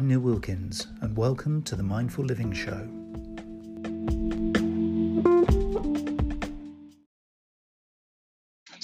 I'm 0.00 0.08
Neil 0.08 0.20
Wilkins, 0.20 0.86
and 1.02 1.14
welcome 1.14 1.60
to 1.64 1.76
the 1.76 1.82
Mindful 1.82 2.24
Living 2.24 2.54
Show. 2.54 2.99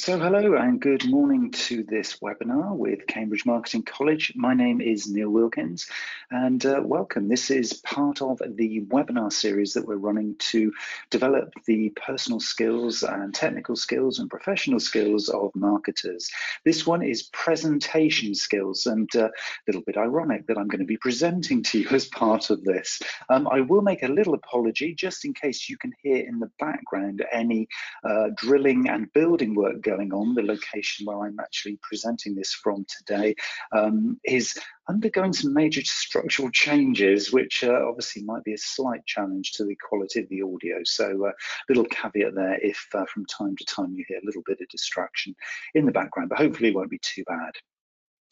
So, 0.07 0.21
hello 0.21 0.55
and 0.55 0.81
good 0.81 1.05
morning 1.11 1.51
to 1.51 1.83
this 1.83 2.19
webinar 2.19 2.77
with 2.77 3.09
Cambridge 3.09 3.45
Marketing 3.45 3.83
College. 3.83 4.33
My 4.37 4.55
name 4.55 4.81
is 4.81 5.09
Neil 5.09 5.31
Wilkins 5.31 5.91
and 6.31 6.65
uh, 6.65 6.81
welcome. 6.85 7.29
This 7.29 7.51
is 7.51 7.73
part 7.73 8.23
of 8.23 8.41
the 8.49 8.83
webinar 8.83 9.33
series 9.33 9.73
that 9.73 9.85
we're 9.85 9.97
running 9.97 10.37
to 10.39 10.73
develop 11.11 11.53
the 11.67 11.91
personal 11.97 12.39
skills 12.39 13.03
and 13.03 13.35
technical 13.35 13.75
skills 13.75 14.21
and 14.21 14.31
professional 14.31 14.79
skills 14.79 15.29
of 15.29 15.51
marketers. 15.57 16.31
This 16.65 16.87
one 16.87 17.03
is 17.03 17.25
presentation 17.33 18.33
skills 18.37 18.87
and 18.87 19.11
uh, 19.17 19.25
a 19.27 19.31
little 19.67 19.83
bit 19.83 19.97
ironic 19.97 20.47
that 20.47 20.57
I'm 20.57 20.69
going 20.69 20.79
to 20.79 20.87
be 20.87 20.99
presenting 20.99 21.65
to 21.65 21.81
you 21.81 21.89
as 21.91 22.07
part 22.07 22.51
of 22.51 22.63
this. 22.63 23.03
Um, 23.29 23.49
I 23.49 23.61
will 23.61 23.83
make 23.83 24.05
a 24.05 24.09
little 24.09 24.35
apology 24.35 24.95
just 24.95 25.25
in 25.25 25.35
case 25.35 25.69
you 25.69 25.77
can 25.77 25.93
hear 26.01 26.25
in 26.25 26.39
the 26.39 26.51
background 26.61 27.25
any 27.33 27.67
uh, 28.05 28.29
drilling 28.37 28.89
and 28.89 29.13
building 29.13 29.57
work 29.57 29.81
going 29.81 29.96
going 29.97 30.13
on, 30.13 30.35
the 30.35 30.43
location 30.43 31.07
where 31.07 31.21
I'm 31.21 31.39
actually 31.41 31.79
presenting 31.83 32.35
this 32.35 32.53
from 32.53 32.85
today, 32.99 33.35
um, 33.73 34.21
is 34.25 34.57
undergoing 34.89 35.33
some 35.33 35.53
major 35.53 35.83
structural 35.85 36.51
changes, 36.51 37.33
which 37.33 37.65
uh, 37.65 37.85
obviously 37.87 38.23
might 38.23 38.45
be 38.45 38.55
a 38.55 38.59
slight 38.59 39.05
challenge 39.07 39.53
to 39.53 39.65
the 39.65 39.77
quality 39.77 40.21
of 40.21 40.29
the 40.29 40.43
audio. 40.43 40.79
So, 40.85 41.27
uh, 41.27 41.33
little 41.69 41.85
caveat 41.85 42.35
there 42.35 42.59
if 42.63 42.87
uh, 42.95 43.05
from 43.07 43.27
time 43.27 43.57
to 43.57 43.65
time 43.65 43.95
you 43.95 44.05
hear 44.07 44.19
a 44.19 44.27
little 44.27 44.43
bit 44.45 44.61
of 44.61 44.69
distraction 44.69 45.35
in 45.75 45.87
the 45.87 45.93
background, 45.93 46.29
but 46.29 46.39
hopefully 46.39 46.71
it 46.71 46.75
won't 46.75 46.91
be 46.91 47.01
too 47.03 47.25
bad. 47.25 47.53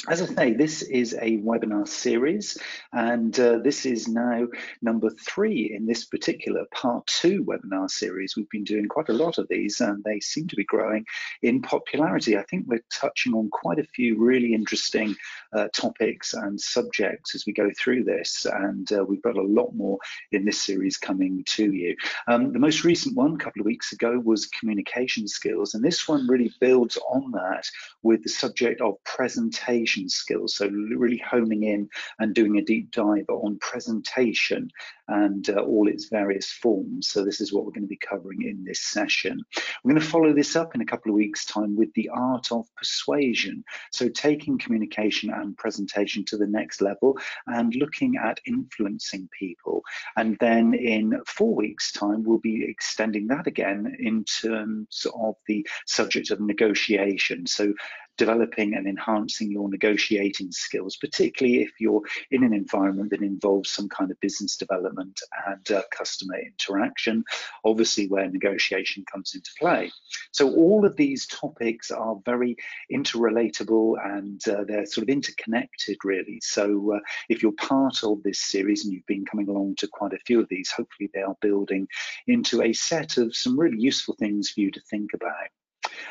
As 0.07 0.21
I 0.21 0.27
say, 0.27 0.53
this 0.53 0.83
is 0.83 1.15
a 1.15 1.39
webinar 1.39 1.89
series, 1.89 2.59
and 2.93 3.39
uh, 3.41 3.61
this 3.61 3.87
is 3.87 4.07
now 4.07 4.49
number 4.83 5.09
three 5.09 5.73
in 5.75 5.87
this 5.87 6.05
particular 6.05 6.67
part 6.75 7.07
two 7.07 7.43
webinar 7.43 7.91
series. 7.91 8.37
We've 8.37 8.51
been 8.51 8.65
doing 8.65 8.87
quite 8.87 9.09
a 9.09 9.15
lot 9.15 9.39
of 9.39 9.49
these, 9.49 9.81
and 9.81 10.05
they 10.05 10.21
seem 10.21 10.47
to 10.49 10.57
be 10.57 10.65
growing 10.65 11.07
in 11.41 11.63
popularity. 11.63 12.37
I 12.37 12.43
think 12.43 12.67
we're 12.67 12.85
touching 12.93 13.33
on 13.33 13.49
quite 13.49 13.79
a 13.79 13.87
few 13.95 14.19
really 14.19 14.53
interesting 14.53 15.17
uh, 15.55 15.69
topics 15.73 16.35
and 16.35 16.61
subjects 16.61 17.35
as 17.35 17.47
we 17.47 17.55
go 17.55 17.71
through 17.79 18.05
this, 18.05 18.45
and 18.45 18.93
uh, 18.93 19.05
we've 19.09 19.23
got 19.23 19.39
a 19.39 19.43
lot 19.43 19.75
more 19.75 19.97
in 20.33 20.45
this 20.45 20.63
series 20.63 20.99
coming 20.99 21.45
to 21.47 21.73
you. 21.73 21.97
Um, 22.29 22.53
the 22.53 22.59
most 22.59 22.85
recent 22.85 23.17
one, 23.17 23.37
a 23.37 23.39
couple 23.39 23.63
of 23.63 23.67
weeks 23.67 23.93
ago, 23.93 24.21
was 24.23 24.47
communication 24.49 25.27
skills, 25.27 25.73
and 25.73 25.83
this 25.83 26.07
one 26.07 26.29
really 26.29 26.53
builds 26.61 26.99
on 27.09 27.31
that 27.31 27.65
with 28.03 28.23
the 28.23 28.29
subject 28.29 28.83
of 28.83 29.03
presentation 29.05 29.84
presentation 29.85 30.09
skills. 30.09 30.57
So 30.57 30.69
really 30.69 31.19
honing 31.19 31.65
in 31.65 31.89
and 32.19 32.35
doing 32.35 32.57
a 32.57 32.63
deep 32.63 32.91
dive 32.91 33.29
on 33.29 33.59
presentation 33.59 34.71
and 35.09 35.49
uh, 35.51 35.61
all 35.61 35.89
its 35.89 36.09
various 36.09 36.51
forms. 36.51 37.09
So 37.09 37.25
this 37.25 37.41
is 37.41 37.53
what 37.53 37.65
we're 37.65 37.73
going 37.73 37.83
to 37.83 37.89
be 37.89 37.97
covering 37.97 38.43
in 38.43 38.65
this 38.65 38.81
session. 38.81 39.43
We're 39.83 39.93
going 39.93 40.01
to 40.01 40.09
follow 40.09 40.33
this 40.33 40.57
up 40.57 40.75
in 40.75 40.81
a 40.81 40.87
couple 40.87 41.11
of 41.11 41.17
weeks 41.17 41.45
time 41.45 41.77
with 41.77 41.93
the 41.95 42.09
art 42.09 42.51
of 42.53 42.67
persuasion. 42.75 43.65
So 43.93 44.09
taking 44.09 44.59
communication 44.59 45.31
and 45.31 45.57
presentation 45.57 46.25
to 46.27 46.39
the 46.39 46.47
next 46.47 46.81
level 46.81 47.19
and 47.47 47.75
looking 47.75 48.17
at 48.17 48.41
influencing 48.47 49.29
people. 49.39 49.83
And 50.17 50.39
then 50.41 50.73
in 50.75 51.21
four 51.27 51.55
weeks 51.55 51.93
time, 51.93 52.23
we'll 52.23 52.39
be 52.39 52.65
extending 52.67 53.27
that 53.29 53.47
again 53.47 53.95
in 53.99 54.25
terms 54.25 55.07
of 55.15 55.35
the 55.47 55.67
subject 55.87 56.31
of 56.31 56.41
negotiation. 56.41 57.47
So 57.47 57.75
developing 58.17 58.75
and 58.75 58.87
enhancing 58.87 59.51
your 59.51 59.69
negotiating 59.69 60.51
skills, 60.53 60.97
particularly 60.97 61.63
if 61.63 61.73
you're 61.81 62.03
in 62.31 62.45
an 62.45 62.53
environment 62.53 63.11
that 63.11 63.23
involves 63.23 63.71
some 63.71 63.89
kind 63.89 64.11
of 64.11 64.21
business 64.21 64.57
development 64.57 65.21
and 65.47 65.71
uh, 65.71 65.83
customer 65.91 66.39
interaction, 66.39 67.25
obviously 67.65 68.07
where 68.09 68.31
negotiation 68.31 69.05
comes 69.11 69.35
into 69.35 69.51
play. 69.59 69.91
So 70.33 70.53
all 70.55 70.85
of 70.85 70.97
these 70.97 71.27
topics 71.27 71.91
are 71.91 72.17
very 72.25 72.57
interrelatable 72.93 73.95
and 74.05 74.41
uh, 74.49 74.65
they're 74.67 74.87
sort 74.87 75.03
of 75.05 75.09
interconnected 75.09 75.97
really. 76.05 76.41
So 76.43 76.95
uh, 76.97 77.01
if 77.29 77.43
you're 77.43 77.53
part 77.53 78.03
of 78.05 78.23
this 78.23 78.41
series 78.41 78.85
and 78.85 78.93
you've 78.95 79.07
been 79.07 79.25
coming 79.25 79.49
along 79.49 79.77
to 79.77 79.89
quite 79.89 80.13
a 80.13 80.19
few 80.27 80.41
of 80.41 80.49
these, 80.49 80.71
hopefully 80.71 81.11
they 81.13 81.23
are 81.23 81.37
building 81.41 81.89
into 82.27 82.63
a 82.63 82.73
set 82.73 83.17
of 83.17 83.35
some 83.35 83.59
really 83.59 83.81
useful 83.81 84.15
things 84.19 84.51
for 84.51 84.61
you 84.61 84.71
to 84.71 84.81
think 84.81 85.15
about. 85.15 85.49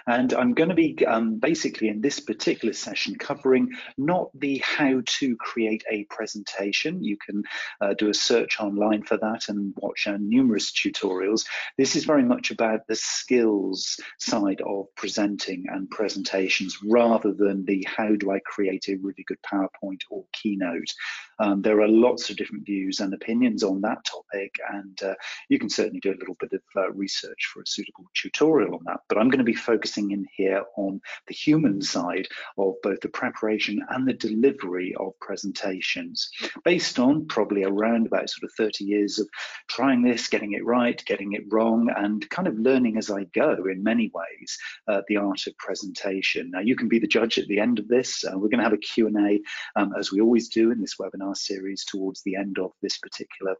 And 0.08 0.34
I'm 0.34 0.54
going 0.54 0.70
to 0.70 0.76
be 0.76 1.06
um, 1.06 1.40
basically 1.40 1.88
in 1.88 2.02
this 2.02 2.20
particular 2.20 2.74
session 2.74 3.16
covering 3.16 3.70
not 3.98 4.30
the 4.34 4.58
how 4.58 5.02
to 5.06 5.36
create 5.38 5.84
a 5.90 6.04
presentation. 6.06 7.04
You 7.04 7.18
can 7.18 7.44
uh, 7.80 7.94
do 7.94 8.10
a 8.10 8.14
search 8.14 8.60
online 8.60 9.04
for 9.04 9.18
that 9.18 9.50
and 9.50 9.74
watch 9.78 10.08
uh, 10.08 10.18
numerous 10.20 10.72
tutorials. 10.72 11.46
This 11.78 11.96
is 11.96 12.06
very 12.06 12.24
much 12.24 12.52
about 12.52 12.88
the 12.88 12.96
skills 12.96 14.00
side 14.20 14.62
of 14.62 14.94
presenting 14.96 15.66
and 15.70 15.90
presentations 15.90 16.78
rather 16.84 17.34
than 17.34 17.66
the 17.66 17.86
how 17.88 18.16
do 18.16 18.32
I 18.32 18.40
create 18.40 18.88
a 18.90 18.98
really 18.98 19.24
good 19.26 19.40
PowerPoint 19.42 20.02
or 20.10 20.26
keynote. 20.34 20.94
Um, 21.40 21.62
there 21.62 21.82
are 21.82 21.88
lots 21.88 22.30
of 22.30 22.38
different 22.38 22.66
views 22.66 23.00
and 23.00 23.14
opinions 23.14 23.64
on 23.64 23.82
that 23.82 24.06
topic, 24.06 24.56
and 24.72 25.02
uh, 25.04 25.16
you 25.50 25.60
can 25.60 25.70
certainly 25.70 26.00
do 26.00 26.12
a 26.12 26.20
little 26.20 26.38
bit 26.40 26.54
of 26.54 26.62
uh, 26.76 26.92
research 26.92 27.50
for 27.52 27.62
a 27.62 27.68
suitable 27.68 28.06
tutorial 28.14 28.76
on 28.76 28.82
that. 28.86 29.00
But 29.10 29.18
I'm 29.18 29.30
going 29.30 29.40
to 29.40 29.44
be 29.44 29.54
focusing 29.64 30.12
in 30.12 30.26
here 30.36 30.64
on 30.78 31.02
the 31.28 31.34
human 31.34 31.82
side 31.82 32.28
of 32.58 32.76
both 32.84 33.00
the 33.02 33.10
preparation 33.10 33.82
and 33.90 34.08
the 34.08 34.14
delivery 34.14 34.94
of 35.00 35.18
presentations, 35.20 36.30
based 36.64 37.00
on 37.00 37.26
probably 37.28 37.64
around 37.64 38.08
about 38.08 38.30
sort 38.30 38.44
of 38.44 38.52
30 38.58 38.84
years 38.84 39.20
of 39.20 39.28
trying 39.68 40.04
this, 40.04 40.28
getting 40.28 40.54
it 40.54 40.66
right, 40.66 41.04
getting 41.06 41.34
it 41.34 41.44
wrong, 41.52 41.90
and 41.96 42.30
kind 42.30 42.48
of 42.48 42.58
learning 42.58 42.98
as 42.98 43.10
I 43.10 43.24
go 43.34 43.56
in 43.66 43.84
many 43.84 44.12
ways 44.14 44.58
uh, 44.88 45.02
the 45.08 45.18
art 45.18 45.48
of 45.48 45.58
presentation. 45.58 46.52
Now, 46.52 46.60
you 46.60 46.76
can 46.76 46.90
be 46.90 47.00
the 47.00 47.08
judge 47.08 47.38
at 47.38 47.48
the 47.48 47.60
end 47.60 47.80
of 47.80 47.88
this. 47.88 48.24
Uh, 48.24 48.32
we're 48.34 48.50
going 48.50 48.58
to 48.58 48.64
have 48.64 48.74
a 48.74 48.78
Q&A, 48.78 49.42
um, 49.80 49.94
as 49.98 50.12
we 50.12 50.22
always 50.22 50.50
do 50.50 50.72
in 50.72 50.82
this 50.82 50.96
webinar 51.00 51.36
series 51.36 51.86
towards 51.86 52.22
the 52.24 52.36
end 52.36 52.58
of 52.60 52.72
this 52.82 52.98
particular 52.98 53.56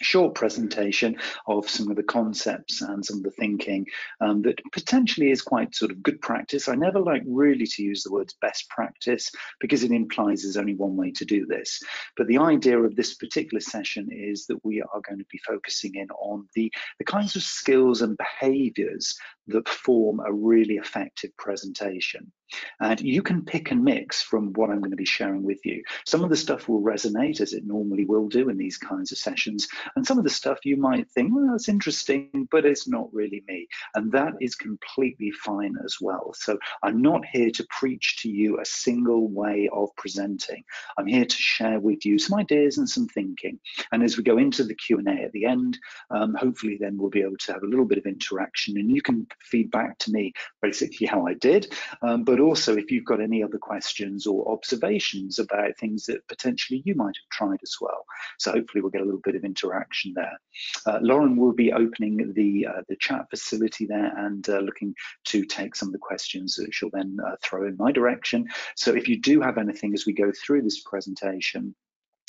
short 0.00 0.34
presentation 0.34 1.16
of 1.46 1.68
some 1.68 1.90
of 1.90 1.96
the 1.96 2.02
concepts 2.02 2.82
and 2.82 3.04
some 3.04 3.18
of 3.18 3.24
the 3.24 3.30
thinking 3.30 3.86
um, 4.20 4.42
that 4.42 4.60
potentially 4.72 5.30
is 5.30 5.42
quite 5.42 5.74
sort 5.74 5.90
of 5.90 6.02
good 6.02 6.20
practice. 6.20 6.68
I 6.68 6.74
never 6.74 7.00
like 7.00 7.22
really 7.26 7.66
to 7.66 7.82
use 7.82 8.02
the 8.02 8.12
words 8.12 8.34
best 8.40 8.68
practice 8.68 9.30
because 9.60 9.84
it 9.84 9.90
implies 9.90 10.42
there's 10.42 10.56
only 10.56 10.74
one 10.74 10.96
way 10.96 11.10
to 11.12 11.24
do 11.24 11.46
this. 11.46 11.80
But 12.16 12.26
the 12.26 12.38
idea 12.38 12.78
of 12.78 12.96
this 12.96 13.14
particular 13.14 13.60
session 13.60 14.08
is 14.10 14.46
that 14.46 14.64
we 14.64 14.82
are 14.82 15.00
going 15.08 15.18
to 15.18 15.26
be 15.30 15.40
focusing 15.46 15.94
in 15.94 16.08
on 16.10 16.48
the, 16.54 16.72
the 16.98 17.04
kinds 17.04 17.36
of 17.36 17.42
skills 17.42 18.02
and 18.02 18.16
behaviors 18.16 19.14
that 19.48 19.68
form 19.68 20.20
a 20.20 20.32
really 20.32 20.76
effective 20.76 21.36
presentation. 21.36 22.32
And 22.80 23.00
you 23.00 23.22
can 23.22 23.44
pick 23.44 23.70
and 23.70 23.82
mix 23.82 24.22
from 24.22 24.52
what 24.52 24.70
I'm 24.70 24.78
going 24.78 24.90
to 24.90 24.96
be 24.96 25.04
sharing 25.04 25.42
with 25.42 25.64
you. 25.64 25.82
Some 26.06 26.22
of 26.22 26.30
the 26.30 26.36
stuff 26.36 26.68
will 26.68 26.82
resonate 26.82 27.40
as 27.40 27.52
it 27.52 27.66
normally 27.66 28.04
will 28.04 28.28
do 28.28 28.48
in 28.48 28.56
these 28.56 28.78
kinds 28.78 29.12
of 29.12 29.18
sessions. 29.18 29.66
And 29.96 30.06
some 30.06 30.18
of 30.18 30.24
the 30.24 30.30
stuff 30.30 30.64
you 30.64 30.76
might 30.76 31.10
think, 31.10 31.34
well, 31.34 31.48
that's 31.50 31.68
interesting, 31.68 32.48
but 32.50 32.64
it's 32.64 32.86
not 32.86 33.12
really 33.12 33.42
me. 33.48 33.66
And 33.94 34.12
that 34.12 34.34
is 34.40 34.54
completely 34.54 35.30
fine 35.32 35.74
as 35.84 35.96
well. 36.00 36.32
So 36.34 36.58
I'm 36.82 37.02
not 37.02 37.24
here 37.24 37.50
to 37.50 37.66
preach 37.70 38.18
to 38.22 38.30
you 38.30 38.60
a 38.60 38.64
single 38.64 39.28
way 39.28 39.68
of 39.72 39.88
presenting. 39.96 40.64
I'm 40.98 41.06
here 41.06 41.24
to 41.24 41.36
share 41.36 41.80
with 41.80 42.04
you 42.04 42.18
some 42.18 42.38
ideas 42.38 42.78
and 42.78 42.88
some 42.88 43.08
thinking. 43.08 43.58
And 43.92 44.02
as 44.02 44.16
we 44.16 44.22
go 44.22 44.38
into 44.38 44.64
the 44.64 44.74
Q&A 44.74 45.24
at 45.24 45.32
the 45.32 45.46
end, 45.46 45.78
um, 46.10 46.34
hopefully 46.34 46.76
then 46.78 46.98
we'll 46.98 47.10
be 47.10 47.22
able 47.22 47.38
to 47.38 47.52
have 47.52 47.62
a 47.62 47.66
little 47.68 47.84
bit 47.84 47.98
of 47.98 48.06
interaction 48.06 48.76
and 48.78 48.90
you 48.90 49.02
can 49.02 49.26
feed 49.42 49.70
back 49.70 49.98
to 49.98 50.10
me 50.10 50.32
basically 50.62 51.06
how 51.06 51.26
I 51.26 51.34
did. 51.34 51.72
Um, 52.02 52.24
but 52.24 52.40
also 52.40 52.76
if 52.76 52.90
you've 52.90 53.04
got 53.04 53.20
any 53.20 53.42
other 53.42 53.58
questions 53.58 54.26
or 54.26 54.50
observations 54.52 55.38
about 55.38 55.76
things 55.78 56.06
that 56.06 56.26
potentially 56.28 56.82
you 56.84 56.94
might 56.94 57.16
have 57.16 57.30
tried 57.30 57.58
as 57.62 57.76
well. 57.80 58.04
So 58.38 58.52
hopefully 58.52 58.82
we'll 58.82 58.90
get 58.90 59.02
a 59.02 59.04
little 59.04 59.20
bit 59.22 59.36
of 59.36 59.44
interaction 59.44 60.14
there. 60.14 60.38
Uh, 60.86 60.98
Lauren 61.02 61.36
will 61.36 61.52
be 61.52 61.72
opening 61.72 62.32
the 62.34 62.66
uh, 62.66 62.82
the 62.88 62.96
chat 62.96 63.28
facility 63.30 63.86
there 63.86 64.12
and 64.16 64.48
uh, 64.48 64.58
looking 64.58 64.94
to 65.24 65.44
take 65.44 65.74
some 65.74 65.88
of 65.88 65.92
the 65.92 65.98
questions 65.98 66.56
that 66.56 66.74
she'll 66.74 66.90
then 66.92 67.16
uh, 67.26 67.36
throw 67.42 67.66
in 67.66 67.76
my 67.76 67.92
direction. 67.92 68.46
So 68.76 68.94
if 68.94 69.08
you 69.08 69.20
do 69.20 69.40
have 69.40 69.58
anything 69.58 69.94
as 69.94 70.06
we 70.06 70.12
go 70.12 70.32
through 70.32 70.62
this 70.62 70.80
presentation, 70.80 71.74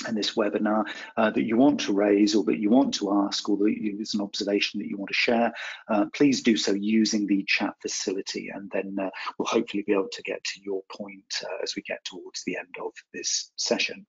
and 0.08 0.18
this 0.18 0.36
webinar 0.36 0.86
uh, 1.18 1.30
that 1.32 1.44
you 1.44 1.58
want 1.58 1.80
to 1.80 1.94
raise 1.94 2.36
or 2.36 2.44
that 2.44 2.60
you 2.60 2.70
want 2.70 2.94
to 2.96 3.14
ask 3.26 3.48
or 3.48 3.58
that 3.58 3.76
there's 3.96 4.14
an 4.14 4.22
observation 4.22 4.80
that 4.80 4.88
you 4.88 4.98
want 4.98 5.10
to 5.10 5.16
share, 5.16 5.54
uh, 5.90 6.06
please 6.14 6.44
do 6.44 6.58
so 6.58 6.74
using 6.74 7.26
the 7.26 7.44
chat 7.48 7.74
facility 7.82 8.50
and 8.54 8.70
then 8.74 8.96
uh, 9.00 9.10
we'll 9.38 9.48
hopefully 9.48 9.84
be 9.86 9.94
able 9.94 10.10
to 10.12 10.22
get 10.24 10.44
to 10.44 10.62
your 10.62 10.82
point 10.92 11.24
uh, 11.44 11.64
as 11.64 11.76
we 11.76 11.82
get 11.84 12.04
towards 12.04 12.44
the 12.46 12.58
end 12.58 12.76
of 12.84 12.92
this 13.14 13.52
session. 13.56 14.06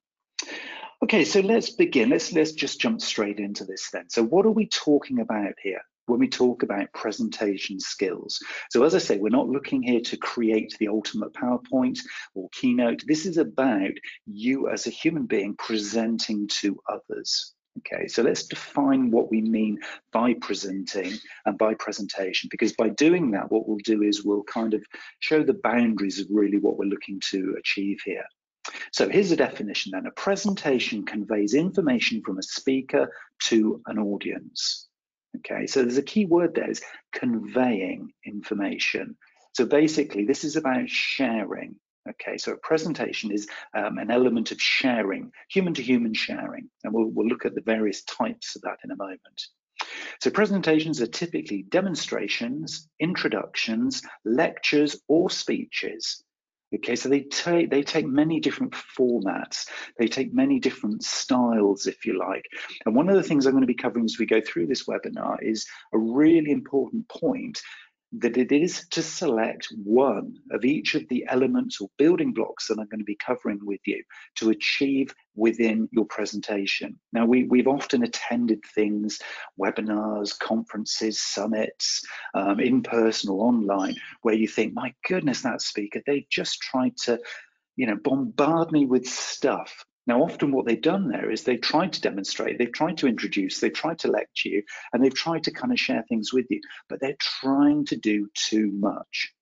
Okay, 1.02 1.24
so 1.24 1.40
let's 1.40 1.70
begin. 1.70 2.08
Let's 2.08 2.32
let's 2.32 2.52
just 2.52 2.80
jump 2.80 3.00
straight 3.00 3.38
into 3.38 3.64
this 3.64 3.90
then. 3.92 4.08
So 4.08 4.24
what 4.24 4.46
are 4.46 4.50
we 4.50 4.66
talking 4.66 5.20
about 5.20 5.54
here? 5.62 5.82
When 6.06 6.20
we 6.20 6.28
talk 6.28 6.62
about 6.62 6.92
presentation 6.92 7.78
skills. 7.78 8.40
So 8.70 8.84
as 8.84 8.94
I 8.94 8.98
say, 8.98 9.18
we're 9.18 9.28
not 9.28 9.48
looking 9.48 9.82
here 9.82 10.00
to 10.00 10.16
create 10.16 10.74
the 10.78 10.88
ultimate 10.88 11.32
PowerPoint 11.34 12.00
or 12.34 12.48
keynote. 12.50 13.02
This 13.06 13.26
is 13.26 13.36
about 13.36 13.92
you 14.26 14.68
as 14.68 14.86
a 14.86 14.90
human 14.90 15.26
being 15.26 15.54
presenting 15.56 16.48
to 16.48 16.80
others. 16.88 17.52
Okay, 17.78 18.08
so 18.08 18.22
let's 18.22 18.46
define 18.46 19.10
what 19.10 19.30
we 19.30 19.42
mean 19.42 19.78
by 20.10 20.34
presenting 20.40 21.12
and 21.44 21.58
by 21.58 21.74
presentation, 21.74 22.48
because 22.50 22.72
by 22.72 22.88
doing 22.88 23.32
that, 23.32 23.52
what 23.52 23.68
we'll 23.68 23.76
do 23.84 24.02
is 24.02 24.24
we'll 24.24 24.44
kind 24.44 24.72
of 24.72 24.82
show 25.20 25.42
the 25.42 25.60
boundaries 25.62 26.18
of 26.18 26.26
really 26.30 26.56
what 26.56 26.78
we're 26.78 26.86
looking 26.86 27.20
to 27.20 27.54
achieve 27.58 27.98
here. 28.02 28.24
So 28.92 29.08
here's 29.10 29.30
a 29.30 29.36
definition 29.36 29.92
then. 29.92 30.06
A 30.06 30.10
presentation 30.10 31.04
conveys 31.04 31.52
information 31.52 32.22
from 32.24 32.38
a 32.38 32.42
speaker 32.42 33.12
to 33.44 33.82
an 33.86 33.98
audience. 33.98 34.85
Okay, 35.36 35.66
so 35.66 35.82
there's 35.82 35.98
a 35.98 36.02
key 36.02 36.24
word 36.24 36.54
there 36.54 36.70
is 36.70 36.82
conveying 37.12 38.12
information. 38.24 39.16
So 39.54 39.66
basically, 39.66 40.24
this 40.24 40.44
is 40.44 40.56
about 40.56 40.88
sharing. 40.88 41.76
Okay, 42.08 42.38
so 42.38 42.52
a 42.52 42.56
presentation 42.58 43.32
is 43.32 43.48
um, 43.76 43.98
an 43.98 44.10
element 44.10 44.52
of 44.52 44.60
sharing, 44.60 45.32
human 45.50 45.74
to 45.74 45.82
human 45.82 46.14
sharing, 46.14 46.70
and 46.84 46.94
we'll, 46.94 47.06
we'll 47.08 47.26
look 47.26 47.44
at 47.44 47.54
the 47.54 47.62
various 47.62 48.04
types 48.04 48.54
of 48.54 48.62
that 48.62 48.78
in 48.84 48.92
a 48.92 48.96
moment. 48.96 49.42
So 50.20 50.30
presentations 50.30 51.00
are 51.00 51.06
typically 51.06 51.64
demonstrations, 51.68 52.88
introductions, 53.00 54.02
lectures, 54.24 55.00
or 55.08 55.30
speeches. 55.30 56.22
Okay, 56.74 56.96
so 56.96 57.08
they 57.08 57.20
take 57.20 57.70
they 57.70 57.82
take 57.82 58.06
many 58.06 58.40
different 58.40 58.72
formats. 58.72 59.68
They 59.98 60.08
take 60.08 60.34
many 60.34 60.58
different 60.58 61.04
styles, 61.04 61.86
if 61.86 62.04
you 62.04 62.18
like. 62.18 62.44
And 62.84 62.94
one 62.94 63.08
of 63.08 63.14
the 63.14 63.22
things 63.22 63.46
I'm 63.46 63.52
going 63.52 63.62
to 63.62 63.68
be 63.68 63.74
covering 63.74 64.04
as 64.04 64.18
we 64.18 64.26
go 64.26 64.40
through 64.40 64.66
this 64.66 64.84
webinar 64.84 65.36
is 65.42 65.64
a 65.92 65.98
really 65.98 66.50
important 66.50 67.08
point 67.08 67.62
that 68.12 68.36
it 68.36 68.52
is 68.52 68.86
to 68.90 69.02
select 69.02 69.68
one 69.84 70.36
of 70.52 70.64
each 70.64 70.94
of 70.94 71.06
the 71.08 71.26
elements 71.28 71.80
or 71.80 71.88
building 71.98 72.32
blocks 72.32 72.68
that 72.68 72.78
I'm 72.78 72.86
going 72.86 73.00
to 73.00 73.04
be 73.04 73.16
covering 73.16 73.58
with 73.62 73.80
you 73.84 74.02
to 74.36 74.50
achieve 74.50 75.12
within 75.34 75.88
your 75.92 76.06
presentation. 76.06 76.98
Now, 77.12 77.26
we, 77.26 77.44
we've 77.44 77.66
often 77.66 78.04
attended 78.04 78.60
things, 78.74 79.18
webinars, 79.60 80.38
conferences, 80.38 81.20
summits, 81.20 82.04
um, 82.34 82.60
in 82.60 82.82
person 82.82 83.30
or 83.30 83.44
online, 83.44 83.96
where 84.22 84.34
you 84.34 84.48
think, 84.48 84.72
my 84.72 84.94
goodness, 85.08 85.42
that 85.42 85.60
speaker, 85.60 86.00
they 86.06 86.26
just 86.30 86.60
tried 86.60 86.96
to, 86.98 87.18
you 87.74 87.86
know, 87.86 87.96
bombard 87.96 88.72
me 88.72 88.86
with 88.86 89.06
stuff 89.06 89.84
now, 90.06 90.22
often 90.22 90.52
what 90.52 90.66
they've 90.66 90.80
done 90.80 91.08
there 91.08 91.30
is 91.30 91.42
they've 91.42 91.60
tried 91.60 91.92
to 91.94 92.00
demonstrate, 92.00 92.58
they've 92.58 92.72
tried 92.72 92.98
to 92.98 93.08
introduce, 93.08 93.58
they've 93.58 93.72
tried 93.72 93.98
to 94.00 94.10
lecture 94.10 94.48
you, 94.48 94.62
and 94.92 95.02
they've 95.02 95.12
tried 95.12 95.44
to 95.44 95.50
kind 95.50 95.72
of 95.72 95.80
share 95.80 96.04
things 96.08 96.32
with 96.32 96.46
you, 96.48 96.60
but 96.88 97.00
they're 97.00 97.16
trying 97.18 97.84
to 97.86 97.96
do 97.96 98.28
too 98.34 98.70
much. 98.72 99.32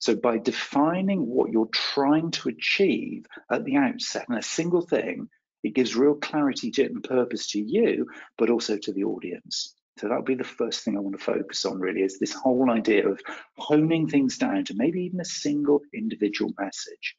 So 0.00 0.16
by 0.16 0.38
defining 0.38 1.26
what 1.26 1.52
you're 1.52 1.68
trying 1.72 2.32
to 2.32 2.48
achieve 2.48 3.26
at 3.50 3.64
the 3.64 3.76
outset 3.76 4.26
and 4.28 4.38
a 4.38 4.42
single 4.42 4.80
thing, 4.80 5.28
it 5.62 5.74
gives 5.74 5.94
real 5.94 6.14
clarity 6.14 6.70
to 6.72 6.84
it 6.84 6.90
and 6.90 7.04
purpose 7.04 7.48
to 7.48 7.60
you, 7.60 8.08
but 8.36 8.50
also 8.50 8.78
to 8.78 8.92
the 8.92 9.04
audience. 9.04 9.74
So 9.98 10.08
that 10.08 10.16
would 10.16 10.24
be 10.24 10.34
the 10.34 10.44
first 10.44 10.82
thing 10.82 10.96
I 10.96 11.00
want 11.00 11.18
to 11.18 11.24
focus 11.24 11.66
on 11.66 11.78
really 11.78 12.00
is 12.00 12.18
this 12.18 12.32
whole 12.32 12.70
idea 12.70 13.06
of 13.06 13.20
honing 13.58 14.08
things 14.08 14.38
down 14.38 14.64
to 14.64 14.74
maybe 14.74 15.02
even 15.02 15.20
a 15.20 15.24
single 15.24 15.82
individual 15.92 16.52
message. 16.58 17.16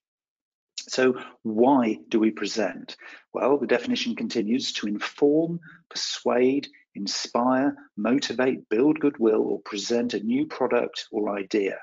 So 0.90 1.16
why 1.44 2.00
do 2.10 2.20
we 2.20 2.32
present? 2.32 2.96
Well, 3.34 3.58
the 3.58 3.68
definition 3.68 4.16
continues 4.16 4.74
to 4.74 4.88
inform, 4.88 5.60
persuade, 5.90 6.68
inspire, 6.96 7.76
motivate, 7.98 8.68
build 8.70 9.00
goodwill, 9.00 9.42
or 9.42 9.62
present 9.62 10.14
a 10.14 10.20
new 10.20 10.48
product 10.48 11.08
or 11.12 11.38
idea. 11.38 11.78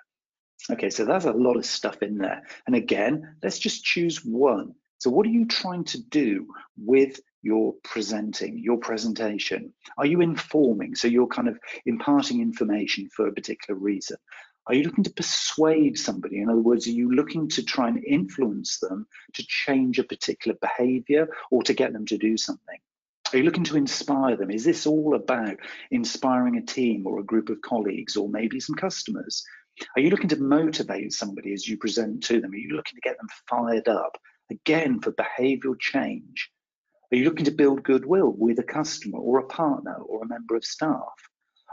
Okay, 0.71 0.91
so 0.91 1.05
that's 1.05 1.25
a 1.25 1.33
lot 1.33 1.56
of 1.56 1.65
stuff 1.65 2.03
in 2.03 2.19
there. 2.19 2.43
And 2.67 2.77
again, 2.77 3.37
let's 3.43 3.59
just 3.59 3.85
choose 3.85 4.25
one. 4.25 4.75
So 4.99 5.11
what 5.11 5.27
are 5.27 5.31
you 5.31 5.47
trying 5.47 5.85
to 5.85 6.03
do 6.03 6.49
with 6.77 7.21
your 7.43 7.75
presenting, 7.85 8.59
your 8.59 8.79
presentation? 8.79 9.73
Are 9.97 10.06
you 10.06 10.21
informing? 10.21 10.97
So 10.97 11.06
you're 11.06 11.29
kind 11.29 11.49
of 11.49 11.59
imparting 11.87 12.41
information 12.43 13.09
for 13.15 13.29
a 13.29 13.33
particular 13.33 13.79
reason. 13.79 14.17
Are 14.69 14.75
you 14.75 14.82
looking 14.82 15.05
to 15.05 15.11
persuade 15.11 15.99
somebody? 15.99 16.43
In 16.43 16.50
other 16.50 16.61
words, 16.61 16.87
are 16.87 16.91
you 16.91 17.11
looking 17.11 17.49
to 17.49 17.62
try 17.62 17.88
and 17.88 18.05
influence 18.05 18.79
them 18.79 19.06
to 19.32 19.47
change 19.47 19.99
a 19.99 20.05
particular 20.05 20.59
behavior 20.61 21.29
or 21.50 21.62
to 21.62 21.73
get 21.73 21.94
them 21.94 22.05
to 22.06 22.19
do 22.19 22.37
something? 22.37 22.79
Are 23.32 23.38
you 23.38 23.44
looking 23.44 23.65
to 23.65 23.79
inspire 23.79 24.37
them? 24.37 24.50
Is 24.50 24.65
this 24.65 24.87
all 24.87 25.15
about 25.15 25.56
inspiring 25.91 26.59
a 26.59 26.62
team 26.62 27.06
or 27.06 27.19
a 27.19 27.25
group 27.25 27.49
of 27.49 27.62
colleagues 27.62 28.17
or 28.17 28.29
maybe 28.29 28.61
some 28.61 28.76
customers? 28.76 29.43
Are 29.97 30.00
you 30.03 30.11
looking 30.11 30.29
to 30.29 30.41
motivate 30.41 31.14
somebody 31.14 31.55
as 31.55 31.67
you 31.67 31.79
present 31.79 32.25
to 32.25 32.41
them? 32.41 32.53
Are 32.53 32.56
you 32.56 32.76
looking 32.76 32.97
to 32.97 33.09
get 33.09 33.17
them 33.17 33.29
fired 33.49 33.88
up 33.88 34.19
again 34.50 35.00
for 35.00 35.12
behavioral 35.12 35.79
change? 35.81 36.50
Are 37.11 37.17
you 37.17 37.25
looking 37.25 37.47
to 37.47 37.50
build 37.50 37.85
goodwill 37.85 38.35
with 38.37 38.59
a 38.59 38.64
customer 38.64 39.19
or 39.19 39.38
a 39.38 39.47
partner 39.47 39.94
or 39.94 40.23
a 40.23 40.29
member 40.29 40.56
of 40.56 40.64
staff? 40.64 41.27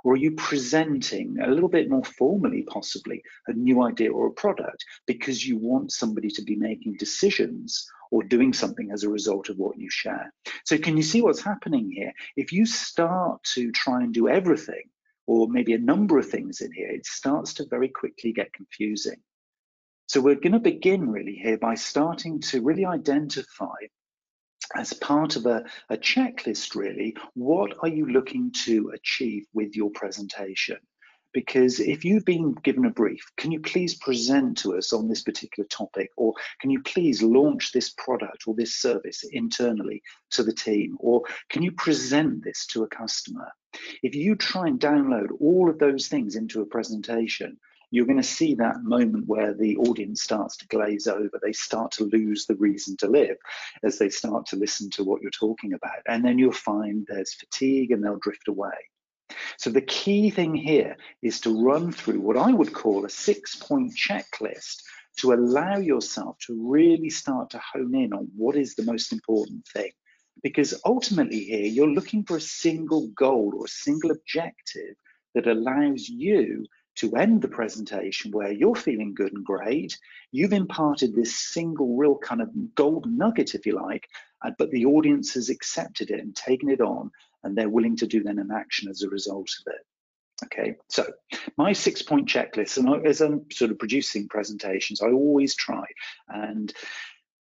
Or 0.05 0.13
are 0.13 0.17
you 0.17 0.33
presenting 0.33 1.39
a 1.39 1.49
little 1.49 1.67
bit 1.67 1.89
more 1.89 2.03
formally, 2.03 2.61
possibly, 2.61 3.23
a 3.47 3.53
new 3.53 3.81
idea 3.81 4.11
or 4.11 4.27
a 4.27 4.31
product 4.31 4.85
because 5.07 5.45
you 5.45 5.57
want 5.57 5.91
somebody 5.91 6.29
to 6.29 6.43
be 6.43 6.55
making 6.55 6.97
decisions 6.97 7.89
or 8.11 8.21
doing 8.21 8.53
something 8.53 8.91
as 8.91 9.03
a 9.03 9.09
result 9.09 9.49
of 9.49 9.57
what 9.57 9.79
you 9.79 9.89
share? 9.89 10.31
So, 10.63 10.77
can 10.77 10.95
you 10.95 11.01
see 11.01 11.23
what's 11.23 11.41
happening 11.41 11.89
here? 11.91 12.13
If 12.37 12.53
you 12.53 12.67
start 12.67 13.43
to 13.55 13.71
try 13.71 14.03
and 14.03 14.13
do 14.13 14.29
everything, 14.29 14.83
or 15.25 15.47
maybe 15.47 15.73
a 15.73 15.79
number 15.79 16.19
of 16.19 16.29
things 16.29 16.61
in 16.61 16.71
here, 16.71 16.91
it 16.91 17.07
starts 17.07 17.55
to 17.55 17.65
very 17.65 17.89
quickly 17.89 18.31
get 18.31 18.53
confusing. 18.53 19.23
So 20.07 20.21
we're 20.21 20.35
going 20.35 20.51
to 20.51 20.59
begin 20.59 21.09
really 21.09 21.33
here 21.33 21.57
by 21.57 21.73
starting 21.73 22.41
to 22.41 22.61
really 22.61 22.85
identify 22.85 23.73
as 24.75 24.94
part 24.94 25.35
of 25.35 25.45
a, 25.45 25.63
a 25.89 25.97
checklist, 25.97 26.75
really, 26.75 27.15
what 27.33 27.73
are 27.81 27.89
you 27.89 28.06
looking 28.07 28.51
to 28.65 28.91
achieve 28.94 29.45
with 29.53 29.75
your 29.75 29.91
presentation? 29.91 30.77
because 31.35 31.81
if 31.81 32.06
you've 32.06 32.23
been 32.23 32.53
given 32.63 32.85
a 32.85 32.89
brief, 32.89 33.29
can 33.35 33.51
you 33.51 33.59
please 33.59 33.94
present 33.94 34.57
to 34.57 34.77
us 34.77 34.94
on 34.94 35.09
this 35.09 35.21
particular 35.21 35.67
topic? 35.67 36.09
Or 36.15 36.33
can 36.62 36.69
you 36.69 36.81
please 36.81 37.21
launch 37.21 37.73
this 37.73 37.89
product 37.89 38.47
or 38.47 38.56
this 38.56 38.77
service 38.77 39.21
internally 39.33 40.01
to 40.31 40.44
the 40.44 40.53
team? 40.53 40.95
Or 40.97 41.23
can 41.50 41.62
you 41.62 41.73
present 41.73 42.41
this 42.41 42.65
to 42.67 42.83
a 42.83 42.88
customer? 42.88 43.51
If 44.01 44.15
you 44.15 44.35
try 44.35 44.67
and 44.67 44.79
download 44.79 45.27
all 45.41 45.69
of 45.69 45.77
those 45.77 46.07
things 46.07 46.38
into 46.38 46.62
a 46.62 46.65
presentation, 46.65 47.57
you're 47.95 48.06
going 48.06 48.21
to 48.21 48.24
see 48.24 48.56
that 48.56 48.83
moment 48.83 49.25
where 49.25 49.53
the 49.53 49.77
audience 49.77 50.21
starts 50.21 50.57
to 50.57 50.68
glaze 50.68 51.07
over. 51.07 51.39
They 51.42 51.53
start 51.53 51.91
to 51.93 52.03
lose 52.05 52.46
the 52.46 52.55
reason 52.55 52.98
to 52.98 53.08
live 53.08 53.38
as 53.84 53.98
they 53.98 54.10
start 54.10 54.46
to 54.48 54.58
listen 54.58 54.89
to 54.91 55.03
what 55.05 55.22
you're 55.22 55.31
talking 55.31 55.74
about. 55.74 56.00
And 56.05 56.24
then 56.24 56.38
you'll 56.38 56.51
find 56.51 57.08
there's 57.08 57.34
fatigue 57.34 57.91
and 57.91 58.03
they'll 58.03 58.19
drift 58.19 58.50
away. 58.50 58.75
So 59.58 59.69
the 59.69 59.81
key 59.81 60.29
thing 60.29 60.53
here 60.53 60.98
is 61.22 61.39
to 61.41 61.63
run 61.63 61.93
through 61.93 62.19
what 62.19 62.36
I 62.36 62.51
would 62.51 62.74
call 62.74 63.05
a 63.05 63.10
six 63.10 63.55
point 63.55 63.93
checklist 63.96 64.81
to 65.19 65.31
allow 65.31 65.77
yourself 65.77 66.38
to 66.48 66.69
really 66.69 67.10
start 67.10 67.50
to 67.51 67.62
hone 67.74 67.96
in 67.96 68.12
on 68.12 68.27
what 68.36 68.58
is 68.58 68.75
the 68.75 68.84
most 68.84 69.13
important 69.13 69.65
thing. 69.67 69.91
Because 70.43 70.79
ultimately, 70.84 71.46
here 71.46 71.65
you're 71.65 71.88
looking 71.88 72.25
for 72.25 72.36
a 72.36 72.41
single 72.41 73.08
goal 73.15 73.53
or 73.58 73.65
a 73.65 73.69
single 73.69 74.12
objective 74.12 74.96
that 75.34 75.48
allows 75.48 76.10
you 76.10 76.65
to 76.95 77.15
end 77.15 77.41
the 77.41 77.47
presentation 77.47 78.31
where 78.31 78.51
you're 78.51 78.75
feeling 78.75 79.13
good 79.13 79.33
and 79.33 79.45
great. 79.45 79.97
You've 80.31 80.53
imparted 80.53 81.13
this 81.13 81.35
single, 81.35 81.95
real 81.95 82.17
kind 82.17 82.41
of 82.41 82.75
gold 82.75 83.05
nugget, 83.09 83.55
if 83.55 83.65
you 83.65 83.73
like, 83.73 84.07
uh, 84.43 84.51
but 84.57 84.71
the 84.71 84.85
audience 84.85 85.33
has 85.33 85.49
accepted 85.49 86.11
it 86.11 86.19
and 86.19 86.35
taken 86.35 86.69
it 86.69 86.81
on, 86.81 87.11
and 87.43 87.55
they're 87.55 87.69
willing 87.69 87.97
to 87.97 88.07
do 88.07 88.23
then 88.23 88.39
an 88.39 88.51
action 88.51 88.89
as 88.89 89.03
a 89.03 89.09
result 89.09 89.49
of 89.59 89.73
it. 89.73 89.81
Okay, 90.45 90.75
so 90.89 91.05
my 91.57 91.71
six 91.71 92.01
point 92.01 92.27
checklist, 92.27 92.77
and 92.77 93.07
as 93.07 93.21
I'm 93.21 93.45
sort 93.51 93.71
of 93.71 93.79
producing 93.79 94.27
presentations, 94.27 95.01
I 95.01 95.07
always 95.07 95.55
try 95.55 95.85
and 96.27 96.73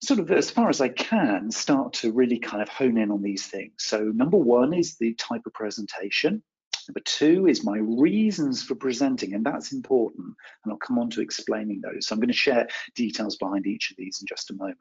sort 0.02 0.20
of 0.20 0.30
as 0.30 0.50
far 0.50 0.68
as 0.68 0.80
I 0.80 0.88
can 0.88 1.50
start 1.50 1.92
to 1.94 2.12
really 2.12 2.38
kind 2.38 2.62
of 2.62 2.68
hone 2.68 2.96
in 2.96 3.10
on 3.10 3.22
these 3.22 3.46
things. 3.46 3.74
So, 3.78 4.04
number 4.04 4.38
one 4.38 4.72
is 4.72 4.96
the 4.96 5.14
type 5.14 5.42
of 5.44 5.52
presentation. 5.52 6.42
Number 6.88 7.00
two 7.04 7.46
is 7.46 7.64
my 7.64 7.78
reasons 7.78 8.62
for 8.62 8.74
presenting, 8.74 9.34
and 9.34 9.44
that's 9.44 9.72
important. 9.72 10.34
And 10.64 10.72
I'll 10.72 10.78
come 10.78 10.98
on 10.98 11.10
to 11.10 11.20
explaining 11.20 11.82
those. 11.82 12.06
So 12.06 12.14
I'm 12.14 12.20
going 12.20 12.28
to 12.28 12.34
share 12.34 12.66
details 12.94 13.36
behind 13.36 13.66
each 13.66 13.90
of 13.90 13.98
these 13.98 14.20
in 14.20 14.26
just 14.26 14.50
a 14.50 14.54
moment. 14.54 14.78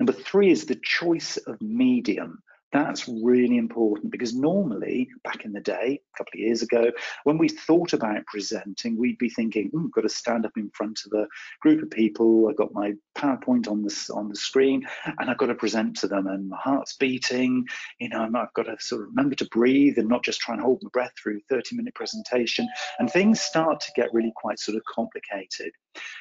Number 0.00 0.12
three 0.12 0.50
is 0.50 0.66
the 0.66 0.80
choice 0.82 1.36
of 1.36 1.60
medium. 1.62 2.42
That's 2.72 3.08
really 3.08 3.58
important 3.58 4.10
because 4.10 4.34
normally, 4.34 5.08
back 5.22 5.44
in 5.44 5.52
the 5.52 5.60
day, 5.60 6.00
a 6.14 6.18
couple 6.18 6.32
of 6.34 6.40
years 6.40 6.62
ago, 6.62 6.90
when 7.22 7.38
we 7.38 7.48
thought 7.48 7.92
about 7.92 8.26
presenting, 8.26 8.98
we'd 8.98 9.18
be 9.18 9.30
thinking, 9.30 9.70
oh, 9.74 9.84
I've 9.84 9.92
got 9.92 10.00
to 10.00 10.08
stand 10.08 10.44
up 10.44 10.52
in 10.56 10.70
front 10.70 11.00
of 11.06 11.18
a 11.18 11.28
group 11.60 11.82
of 11.82 11.90
people. 11.90 12.48
I've 12.48 12.56
got 12.56 12.74
my 12.74 12.94
PowerPoint 13.16 13.68
on 13.68 13.82
the 13.82 14.12
on 14.12 14.28
the 14.28 14.36
screen, 14.36 14.84
and 15.18 15.30
I've 15.30 15.38
got 15.38 15.46
to 15.46 15.54
present 15.54 15.96
to 15.98 16.08
them, 16.08 16.26
and 16.26 16.48
my 16.48 16.58
heart's 16.58 16.96
beating. 16.96 17.64
You 18.00 18.08
know, 18.08 18.28
I've 18.34 18.52
got 18.54 18.64
to 18.64 18.76
sort 18.80 19.02
of 19.02 19.08
remember 19.08 19.36
to 19.36 19.48
breathe 19.52 19.98
and 19.98 20.08
not 20.08 20.24
just 20.24 20.40
try 20.40 20.54
and 20.54 20.62
hold 20.62 20.82
my 20.82 20.90
breath 20.92 21.12
through 21.22 21.40
30 21.48 21.76
minute 21.76 21.94
presentation, 21.94 22.68
and 22.98 23.08
things 23.08 23.40
start 23.40 23.80
to 23.80 23.92
get 23.94 24.12
really 24.12 24.32
quite 24.34 24.58
sort 24.58 24.76
of 24.76 24.82
complicated. 24.92 25.70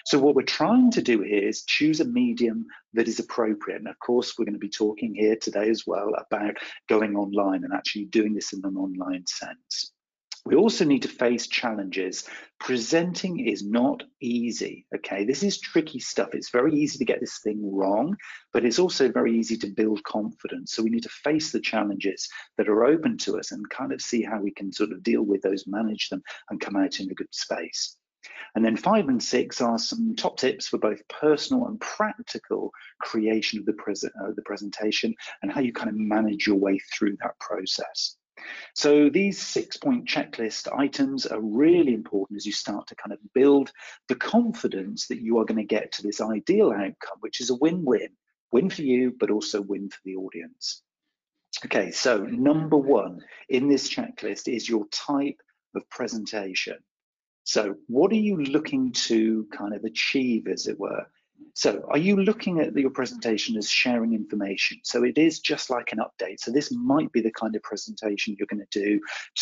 So 0.05 0.20
what 0.20 0.36
we're 0.36 0.44
trying 0.44 0.91
to 0.91 1.01
do 1.01 1.22
here 1.22 1.48
is 1.48 1.63
choose 1.63 2.00
a 2.00 2.05
medium 2.05 2.65
that 2.94 3.08
is 3.08 3.20
appropriate. 3.20 3.79
And 3.79 3.88
of 3.88 4.00
course, 4.00 4.38
we're 4.38 4.46
going 4.46 4.53
to 4.53 4.60
be 4.60 4.70
talking 4.70 5.15
here 5.15 5.36
today 5.36 5.70
as 5.70 5.86
well 5.88 6.12
about 6.17 6.58
going 6.88 7.15
online 7.15 7.63
and 7.63 7.74
actually 7.74 8.05
doing 8.05 8.34
this 8.34 8.53
in 8.53 8.62
an 8.63 8.77
online 8.77 9.25
sense. 9.27 9.91
We 10.46 10.55
also 10.55 10.86
need 10.86 11.01
to 11.01 11.08
face 11.08 11.48
challenges. 11.48 12.29
Presenting 12.60 13.39
is 13.39 13.65
not 13.65 14.03
easy, 14.22 14.86
okay? 14.96 15.25
This 15.25 15.41
is 15.41 15.60
tricky 15.60 15.98
stuff. 16.00 16.29
It's 16.34 16.51
very 16.51 16.75
easy 16.75 17.00
to 17.00 17.05
get 17.05 17.20
this 17.20 17.39
thing 17.39 17.60
wrong, 17.75 18.15
but 18.53 18.63
it's 18.63 18.77
also 18.77 19.12
very 19.12 19.36
easy 19.36 19.58
to 19.58 19.67
build 19.67 20.03
confidence. 20.03 20.74
So 20.74 20.84
we 20.84 20.91
need 20.91 21.03
to 21.03 21.10
face 21.10 21.51
the 21.51 21.60
challenges 21.60 22.29
that 22.58 22.70
are 22.70 22.86
open 22.86 23.17
to 23.20 23.39
us 23.39 23.51
and 23.51 23.67
kind 23.72 23.91
of 23.91 24.01
see 24.01 24.22
how 24.22 24.39
we 24.39 24.51
can 24.51 24.72
sort 24.72 24.91
of 24.91 25.01
deal 25.01 25.24
with 25.24 25.41
those, 25.41 25.65
manage 25.65 26.10
them, 26.10 26.22
and 26.51 26.62
come 26.62 26.75
out 26.75 27.00
in 27.00 27.10
a 27.10 27.15
good 27.15 27.34
space. 27.34 27.98
And 28.55 28.63
then 28.63 28.77
five 28.77 29.08
and 29.10 29.22
six 29.22 29.62
are 29.62 29.77
some 29.77 30.15
top 30.15 30.38
tips 30.38 30.67
for 30.67 30.77
both 30.77 31.08
personal 31.08 31.67
and 31.67 31.79
practical 31.79 32.72
creation 33.00 33.60
of 33.60 33.65
the, 33.65 33.74
pres 33.74 34.03
uh, 34.03 34.32
the 34.36 34.41
presentation 34.44 35.13
and 35.41 35.51
how 35.51 35.62
you 35.62 35.74
kind 35.74 35.89
of 35.89 35.96
manage 35.96 36.48
your 36.48 36.55
way 36.55 36.79
through 36.94 37.17
that 37.22 37.38
process. 37.39 38.15
So 38.74 39.10
these 39.10 39.41
six 39.41 39.77
point 39.77 40.08
checklist 40.08 40.72
items 40.77 41.25
are 41.25 41.39
really 41.39 41.94
important 41.94 42.38
as 42.38 42.46
you 42.46 42.51
start 42.51 42.88
to 42.88 42.96
kind 42.96 43.13
of 43.13 43.20
build 43.34 43.72
the 44.08 44.15
confidence 44.15 45.08
that 45.08 45.22
you 45.22 45.39
are 45.39 45.46
going 45.46 45.58
to 45.58 45.63
get 45.63 45.94
to 45.94 46.03
this 46.03 46.22
ideal 46.22 46.72
outcome, 46.72 47.17
which 47.22 47.41
is 47.41 47.50
a 47.50 47.55
win-win, 47.55 48.10
win 48.51 48.70
for 48.70 48.82
you, 48.82 49.15
but 49.20 49.32
also 49.32 49.62
win 49.62 49.89
for 49.89 50.00
the 50.03 50.15
audience. 50.15 50.82
Okay, 51.65 51.91
so 51.91 52.24
number 52.25 52.77
one 52.77 53.22
in 53.48 53.70
this 53.70 53.89
checklist 53.89 54.53
is 54.53 54.67
your 54.67 54.86
type 54.91 55.39
of 55.74 55.89
presentation. 55.89 56.77
So 57.45 57.75
what 57.87 58.11
are 58.11 58.15
you 58.15 58.37
looking 58.43 58.91
to 58.91 59.47
kind 59.51 59.73
of 59.73 59.83
achieve, 59.83 60.47
as 60.47 60.67
it 60.67 60.79
were? 60.79 61.05
So 61.53 61.85
are 61.89 61.97
you 61.97 62.17
looking 62.17 62.59
at 62.59 62.75
your 62.75 62.89
presentation 62.89 63.55
as 63.55 63.69
sharing 63.69 64.13
information? 64.13 64.79
So 64.83 65.03
it 65.03 65.17
is 65.17 65.39
just 65.39 65.69
like 65.69 65.93
an 65.93 65.99
update. 65.99 66.39
So 66.39 66.51
this 66.51 66.71
might 66.71 67.11
be 67.13 67.21
the 67.21 67.31
kind 67.31 67.55
of 67.55 67.63
presentation 67.63 68.35
you're 68.37 68.47
going 68.47 68.65
to 68.69 68.79
do 68.79 68.99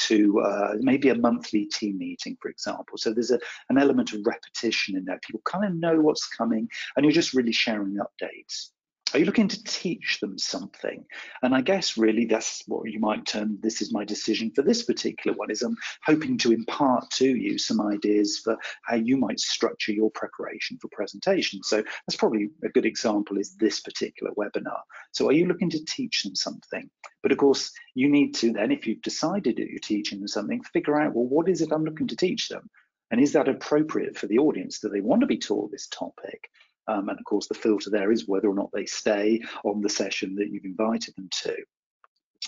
to 0.08 0.40
uh, 0.42 0.74
maybe 0.80 1.10
a 1.10 1.16
monthly 1.16 1.66
team 1.66 1.98
meeting, 1.98 2.38
for 2.42 2.50
example. 2.50 2.98
So 2.98 3.14
there's 3.14 3.32
a, 3.32 3.40
an 3.70 3.80
element 3.80 4.14
of 4.14 4.26
repetition 4.26 4.96
in 4.96 5.06
there. 5.06 5.20
People 5.26 5.42
kind 5.46 5.66
of 5.66 5.74
know 5.74 6.00
what's 6.02 6.28
coming 6.28 6.70
and 6.96 7.06
you're 7.06 7.14
just 7.14 7.34
really 7.34 7.54
sharing 7.54 7.96
updates. 7.96 8.70
Are 9.14 9.20
you 9.20 9.26
looking 9.26 9.48
to 9.48 9.64
teach 9.64 10.20
them 10.20 10.40
something? 10.40 11.06
And 11.44 11.54
I 11.54 11.62
guess 11.62 11.98
really 11.98 12.26
that's 12.26 12.64
what 12.66 12.90
you 12.90 13.00
might 13.00 13.28
term 13.28 13.60
this 13.62 13.80
is 13.80 13.94
my 13.94 14.04
decision 14.04 14.52
for 14.56 14.64
this 14.64 14.82
particular 14.82 15.38
one 15.38 15.52
is 15.52 15.62
I'm 15.62 15.78
hoping 16.04 16.36
to 16.40 16.52
impart 16.52 17.12
to 17.12 17.28
you 17.28 17.60
some 17.60 17.80
ideas 17.80 18.40
for 18.40 18.58
how 18.82 18.96
you 18.96 19.18
might 19.18 19.40
structure 19.40 19.92
your 19.92 20.10
preparation 20.10 20.80
for 20.82 20.88
presentation. 20.88 21.62
So 21.62 21.84
that's 21.84 22.18
probably 22.18 22.50
a 22.64 22.70
good 22.70 22.88
example 22.88 23.38
is 23.38 23.56
this 23.56 23.82
particular 23.82 24.34
webinar. 24.34 24.80
So 25.12 25.28
are 25.28 25.34
you 25.34 25.46
looking 25.46 25.70
to 25.70 25.86
teach 25.86 26.24
them 26.24 26.36
something? 26.36 26.90
But 27.22 27.32
of 27.32 27.38
course, 27.38 27.72
you 27.94 28.10
need 28.10 28.34
to 28.36 28.52
then, 28.52 28.72
if 28.72 28.88
you've 28.88 29.04
decided 29.04 29.58
that 29.58 29.70
you're 29.70 29.80
teaching 29.80 30.20
them 30.20 30.28
something, 30.28 30.64
figure 30.64 31.00
out, 31.00 31.14
well, 31.14 31.28
what 31.28 31.50
is 31.50 31.62
it 31.62 31.72
I'm 31.72 31.86
looking 31.86 32.08
to 32.08 32.16
teach 32.16 32.50
them? 32.50 32.68
And 33.12 33.22
is 33.22 33.34
that 33.34 33.48
appropriate 33.48 34.18
for 34.18 34.26
the 34.26 34.40
audience? 34.40 34.80
Do 34.80 34.90
they 34.90 35.02
want 35.02 35.22
to 35.22 35.28
be 35.28 35.38
taught 35.38 35.70
this 35.70 35.88
topic? 35.88 36.50
Um, 36.88 37.10
and 37.10 37.18
of 37.18 37.26
course, 37.26 37.48
the 37.48 37.54
filter 37.54 37.90
there 37.90 38.12
is 38.12 38.28
whether 38.28 38.50
or 38.50 38.56
not 38.56 38.70
they 38.74 38.86
stay 38.86 39.42
on 39.64 39.82
the 39.82 39.90
session 39.90 40.36
that 40.36 40.50
you've 40.50 40.66
invited 40.66 41.16
them 41.16 41.30
to. 41.44 41.56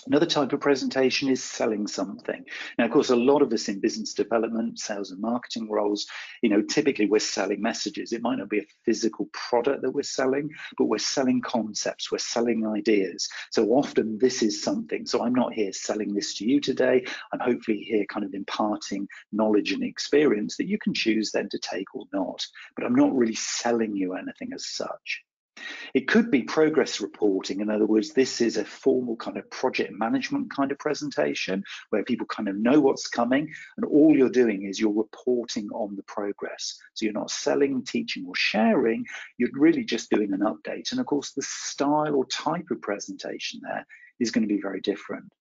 Another 0.04 0.26
type 0.26 0.52
of 0.52 0.60
presentation 0.60 1.28
is 1.28 1.42
selling 1.42 1.86
something. 1.86 2.44
Now, 2.78 2.84
of 2.84 2.92
course, 2.92 3.10
a 3.10 3.16
lot 3.16 3.42
of 3.42 3.52
us 3.52 3.68
in 3.68 3.80
business 3.80 4.14
development, 4.14 4.78
sales 4.78 5.10
and 5.10 5.20
marketing 5.20 5.68
roles, 5.70 6.06
you 6.42 6.48
know, 6.48 6.62
typically 6.62 7.06
we're 7.06 7.18
selling 7.18 7.60
messages. 7.60 8.12
It 8.12 8.22
might 8.22 8.38
not 8.38 8.48
be 8.48 8.60
a 8.60 8.66
physical 8.84 9.28
product 9.32 9.82
that 9.82 9.90
we're 9.90 10.02
selling, 10.02 10.50
but 10.78 10.84
we're 10.84 10.98
selling 10.98 11.40
concepts, 11.40 12.12
we're 12.12 12.18
selling 12.18 12.66
ideas. 12.66 13.28
So 13.50 13.70
often 13.70 14.18
this 14.18 14.42
is 14.42 14.62
something. 14.62 15.06
So 15.06 15.24
I'm 15.24 15.34
not 15.34 15.54
here 15.54 15.72
selling 15.72 16.14
this 16.14 16.34
to 16.36 16.48
you 16.48 16.60
today. 16.60 17.04
I'm 17.32 17.40
hopefully 17.40 17.78
here 17.78 18.04
kind 18.06 18.24
of 18.24 18.34
imparting 18.34 19.08
knowledge 19.32 19.72
and 19.72 19.82
experience 19.82 20.56
that 20.58 20.68
you 20.68 20.78
can 20.78 20.94
choose 20.94 21.32
then 21.32 21.48
to 21.48 21.58
take 21.58 21.94
or 21.94 22.04
not. 22.12 22.46
But 22.76 22.84
I'm 22.84 22.94
not 22.94 23.14
really 23.14 23.34
selling 23.34 23.96
you 23.96 24.14
anything 24.14 24.52
as 24.54 24.66
such. 24.66 25.25
It 25.94 26.08
could 26.08 26.30
be 26.30 26.42
progress 26.42 27.00
reporting. 27.00 27.60
In 27.60 27.70
other 27.70 27.86
words, 27.86 28.12
this 28.12 28.40
is 28.40 28.56
a 28.56 28.64
formal 28.64 29.16
kind 29.16 29.36
of 29.36 29.50
project 29.50 29.92
management 29.92 30.54
kind 30.54 30.70
of 30.70 30.78
presentation 30.78 31.64
where 31.90 32.04
people 32.04 32.26
kind 32.26 32.48
of 32.48 32.56
know 32.56 32.80
what's 32.80 33.08
coming 33.08 33.52
and 33.76 33.86
all 33.86 34.14
you're 34.14 34.28
doing 34.28 34.64
is 34.64 34.78
you're 34.78 34.92
reporting 34.92 35.68
on 35.72 35.96
the 35.96 36.02
progress. 36.02 36.78
So 36.94 37.04
you're 37.04 37.12
not 37.14 37.30
selling, 37.30 37.84
teaching 37.84 38.26
or 38.26 38.34
sharing, 38.34 39.06
you're 39.38 39.50
really 39.54 39.84
just 39.84 40.10
doing 40.10 40.32
an 40.32 40.40
update. 40.40 40.90
And 40.90 41.00
of 41.00 41.06
course, 41.06 41.32
the 41.32 41.42
style 41.42 42.14
or 42.14 42.26
type 42.26 42.66
of 42.70 42.82
presentation 42.82 43.60
there 43.62 43.86
is 44.20 44.30
going 44.30 44.46
to 44.46 44.54
be 44.54 44.60
very 44.60 44.80
different. 44.80 45.32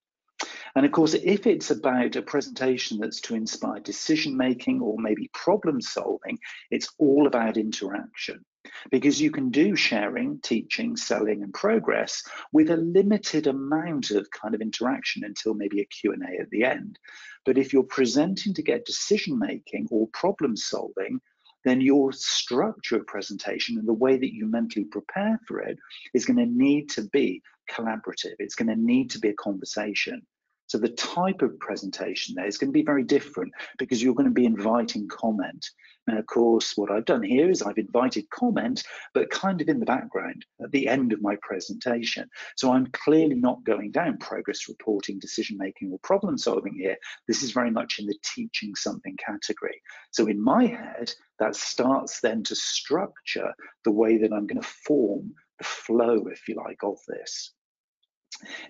And 0.75 0.86
of 0.86 0.91
course, 0.91 1.13
if 1.13 1.48
it's 1.48 1.72
about 1.72 2.17
a 2.17 2.22
presentation 2.22 3.00
that's 3.00 3.22
to 3.22 3.36
inspire 3.36 3.79
decision 3.79 4.36
making 4.36 4.81
or 4.81 4.98
maybe 4.98 5.29
problem 5.34 5.79
solving, 5.81 6.39
it's 6.72 6.89
all 6.98 7.27
about 7.27 7.57
interaction 7.57 8.43
because 8.91 9.22
you 9.22 9.31
can 9.31 9.50
do 9.50 9.75
sharing, 9.75 10.39
teaching, 10.39 10.95
selling, 10.95 11.43
and 11.43 11.53
progress 11.53 12.24
with 12.51 12.69
a 12.69 12.77
limited 12.77 13.48
amount 13.48 14.12
of 14.12 14.29
kind 14.31 14.55
of 14.55 14.62
interaction 14.62 15.24
until 15.24 15.53
maybe 15.53 15.81
a 15.81 15.86
Q&A 15.86 16.41
at 16.41 16.50
the 16.50 16.63
end. 16.63 17.00
But 17.45 17.57
if 17.57 17.74
you're 17.74 17.84
presenting 17.84 18.53
to 18.53 18.62
get 18.62 18.86
decision 18.86 19.38
making 19.38 19.88
or 19.91 20.07
problem 20.07 20.57
solving, 20.57 21.19
then 21.63 21.81
your 21.81 22.13
structure 22.13 22.98
of 22.98 23.07
presentation 23.07 23.77
and 23.77 23.88
the 23.88 23.93
way 23.93 24.17
that 24.17 24.34
you 24.34 24.45
mentally 24.45 24.86
prepare 24.86 25.39
for 25.48 25.60
it 25.60 25.77
is 26.13 26.25
going 26.25 26.38
to 26.38 26.45
need 26.45 26.89
to 26.91 27.03
be 27.10 27.41
collaborative. 27.69 28.36
It's 28.39 28.55
going 28.55 28.69
to 28.69 28.75
need 28.75 29.10
to 29.12 29.19
be 29.19 29.29
a 29.29 29.34
conversation. 29.34 30.22
So 30.67 30.77
the 30.77 30.89
type 30.89 31.41
of 31.41 31.60
presentation 31.60 32.36
there 32.36 32.48
is 32.48 32.57
going 32.57 32.69
to 32.69 32.77
be 32.77 32.84
very 32.84 33.03
different 33.03 33.53
because 33.77 34.01
you're 34.01 34.15
going 34.15 34.29
to 34.29 34.34
be 34.34 34.45
inviting 34.45 35.07
comment. 35.07 35.69
And 36.07 36.19
of 36.19 36.25
course, 36.27 36.77
what 36.77 36.91
I've 36.91 37.05
done 37.05 37.24
here 37.24 37.50
is 37.50 37.62
I've 37.62 37.77
invited 37.77 38.29
comment, 38.29 38.83
but 39.13 39.31
kind 39.31 39.59
of 39.59 39.67
in 39.67 39.79
the 39.79 39.85
background 39.85 40.45
at 40.63 40.71
the 40.71 40.88
end 40.88 41.13
of 41.13 41.21
my 41.21 41.35
presentation. 41.41 42.29
So 42.55 42.71
I'm 42.71 42.88
clearly 42.88 43.35
not 43.35 43.63
going 43.63 43.91
down 43.91 44.17
progress 44.17 44.69
reporting, 44.69 45.17
decision 45.17 45.57
making, 45.57 45.91
or 45.91 46.00
problem 46.00 46.38
solving 46.38 46.75
here. 46.75 46.97
This 47.27 47.41
is 47.41 47.51
very 47.51 47.71
much 47.71 47.97
in 48.00 48.05
the 48.05 48.17
teaching 48.24 48.75
something 48.75 49.17
category. 49.17 49.81
So 50.12 50.27
in 50.27 50.39
my 50.39 50.65
head, 50.67 51.12
that 51.39 51.55
starts 51.55 52.19
then 52.19 52.43
to 52.43 52.55
structure 52.55 53.53
the 53.83 53.91
way 53.91 54.17
that 54.17 54.31
I'm 54.31 54.47
going 54.47 54.62
to 54.62 54.67
form 54.67 55.33
the 55.57 55.65
flow, 55.65 56.27
if 56.27 56.47
you 56.47 56.55
like, 56.55 56.83
of 56.83 57.00
this. 57.07 57.51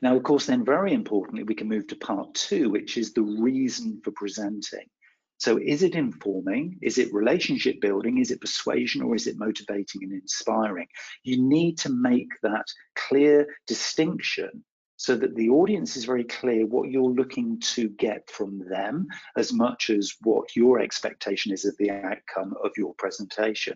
Now, 0.01 0.15
of 0.15 0.23
course, 0.23 0.45
then 0.45 0.63
very 0.63 0.93
importantly, 0.93 1.43
we 1.43 1.55
can 1.55 1.67
move 1.67 1.87
to 1.87 1.95
part 1.95 2.33
two, 2.35 2.69
which 2.69 2.97
is 2.97 3.13
the 3.13 3.23
reason 3.23 3.99
for 4.03 4.11
presenting. 4.11 4.87
So 5.37 5.57
is 5.57 5.83
it 5.83 5.95
informing? 5.95 6.79
Is 6.81 6.97
it 6.97 7.13
relationship 7.13 7.81
building? 7.81 8.19
Is 8.19 8.31
it 8.31 8.41
persuasion 8.41 9.01
or 9.01 9.15
is 9.15 9.27
it 9.27 9.37
motivating 9.37 10.03
and 10.03 10.13
inspiring? 10.13 10.87
You 11.23 11.41
need 11.41 11.77
to 11.79 11.89
make 11.89 12.29
that 12.41 12.65
clear 12.95 13.47
distinction 13.67 14.63
so 14.97 15.15
that 15.15 15.35
the 15.35 15.49
audience 15.49 15.97
is 15.97 16.05
very 16.05 16.23
clear 16.23 16.65
what 16.65 16.89
you're 16.89 17.03
looking 17.03 17.59
to 17.59 17.89
get 17.89 18.29
from 18.29 18.59
them 18.69 19.07
as 19.35 19.51
much 19.51 19.89
as 19.89 20.13
what 20.21 20.55
your 20.55 20.79
expectation 20.79 21.51
is 21.51 21.65
of 21.65 21.75
the 21.77 21.91
outcome 21.91 22.55
of 22.63 22.71
your 22.77 22.93
presentation. 22.95 23.75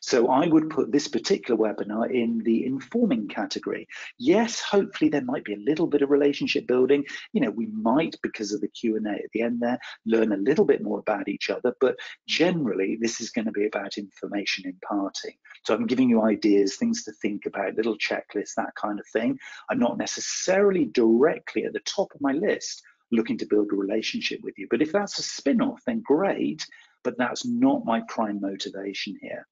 So 0.00 0.28
I 0.28 0.46
would 0.46 0.70
put 0.70 0.92
this 0.92 1.08
particular 1.08 1.58
webinar 1.58 2.10
in 2.10 2.38
the 2.40 2.66
informing 2.66 3.28
category. 3.28 3.88
Yes, 4.18 4.60
hopefully 4.60 5.10
there 5.10 5.24
might 5.24 5.44
be 5.44 5.54
a 5.54 5.58
little 5.58 5.86
bit 5.86 6.02
of 6.02 6.10
relationship 6.10 6.66
building. 6.66 7.04
You 7.32 7.40
know, 7.40 7.50
we 7.50 7.66
might, 7.66 8.16
because 8.22 8.52
of 8.52 8.60
the 8.60 8.68
Q&A 8.68 9.10
at 9.10 9.30
the 9.32 9.42
end 9.42 9.60
there, 9.60 9.78
learn 10.06 10.32
a 10.32 10.36
little 10.36 10.64
bit 10.64 10.82
more 10.82 10.98
about 10.98 11.28
each 11.28 11.50
other, 11.50 11.74
but 11.80 11.96
generally 12.26 12.96
this 13.00 13.20
is 13.20 13.30
going 13.30 13.46
to 13.46 13.52
be 13.52 13.66
about 13.66 13.98
information 13.98 14.66
imparting. 14.66 15.34
So 15.64 15.74
I'm 15.74 15.86
giving 15.86 16.08
you 16.08 16.22
ideas, 16.22 16.76
things 16.76 17.04
to 17.04 17.12
think 17.12 17.46
about, 17.46 17.76
little 17.76 17.98
checklists, 17.98 18.54
that 18.56 18.74
kind 18.74 19.00
of 19.00 19.06
thing. 19.06 19.38
I'm 19.70 19.78
not 19.78 19.98
necessarily 19.98 20.84
directly 20.84 21.64
at 21.64 21.72
the 21.72 21.80
top 21.80 22.14
of 22.14 22.20
my 22.20 22.32
list 22.32 22.82
looking 23.12 23.38
to 23.38 23.46
build 23.46 23.72
a 23.72 23.76
relationship 23.76 24.40
with 24.42 24.58
you. 24.58 24.66
But 24.70 24.82
if 24.82 24.92
that's 24.92 25.18
a 25.18 25.22
spin-off, 25.22 25.82
then 25.86 26.02
great, 26.04 26.66
but 27.02 27.16
that's 27.18 27.44
not 27.46 27.84
my 27.84 28.02
prime 28.08 28.40
motivation 28.40 29.16
here. 29.20 29.46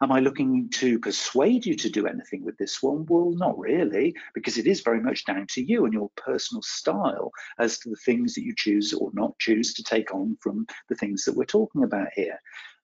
Am 0.00 0.12
I 0.12 0.20
looking 0.20 0.68
to 0.74 0.98
persuade 1.00 1.66
you 1.66 1.74
to 1.74 1.90
do 1.90 2.06
anything 2.06 2.44
with 2.44 2.56
this 2.56 2.82
one? 2.82 3.04
Well, 3.06 3.32
not 3.32 3.58
really, 3.58 4.14
because 4.32 4.56
it 4.56 4.66
is 4.66 4.80
very 4.80 5.00
much 5.00 5.24
down 5.24 5.46
to 5.48 5.62
you 5.62 5.84
and 5.84 5.92
your 5.92 6.10
personal 6.16 6.62
style 6.62 7.32
as 7.58 7.78
to 7.80 7.90
the 7.90 7.96
things 7.96 8.34
that 8.34 8.44
you 8.44 8.54
choose 8.56 8.92
or 8.92 9.10
not 9.12 9.38
choose 9.38 9.74
to 9.74 9.82
take 9.82 10.14
on 10.14 10.36
from 10.40 10.66
the 10.88 10.94
things 10.94 11.24
that 11.24 11.34
we're 11.34 11.44
talking 11.44 11.82
about 11.82 12.08
here. 12.14 12.38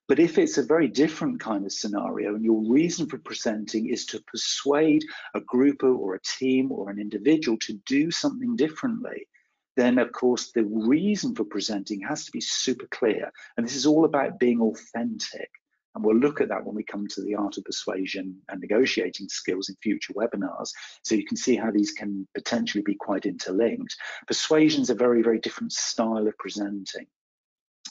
But 0.07 0.19
if 0.19 0.37
it's 0.39 0.59
a 0.59 0.63
very 0.63 0.89
different 0.89 1.41
kind 1.41 1.65
of 1.65 1.73
scenario 1.73 2.35
and 2.35 2.45
your 2.45 2.63
reason 2.71 3.07
for 3.07 3.19
presenting 3.19 3.89
is 3.89 4.05
to 4.07 4.23
persuade 4.25 5.05
a 5.35 5.41
group 5.41 5.83
or 5.83 6.15
a 6.15 6.21
team 6.21 6.71
or 6.73 6.91
an 6.91 6.99
individual 6.99 7.57
to 7.61 7.75
do 7.87 8.11
something 8.11 8.57
differently, 8.57 9.29
then 9.77 9.99
of 9.99 10.13
course 10.13 10.53
the 10.53 10.65
reason 10.65 11.35
for 11.35 11.45
presenting 11.45 12.01
has 12.03 12.27
to 12.27 12.33
be 12.33 12.41
super 12.41 12.87
clear. 12.91 13.33
And 13.57 13.65
this 13.65 13.77
is 13.77 13.87
all 13.87 14.05
about 14.05 14.39
being 14.39 14.61
authentic. 14.61 15.51
And 15.95 16.05
we'll 16.05 16.17
look 16.17 16.41
at 16.41 16.49
that 16.49 16.65
when 16.65 16.75
we 16.75 16.83
come 16.83 17.07
to 17.09 17.23
the 17.23 17.37
art 17.37 17.57
of 17.57 17.65
persuasion 17.65 18.37
and 18.49 18.61
negotiating 18.61 19.29
skills 19.29 19.69
in 19.69 19.77
future 19.83 20.13
webinars. 20.15 20.71
So 21.03 21.15
you 21.15 21.25
can 21.25 21.37
see 21.37 21.55
how 21.55 21.71
these 21.71 21.93
can 21.93 22.27
potentially 22.35 22.83
be 22.83 22.97
quite 22.97 23.27
interlinked. 23.27 23.95
Persuasion 24.27 24.83
is 24.83 24.91
a 24.91 24.95
very, 24.95 25.23
very 25.23 25.39
different 25.39 25.73
style 25.73 26.27
of 26.27 26.37
presenting. 26.39 27.07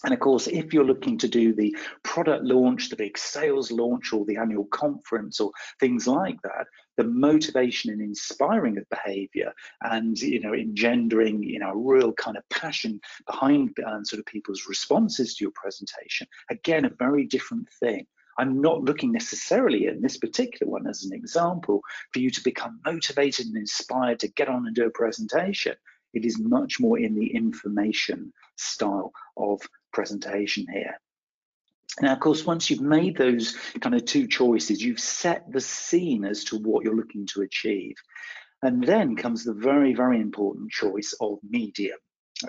And 0.04 0.14
of 0.14 0.20
course, 0.20 0.48
if 0.48 0.74
you're 0.74 0.84
looking 0.84 1.18
to 1.20 1.30
do 1.30 1.54
the 1.54 1.76
product 2.04 2.44
launch, 2.44 2.90
the 2.90 2.96
big 2.98 3.18
sales 3.18 3.72
launch, 3.72 4.12
or 4.12 4.26
the 4.26 4.36
annual 4.36 4.66
conference, 4.66 5.40
or 5.40 5.52
things 5.80 6.08
like 6.08 6.42
that, 6.44 6.68
the 6.98 7.04
motivation 7.04 7.92
and 7.92 8.02
inspiring 8.02 8.78
of 8.78 8.88
behavior 8.90 9.54
and 9.82 10.20
you 10.20 10.40
know 10.40 10.54
engendering 10.54 11.42
you 11.44 11.60
know 11.60 11.72
a 11.72 11.78
real 11.78 12.14
kind 12.14 12.38
of 12.38 12.48
passion 12.50 13.00
behind 13.26 13.76
um, 13.86 14.06
sort 14.06 14.20
of 14.20 14.26
people's 14.26 14.68
responses 14.68 15.36
to 15.36 15.44
your 15.44 15.52
presentation 15.56 16.28
again 16.50 16.86
a 16.86 16.90
very 16.90 17.26
different 17.26 17.68
thing 17.80 18.06
I'm 18.38 18.62
not 18.62 18.84
looking 18.84 19.12
necessarily 19.12 19.88
in 19.88 20.02
this 20.02 20.18
particular 20.18 20.72
one 20.72 20.88
as 20.88 21.04
an 21.04 21.14
example 21.14 21.82
for 22.12 22.20
you 22.20 22.32
to 22.32 22.44
become 22.44 22.80
motivated 22.86 23.48
and 23.48 23.58
inspired 23.58 24.20
to 24.22 24.28
get 24.28 24.50
on 24.50 24.66
and 24.66 24.76
do 24.76 24.86
a 24.86 24.90
presentation. 24.90 25.76
It 26.14 26.26
is 26.26 26.40
much 26.40 26.80
more 26.80 26.98
in 26.98 27.16
the 27.16 27.28
information 27.28 28.34
style 28.58 29.12
of 29.38 29.62
presentation 29.92 30.66
here. 30.72 31.00
Now, 32.02 32.14
of 32.14 32.20
course, 32.20 32.46
once 32.46 32.70
you've 32.70 32.82
made 32.82 33.18
those 33.18 33.56
kind 33.80 33.96
of 33.96 34.06
two 34.06 34.28
choices, 34.28 34.82
you've 34.82 35.00
set 35.00 35.52
the 35.52 35.62
scene 35.62 36.26
as 36.26 36.44
to 36.46 36.58
what 36.58 36.84
you're 36.84 36.96
looking 36.96 37.28
to 37.28 37.42
achieve. 37.42 37.96
And 38.62 38.84
then 38.84 39.16
comes 39.16 39.44
the 39.44 39.54
very, 39.54 39.94
very 39.94 40.20
important 40.20 40.72
choice 40.72 41.14
of 41.20 41.38
medium. 41.48 41.98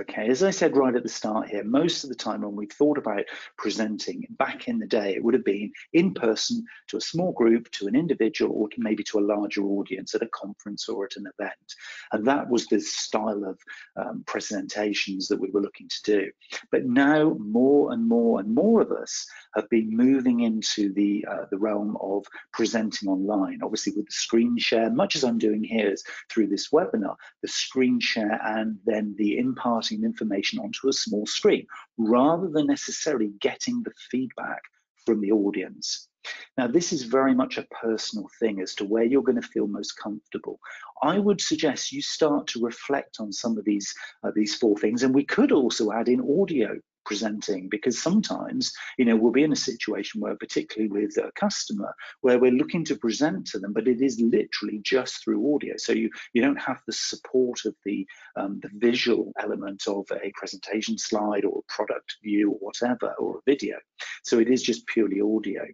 Okay, 0.01 0.29
as 0.29 0.43
I 0.43 0.51
said 0.51 0.77
right 0.77 0.95
at 0.97 1.05
the 1.05 1.09
start 1.09 1.49
here, 1.49 1.63
most 1.63 2.03
of 2.03 2.11
the 2.11 2.17
time 2.17 2.43
when 2.43 2.57
we've 2.57 2.73
thought 2.73 2.99
about 2.99 3.25
presenting 3.57 4.27
back 4.31 4.67
in 4.67 4.81
the 4.81 4.87
day, 4.87 5.15
it 5.15 5.23
would 5.23 5.35
have 5.35 5.45
been 5.45 5.71
in 5.93 6.13
person 6.15 6.65
to 6.89 6.97
a 6.97 7.01
small 7.01 7.31
group, 7.33 7.71
to 7.73 7.87
an 7.87 7.95
individual, 7.95 8.53
or 8.55 8.69
to 8.71 8.77
maybe 8.81 9.05
to 9.05 9.21
a 9.21 9.21
larger 9.21 9.63
audience 9.63 10.15
at 10.15 10.23
a 10.23 10.29
conference 10.29 10.89
or 10.89 11.05
at 11.05 11.17
an 11.17 11.27
event. 11.39 11.75
And 12.11 12.27
that 12.27 12.49
was 12.49 12.67
the 12.67 12.81
style 12.81 13.45
of 13.45 13.59
um, 13.95 14.25
presentations 14.27 15.29
that 15.29 15.41
we 15.41 15.51
were 15.51 15.61
looking 15.61 15.89
to 15.89 16.03
do. 16.03 16.31
But 16.73 16.87
now 16.87 17.37
more 17.39 17.93
and 17.93 18.09
more 18.09 18.41
and 18.41 18.53
more 18.53 18.81
of 18.81 18.91
us 18.91 19.27
have 19.55 19.69
been 19.71 19.97
moving 19.97 20.41
into 20.41 20.93
the, 20.93 21.25
uh, 21.31 21.45
the 21.53 21.59
realm 21.59 21.97
of 22.01 22.25
presenting 22.53 23.09
online, 23.09 23.61
obviously 23.63 23.93
with 23.95 24.07
the 24.07 24.13
screen 24.13 24.59
share, 24.59 24.91
much 24.91 25.15
as 25.15 25.23
I'm 25.23 25.39
doing 25.39 25.63
here 25.63 25.91
is 25.91 26.03
through 26.31 26.49
this 26.49 26.71
webinar, 26.71 27.15
the 27.43 27.49
screen 27.49 28.01
share 28.01 28.41
and 28.45 28.77
then 28.85 29.15
the 29.19 29.39
imparting 29.39 29.84
information 29.91 30.59
onto 30.59 30.89
a 30.89 30.93
small 30.93 31.27
screen 31.27 31.67
rather 31.99 32.49
than 32.49 32.67
necessarily 32.67 33.33
getting 33.41 33.83
the 33.83 33.93
feedback 34.11 34.63
from 35.05 35.21
the 35.21 35.33
audience. 35.33 36.09
Now, 36.57 36.67
this 36.69 36.93
is 36.93 37.03
very 37.03 37.35
much 37.35 37.59
a 37.59 37.67
personal 37.83 38.31
thing 38.41 38.61
as 38.61 38.75
to 38.77 38.85
where 38.85 39.05
you're 39.05 39.23
going 39.23 39.41
to 39.41 39.47
feel 39.47 39.67
most 39.67 39.93
comfortable. 39.93 40.59
I 41.03 41.19
would 41.19 41.41
suggest 41.41 41.93
you 41.93 42.01
start 42.01 42.47
to 42.49 42.65
reflect 42.65 43.19
on 43.21 43.31
some 43.31 43.59
of 43.59 43.65
these 43.65 43.95
uh, 44.23 44.31
these 44.35 44.55
four 44.55 44.79
things, 44.79 45.03
and 45.03 45.15
we 45.15 45.25
could 45.25 45.53
also 45.53 45.93
add 45.93 46.09
in 46.09 46.41
audio 46.41 46.81
presenting 47.05 47.69
because 47.69 48.01
sometimes 48.01 48.73
you 48.99 49.05
know 49.05 49.17
we'll 49.17 49.33
be 49.33 49.45
in 49.45 49.53
a 49.53 49.57
situation 49.57 50.21
where 50.21 50.37
particularly 50.37 50.89
with 50.89 51.17
a 51.19 51.31
customer 51.33 51.95
where 52.21 52.39
we're 52.39 52.53
looking 52.53 52.85
to 52.85 52.97
present 52.97 53.47
to 53.47 53.59
them 53.59 53.73
but 53.73 53.89
it 53.89 54.01
is 54.01 54.21
literally 54.21 54.79
just 54.83 55.23
through 55.23 55.55
audio. 55.55 55.75
So 55.77 55.93
you 55.93 56.11
you 56.33 56.43
don't 56.43 56.61
have 56.61 56.81
the 56.87 56.93
support 56.93 57.65
of 57.65 57.75
the 57.85 58.07
um, 58.37 58.61
the 58.61 58.71
visual 58.75 59.33
element 59.39 59.85
of 59.87 60.07
a 60.13 60.33
presentation 60.35 60.99
slide 60.99 61.45
or 61.45 61.61
a 61.61 61.73
product 61.73 62.17
view 62.23 62.53
or 62.53 62.59
whatever 62.59 63.15
or 63.19 63.39
a 63.39 63.43
video. 63.47 63.77
So 64.23 64.39
it 64.39 64.49
is 64.49 64.63
just 64.63 64.87
purely 64.87 65.21
audio 65.21 65.65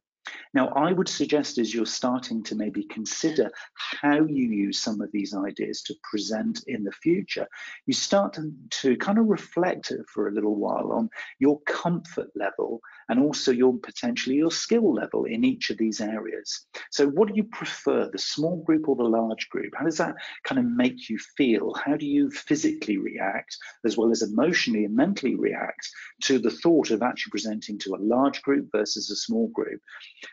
now, 0.53 0.69
I 0.69 0.93
would 0.93 1.09
suggest 1.09 1.59
as 1.59 1.73
you're 1.73 1.87
starting 1.87 2.43
to 2.45 2.57
maybe 2.57 2.85
consider 2.85 3.50
how 3.75 4.25
you 4.25 4.50
use 4.50 4.81
some 4.81 5.00
of 5.00 5.11
these 5.12 5.35
ideas 5.35 5.83
to 5.83 5.94
present 6.03 6.64
in 6.66 6.83
the 6.83 6.92
future, 6.92 7.47
you 7.87 7.94
start 7.94 8.35
to, 8.35 8.53
to 8.83 8.97
kind 8.97 9.18
of 9.18 9.27
reflect 9.27 9.92
for 10.09 10.29
a 10.29 10.33
little 10.33 10.57
while 10.57 10.92
on 10.92 11.09
your 11.38 11.61
comfort 11.61 12.31
level 12.35 12.81
and 13.11 13.18
also 13.18 13.51
your 13.51 13.77
potentially 13.77 14.37
your 14.37 14.53
skill 14.53 14.94
level 14.94 15.25
in 15.25 15.44
each 15.44 15.68
of 15.68 15.77
these 15.77 16.01
areas. 16.01 16.64
So 16.92 17.09
what 17.09 17.29
do 17.29 17.35
you 17.35 17.42
prefer, 17.42 18.09
the 18.09 18.18
small 18.18 18.62
group 18.62 18.88
or 18.88 18.94
the 18.94 19.03
large 19.03 19.49
group? 19.51 19.75
How 19.77 19.85
does 19.85 19.99
that 19.99 20.14
kind 20.44 20.61
of 20.61 20.64
make 20.64 21.11
you 21.11 21.18
feel? 21.37 21.75
How 21.75 21.96
do 21.96 22.07
you 22.07 22.31
physically 22.31 22.99
react 22.99 23.57
as 23.85 23.96
well 23.96 24.12
as 24.12 24.23
emotionally 24.23 24.85
and 24.85 24.94
mentally 24.94 25.35
react 25.35 25.90
to 26.23 26.38
the 26.38 26.53
thought 26.53 26.92
of 26.92 27.03
actually 27.03 27.33
presenting 27.33 27.79
to 27.81 27.96
a 27.96 28.01
large 28.01 28.42
group 28.42 28.68
versus 28.70 29.11
a 29.11 29.16
small 29.16 29.49
group? 29.49 29.81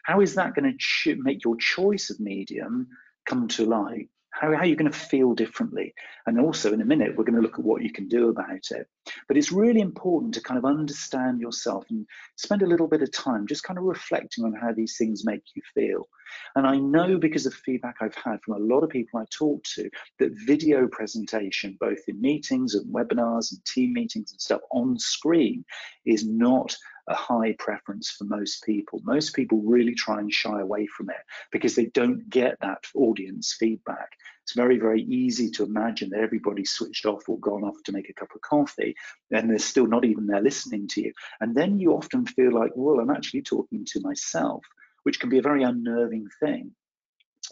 How 0.04 0.22
is 0.22 0.36
that 0.36 0.54
going 0.54 0.78
to 0.78 1.16
make 1.16 1.44
your 1.44 1.58
choice 1.58 2.12
of 2.12 2.20
medium 2.20 2.90
come 3.28 3.48
to 3.50 3.66
light? 3.66 4.10
How, 4.40 4.52
how 4.52 4.60
are 4.60 4.66
you 4.66 4.76
going 4.76 4.92
to 4.92 4.98
feel 4.98 5.34
differently? 5.34 5.94
And 6.28 6.40
also, 6.40 6.72
in 6.72 6.82
a 6.82 6.86
minute, 6.86 7.16
we're 7.16 7.24
going 7.24 7.36
to 7.36 7.42
look 7.42 7.58
at 7.58 7.66
what 7.66 7.82
you 7.82 7.92
can 7.92 8.08
do 8.08 8.30
about 8.30 8.72
it. 8.72 8.88
But 9.28 9.38
it's 9.38 9.52
really 9.52 9.82
important 9.82 10.34
to 10.36 10.42
kind 10.42 10.58
of 10.58 10.66
understand 10.66 11.42
yourself 11.42 11.86
and 11.90 12.06
spend 12.36 12.62
a 12.62 12.68
little 12.68 12.88
bit 12.88 13.02
of 13.02 13.12
time 13.12 13.48
just 13.48 13.64
kind 13.64 13.80
of 13.80 13.86
reflecting 13.86 14.46
on 14.46 14.54
how 14.54 14.74
these 14.74 14.96
things 14.98 15.26
make 15.26 15.42
you 15.56 15.62
feel. 15.74 16.08
And 16.56 16.68
I 16.68 16.78
know 16.78 17.18
because 17.18 17.46
of 17.46 17.54
feedback 17.54 17.96
I've 18.00 18.16
had 18.16 18.42
from 18.44 18.56
a 18.56 18.66
lot 18.66 18.84
of 18.84 18.90
people 18.90 19.20
I 19.20 19.26
talk 19.32 19.64
to 19.76 19.90
that 20.20 20.32
video 20.46 20.88
presentation, 20.88 21.78
both 21.80 22.00
in 22.08 22.22
meetings 22.22 22.76
and 22.76 22.94
webinars 22.94 23.52
and 23.52 23.66
team 23.66 23.94
meetings 23.94 24.32
and 24.32 24.42
stuff 24.42 24.62
on 24.72 25.00
screen, 25.00 25.66
is 26.06 26.28
not 26.28 26.76
a 27.08 27.16
high 27.16 27.56
preference 27.60 28.10
for 28.10 28.26
most 28.26 28.64
people. 28.64 29.02
Most 29.04 29.36
people 29.36 29.62
really 29.62 29.96
try 29.96 30.20
and 30.20 30.32
shy 30.32 30.60
away 30.60 30.88
from 30.88 31.10
it 31.10 31.24
because 31.52 31.76
they 31.76 31.86
don't 31.88 32.30
get 32.30 32.60
that 32.62 32.84
audience 32.96 33.56
feedback. 33.60 34.10
It's 34.44 34.54
very, 34.54 34.78
very 34.78 35.04
easy 35.04 35.50
to 35.52 35.64
imagine 35.64 36.10
that 36.12 36.22
everybody's 36.22 36.72
switched 36.72 37.06
off 37.06 37.28
or 37.28 37.40
gone 37.40 37.64
off 37.64 37.82
to 37.86 37.92
make 37.92 38.10
a 38.10 38.14
cup 38.14 38.30
of 38.34 38.42
coffee 38.42 38.96
and 39.32 39.50
they're 39.50 39.60
still 39.60 39.88
not 39.88 40.06
even 40.06 40.28
there 40.28 40.42
listening 40.42 40.88
to 40.90 41.02
you. 41.02 41.14
And 41.42 41.56
then 41.56 41.80
you 41.80 41.94
often 41.94 42.26
feel 42.26 42.54
like, 42.54 42.72
well, 42.76 43.00
I'm 43.00 43.10
actually 43.10 43.42
talking 43.42 43.86
to 43.86 44.02
myself, 44.02 44.64
which 45.04 45.20
can 45.20 45.30
be 45.30 45.40
a 45.40 45.42
very 45.42 45.64
unnerving 45.64 46.28
thing. 46.40 46.72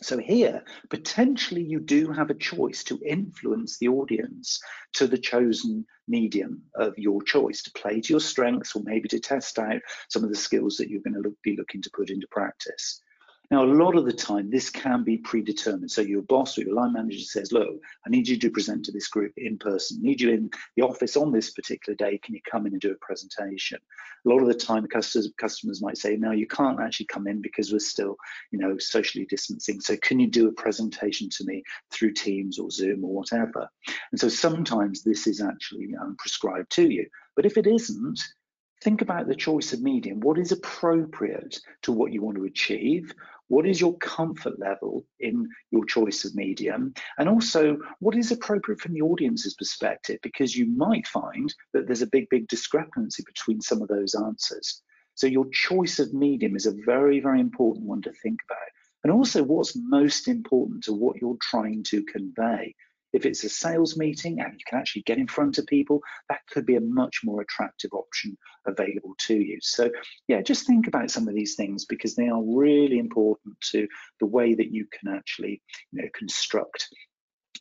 So 0.02 0.18
here, 0.18 0.64
potentially 0.90 1.64
you 1.64 1.80
do 1.80 2.12
have 2.12 2.30
a 2.30 2.36
choice 2.36 2.84
to 2.86 3.00
influence 3.06 3.78
the 3.78 3.88
audience 3.88 4.60
to 4.94 5.08
the 5.08 5.18
chosen 5.18 5.86
medium 6.08 6.62
of 6.76 6.98
your 6.98 7.24
choice 7.24 7.64
to 7.64 7.72
play 7.72 8.02
to 8.02 8.14
your 8.14 8.20
strengths 8.20 8.76
or 8.76 8.84
maybe 8.84 9.08
to 9.10 9.20
test 9.20 9.58
out 9.58 9.82
some 10.10 10.24
of 10.24 10.30
the 10.30 10.36
skills 10.36 10.76
that 10.78 10.90
you're 10.90 11.02
going 11.02 11.14
to 11.14 11.22
look, 11.22 11.42
be 11.44 11.56
looking 11.56 11.82
to 11.82 11.92
put 11.94 12.10
into 12.10 12.28
practice. 12.30 13.02
Now, 13.52 13.64
a 13.64 13.66
lot 13.66 13.96
of 13.96 14.06
the 14.06 14.14
time, 14.14 14.50
this 14.50 14.70
can 14.70 15.04
be 15.04 15.18
predetermined. 15.18 15.92
So 15.92 16.02
your 16.02 16.24
boss 16.24 16.58
or 16.58 16.62
your 16.62 16.74
line 16.74 16.94
manager 16.94 17.20
says, 17.20 17.52
look, 17.52 17.80
I 18.06 18.10
need 18.10 18.28
you 18.28 18.38
to 18.40 18.50
present 18.50 18.86
to 18.86 18.92
this 18.92 19.08
group 19.08 19.34
in 19.38 19.58
person. 19.58 20.00
I 20.02 20.08
need 20.08 20.22
you 20.22 20.32
in 20.32 20.50
the 20.76 20.84
office 20.84 21.16
on 21.16 21.32
this 21.32 21.52
particular 21.52 21.96
day. 21.96 22.18
Can 22.18 22.34
you 22.34 22.42
come 22.50 22.66
in 22.66 22.74
and 22.74 22.82
do 22.82 22.92
a 22.92 23.06
presentation? 23.06 23.80
A 24.26 24.30
lot 24.30 24.42
of 24.42 24.48
the 24.48 24.54
time, 24.54 24.88
customers, 24.88 25.32
customers 25.38 25.82
might 25.82 25.98
say, 25.98 26.16
no, 26.16 26.32
you 26.32 26.48
can't 26.48 26.80
actually 26.80 27.06
come 27.08 27.28
in 27.28 27.42
because 27.42 27.72
we're 27.72 27.80
still, 27.80 28.16
you 28.52 28.60
know, 28.60 28.78
socially 28.78 29.26
distancing. 29.30 29.80
So 29.80 29.96
can 29.98 30.20
you 30.20 30.28
do 30.28 30.48
a 30.48 30.54
presentation 30.54 31.30
to 31.30 31.46
me 31.46 31.64
through 31.92 32.14
Teams 32.14 32.58
or 32.58 32.72
Zoom 32.72 33.04
or 33.04 33.14
whatever? 33.14 33.70
And 34.12 34.20
so 34.20 34.30
sometimes 34.30 35.04
this 35.04 35.28
is 35.28 35.42
actually 35.42 35.90
um, 36.02 36.16
prescribed 36.18 36.72
to 36.72 36.92
you. 36.92 37.06
But 37.36 37.46
if 37.46 37.58
it 37.58 37.68
isn't, 37.68 38.20
think 38.82 39.02
about 39.02 39.28
the 39.28 39.36
choice 39.36 39.74
of 39.74 39.82
medium. 39.82 40.20
What 40.20 40.38
is 40.38 40.52
appropriate 40.52 41.60
to 41.84 41.92
what 41.92 42.12
you 42.12 42.22
want 42.22 42.38
to 42.38 42.46
achieve? 42.46 43.14
What 43.48 43.68
is 43.68 43.80
your 43.80 43.96
comfort 43.98 44.60
level 44.60 45.06
in 45.20 45.48
your 45.72 45.86
choice 45.86 46.26
of 46.26 46.36
medium? 46.36 46.94
And 47.18 47.30
also, 47.30 47.78
what 48.00 48.16
is 48.16 48.32
appropriate 48.32 48.82
from 48.82 48.94
the 48.94 49.02
audience's 49.02 49.54
perspective? 49.54 50.20
Because 50.24 50.56
you 50.56 50.66
might 50.66 51.08
find 51.08 51.54
that 51.74 51.86
there's 51.86 52.02
a 52.02 52.08
big, 52.08 52.28
big 52.30 52.48
discrepancy 52.48 53.24
between 53.26 53.62
some 53.62 53.82
of 53.82 53.88
those 53.88 54.16
answers. 54.16 54.82
So, 55.14 55.28
your 55.28 55.48
choice 55.52 56.00
of 56.00 56.14
medium 56.14 56.56
is 56.56 56.66
a 56.66 56.76
very, 56.86 57.20
very 57.20 57.40
important 57.40 57.86
one 57.86 58.02
to 58.02 58.12
think 58.12 58.40
about. 58.50 58.70
And 59.04 59.14
also, 59.14 59.44
what's 59.44 59.76
most 59.76 60.28
important 60.28 60.84
to 60.86 60.94
what 60.94 61.22
you're 61.22 61.38
trying 61.40 61.84
to 61.84 62.04
convey. 62.04 62.74
If 63.16 63.26
it's 63.26 63.44
a 63.44 63.50
sales 63.50 63.98
meeting 63.98 64.42
and 64.42 64.54
you 64.54 64.66
can 64.68 64.78
actually 64.78 65.04
get 65.04 65.18
in 65.18 65.28
front 65.28 65.58
of 65.58 65.66
people, 65.68 66.02
that 66.30 66.42
could 66.52 66.66
be 66.66 66.76
a 66.76 66.82
much 66.82 67.22
more 67.24 67.42
attractive 67.42 67.92
option 67.94 68.38
available 68.68 69.16
to 69.28 69.36
you. 69.36 69.58
So 69.62 69.90
yeah, 70.28 70.42
just 70.42 70.68
think 70.68 70.88
about 70.88 71.10
some 71.12 71.28
of 71.28 71.34
these 71.34 71.56
things 71.56 71.86
because 71.86 72.16
they 72.16 72.28
are 72.28 72.44
really 72.44 73.00
important 73.00 73.56
to 73.72 73.88
the 74.20 74.26
way 74.26 74.54
that 74.54 74.72
you 74.72 74.86
can 74.92 75.16
actually 75.16 75.62
you 75.92 76.02
know, 76.02 76.10
construct 76.14 76.88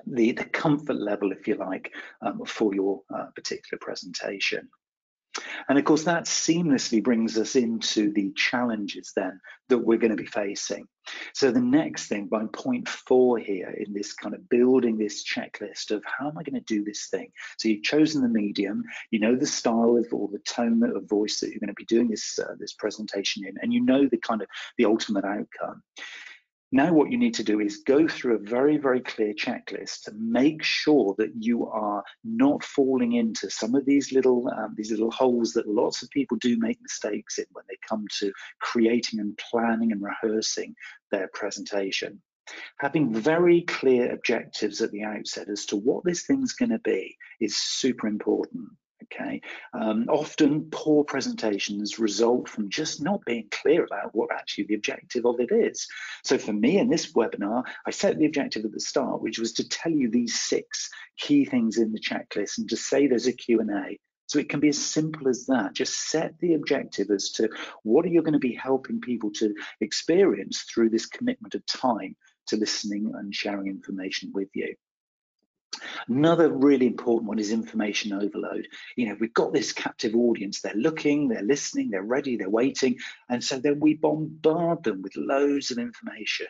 the, 0.06 0.32
the 0.32 0.44
comfort 0.44 0.96
level, 0.96 1.30
if 1.30 1.46
you 1.46 1.54
like, 1.54 1.92
um, 2.20 2.44
for 2.44 2.74
your 2.74 3.02
uh, 3.14 3.26
particular 3.34 3.78
presentation. 3.80 4.68
And 5.68 5.78
of 5.78 5.84
course, 5.84 6.04
that 6.04 6.24
seamlessly 6.24 7.02
brings 7.02 7.38
us 7.38 7.56
into 7.56 8.12
the 8.12 8.32
challenges 8.36 9.12
then 9.16 9.40
that 9.68 9.78
we're 9.78 9.98
going 9.98 10.16
to 10.16 10.22
be 10.22 10.26
facing. 10.26 10.86
So 11.34 11.50
the 11.50 11.60
next 11.60 12.06
thing, 12.06 12.28
by 12.28 12.44
point 12.52 12.88
four 12.88 13.38
here 13.38 13.70
in 13.70 13.92
this 13.92 14.14
kind 14.14 14.34
of 14.34 14.48
building 14.48 14.96
this 14.96 15.24
checklist 15.24 15.90
of 15.90 16.02
how 16.04 16.28
am 16.28 16.38
I 16.38 16.42
going 16.42 16.54
to 16.54 16.74
do 16.74 16.84
this 16.84 17.08
thing? 17.10 17.30
So 17.58 17.68
you've 17.68 17.82
chosen 17.82 18.22
the 18.22 18.28
medium, 18.28 18.84
you 19.10 19.18
know 19.18 19.36
the 19.36 19.46
style 19.46 19.96
of 19.96 20.12
or 20.12 20.28
the 20.28 20.38
tone 20.40 20.82
of 20.82 21.08
voice 21.08 21.40
that 21.40 21.50
you're 21.50 21.60
going 21.60 21.68
to 21.68 21.74
be 21.74 21.84
doing 21.84 22.08
this 22.08 22.38
uh, 22.38 22.54
this 22.58 22.74
presentation 22.74 23.44
in, 23.46 23.54
and 23.60 23.72
you 23.72 23.80
know 23.80 24.06
the 24.06 24.18
kind 24.18 24.42
of 24.42 24.48
the 24.78 24.84
ultimate 24.86 25.24
outcome. 25.24 25.82
Now 26.74 26.92
what 26.92 27.12
you 27.12 27.18
need 27.18 27.34
to 27.34 27.44
do 27.44 27.60
is 27.60 27.84
go 27.86 28.08
through 28.08 28.34
a 28.34 28.50
very, 28.50 28.78
very 28.78 29.00
clear 29.00 29.32
checklist 29.32 30.02
to 30.02 30.12
make 30.18 30.64
sure 30.64 31.14
that 31.18 31.30
you 31.38 31.68
are 31.68 32.02
not 32.24 32.64
falling 32.64 33.12
into 33.12 33.48
some 33.48 33.76
of 33.76 33.86
these 33.86 34.10
little 34.10 34.48
um, 34.48 34.74
these 34.76 34.90
little 34.90 35.12
holes 35.12 35.52
that 35.52 35.68
lots 35.68 36.02
of 36.02 36.10
people 36.10 36.36
do 36.38 36.58
make 36.58 36.82
mistakes 36.82 37.38
in 37.38 37.44
when 37.52 37.64
they 37.68 37.76
come 37.88 38.06
to 38.18 38.32
creating 38.58 39.20
and 39.20 39.38
planning 39.38 39.92
and 39.92 40.02
rehearsing 40.02 40.74
their 41.12 41.30
presentation. 41.32 42.20
Having 42.80 43.14
very 43.14 43.62
clear 43.62 44.12
objectives 44.12 44.82
at 44.82 44.90
the 44.90 45.04
outset 45.04 45.48
as 45.48 45.66
to 45.66 45.76
what 45.76 46.02
this 46.02 46.26
thing's 46.26 46.54
going 46.54 46.72
to 46.72 46.80
be 46.80 47.16
is 47.40 47.56
super 47.56 48.08
important. 48.08 48.70
Okay, 49.04 49.42
um, 49.72 50.06
often 50.08 50.68
poor 50.70 51.04
presentations 51.04 51.98
result 51.98 52.48
from 52.48 52.70
just 52.70 53.02
not 53.02 53.24
being 53.24 53.48
clear 53.50 53.84
about 53.84 54.14
what 54.14 54.32
actually 54.32 54.64
the 54.64 54.74
objective 54.74 55.26
of 55.26 55.40
it 55.40 55.50
is. 55.52 55.86
So 56.22 56.38
for 56.38 56.52
me 56.52 56.78
in 56.78 56.88
this 56.88 57.12
webinar, 57.12 57.64
I 57.86 57.90
set 57.90 58.18
the 58.18 58.26
objective 58.26 58.64
at 58.64 58.72
the 58.72 58.80
start, 58.80 59.20
which 59.20 59.38
was 59.38 59.52
to 59.54 59.68
tell 59.68 59.92
you 59.92 60.10
these 60.10 60.40
six 60.40 60.88
key 61.18 61.44
things 61.44 61.76
in 61.78 61.92
the 61.92 62.00
checklist 62.00 62.58
and 62.58 62.68
to 62.70 62.76
say 62.76 63.06
there's 63.06 63.26
a 63.26 63.32
Q&A. 63.32 63.98
So 64.26 64.38
it 64.38 64.48
can 64.48 64.60
be 64.60 64.68
as 64.68 64.78
simple 64.78 65.28
as 65.28 65.46
that. 65.46 65.74
Just 65.74 66.08
set 66.08 66.38
the 66.38 66.54
objective 66.54 67.10
as 67.10 67.30
to 67.32 67.50
what 67.82 68.06
are 68.06 68.10
you 68.10 68.22
going 68.22 68.32
to 68.32 68.38
be 68.38 68.54
helping 68.54 69.00
people 69.00 69.30
to 69.32 69.54
experience 69.80 70.62
through 70.62 70.90
this 70.90 71.06
commitment 71.06 71.54
of 71.54 71.66
time 71.66 72.16
to 72.46 72.56
listening 72.56 73.12
and 73.14 73.34
sharing 73.34 73.66
information 73.66 74.30
with 74.32 74.48
you. 74.54 74.74
Another 76.08 76.50
really 76.50 76.86
important 76.86 77.28
one 77.28 77.38
is 77.38 77.50
information 77.50 78.12
overload. 78.12 78.68
You 78.96 79.08
know, 79.08 79.16
we've 79.20 79.34
got 79.34 79.52
this 79.52 79.72
captive 79.72 80.14
audience, 80.14 80.60
they're 80.60 80.74
looking, 80.74 81.28
they're 81.28 81.42
listening, 81.42 81.90
they're 81.90 82.02
ready, 82.02 82.36
they're 82.36 82.50
waiting. 82.50 82.98
And 83.28 83.42
so 83.42 83.58
then 83.58 83.80
we 83.80 83.94
bombard 83.94 84.84
them 84.84 85.02
with 85.02 85.16
loads 85.16 85.70
of 85.70 85.78
information. 85.78 86.46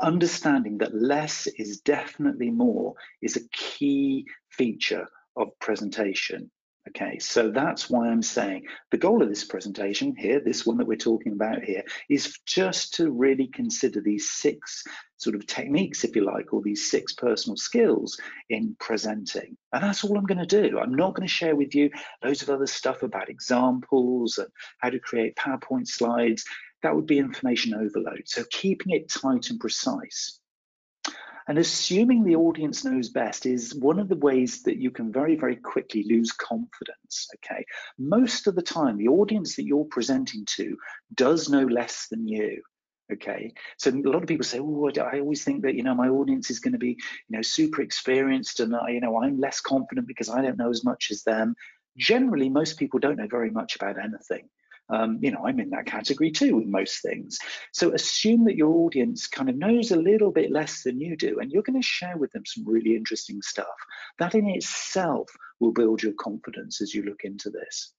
Understanding 0.00 0.78
that 0.78 0.94
less 0.94 1.46
is 1.46 1.80
definitely 1.80 2.50
more 2.50 2.94
is 3.22 3.36
a 3.36 3.48
key 3.50 4.26
feature 4.50 5.08
of 5.36 5.58
presentation. 5.60 6.50
Okay, 6.88 7.18
so 7.18 7.50
that's 7.50 7.88
why 7.88 8.08
I'm 8.08 8.22
saying 8.22 8.66
the 8.90 8.98
goal 8.98 9.22
of 9.22 9.30
this 9.30 9.44
presentation 9.44 10.14
here, 10.14 10.38
this 10.38 10.66
one 10.66 10.76
that 10.76 10.86
we're 10.86 10.96
talking 10.96 11.32
about 11.32 11.64
here, 11.64 11.82
is 12.10 12.38
just 12.44 12.94
to 12.94 13.10
really 13.10 13.46
consider 13.46 14.02
these 14.02 14.30
six 14.30 14.84
sort 15.16 15.34
of 15.34 15.46
techniques, 15.46 16.04
if 16.04 16.14
you 16.14 16.24
like, 16.24 16.52
or 16.52 16.60
these 16.60 16.90
six 16.90 17.14
personal 17.14 17.56
skills 17.56 18.20
in 18.50 18.76
presenting. 18.78 19.56
And 19.72 19.82
that's 19.82 20.04
all 20.04 20.18
I'm 20.18 20.26
going 20.26 20.46
to 20.46 20.62
do. 20.62 20.78
I'm 20.78 20.94
not 20.94 21.14
going 21.14 21.26
to 21.26 21.32
share 21.32 21.56
with 21.56 21.74
you 21.74 21.90
loads 22.22 22.42
of 22.42 22.50
other 22.50 22.66
stuff 22.66 23.02
about 23.02 23.30
examples 23.30 24.36
and 24.36 24.48
how 24.78 24.90
to 24.90 24.98
create 24.98 25.36
PowerPoint 25.36 25.88
slides. 25.88 26.44
That 26.82 26.94
would 26.94 27.06
be 27.06 27.18
information 27.18 27.74
overload. 27.74 28.24
So 28.26 28.44
keeping 28.50 28.94
it 28.94 29.08
tight 29.08 29.48
and 29.48 29.58
precise. 29.58 30.38
And 31.46 31.58
assuming 31.58 32.24
the 32.24 32.36
audience 32.36 32.84
knows 32.84 33.10
best 33.10 33.44
is 33.44 33.74
one 33.74 33.98
of 33.98 34.08
the 34.08 34.16
ways 34.16 34.62
that 34.62 34.78
you 34.78 34.90
can 34.90 35.12
very, 35.12 35.36
very 35.36 35.56
quickly 35.56 36.04
lose 36.04 36.32
confidence. 36.32 37.28
Okay. 37.36 37.64
Most 37.98 38.46
of 38.46 38.54
the 38.54 38.62
time, 38.62 38.96
the 38.96 39.08
audience 39.08 39.56
that 39.56 39.64
you're 39.66 39.84
presenting 39.84 40.44
to 40.56 40.76
does 41.14 41.48
know 41.48 41.64
less 41.64 42.08
than 42.08 42.26
you. 42.26 42.62
Okay, 43.12 43.52
so 43.76 43.90
a 43.90 44.00
lot 44.00 44.22
of 44.22 44.28
people 44.28 44.46
say, 44.46 44.58
"Oh, 44.60 44.90
I 44.96 45.20
always 45.20 45.44
think 45.44 45.62
that 45.62 45.74
you 45.74 45.82
know 45.82 45.94
my 45.94 46.08
audience 46.08 46.48
is 46.48 46.58
going 46.58 46.72
to 46.72 46.78
be 46.78 46.96
you 47.28 47.36
know 47.36 47.42
super 47.42 47.82
experienced, 47.82 48.60
and 48.60 48.74
I, 48.74 48.90
you 48.90 49.00
know 49.00 49.22
I'm 49.22 49.38
less 49.38 49.60
confident 49.60 50.06
because 50.08 50.30
I 50.30 50.40
don't 50.40 50.56
know 50.56 50.70
as 50.70 50.84
much 50.84 51.10
as 51.10 51.22
them." 51.22 51.54
Generally, 51.98 52.48
most 52.48 52.78
people 52.78 52.98
don't 52.98 53.16
know 53.16 53.28
very 53.28 53.50
much 53.50 53.76
about 53.76 53.98
anything. 53.98 54.48
Um, 54.90 55.18
you 55.22 55.30
know, 55.30 55.46
I'm 55.46 55.60
in 55.60 55.70
that 55.70 55.86
category 55.86 56.30
too 56.30 56.56
with 56.56 56.66
most 56.66 57.00
things. 57.00 57.38
So 57.72 57.92
assume 57.92 58.44
that 58.44 58.56
your 58.56 58.74
audience 58.74 59.26
kind 59.26 59.48
of 59.48 59.56
knows 59.56 59.90
a 59.90 59.96
little 59.96 60.30
bit 60.30 60.50
less 60.50 60.82
than 60.82 61.00
you 61.00 61.16
do, 61.16 61.38
and 61.40 61.50
you're 61.50 61.62
going 61.62 61.80
to 61.80 61.86
share 61.86 62.16
with 62.16 62.32
them 62.32 62.44
some 62.44 62.64
really 62.66 62.94
interesting 62.94 63.40
stuff. 63.42 63.66
That 64.18 64.34
in 64.34 64.48
itself 64.48 65.30
will 65.60 65.72
build 65.72 66.02
your 66.02 66.12
confidence 66.12 66.82
as 66.82 66.94
you 66.94 67.02
look 67.02 67.24
into 67.24 67.50
this. 67.50 67.92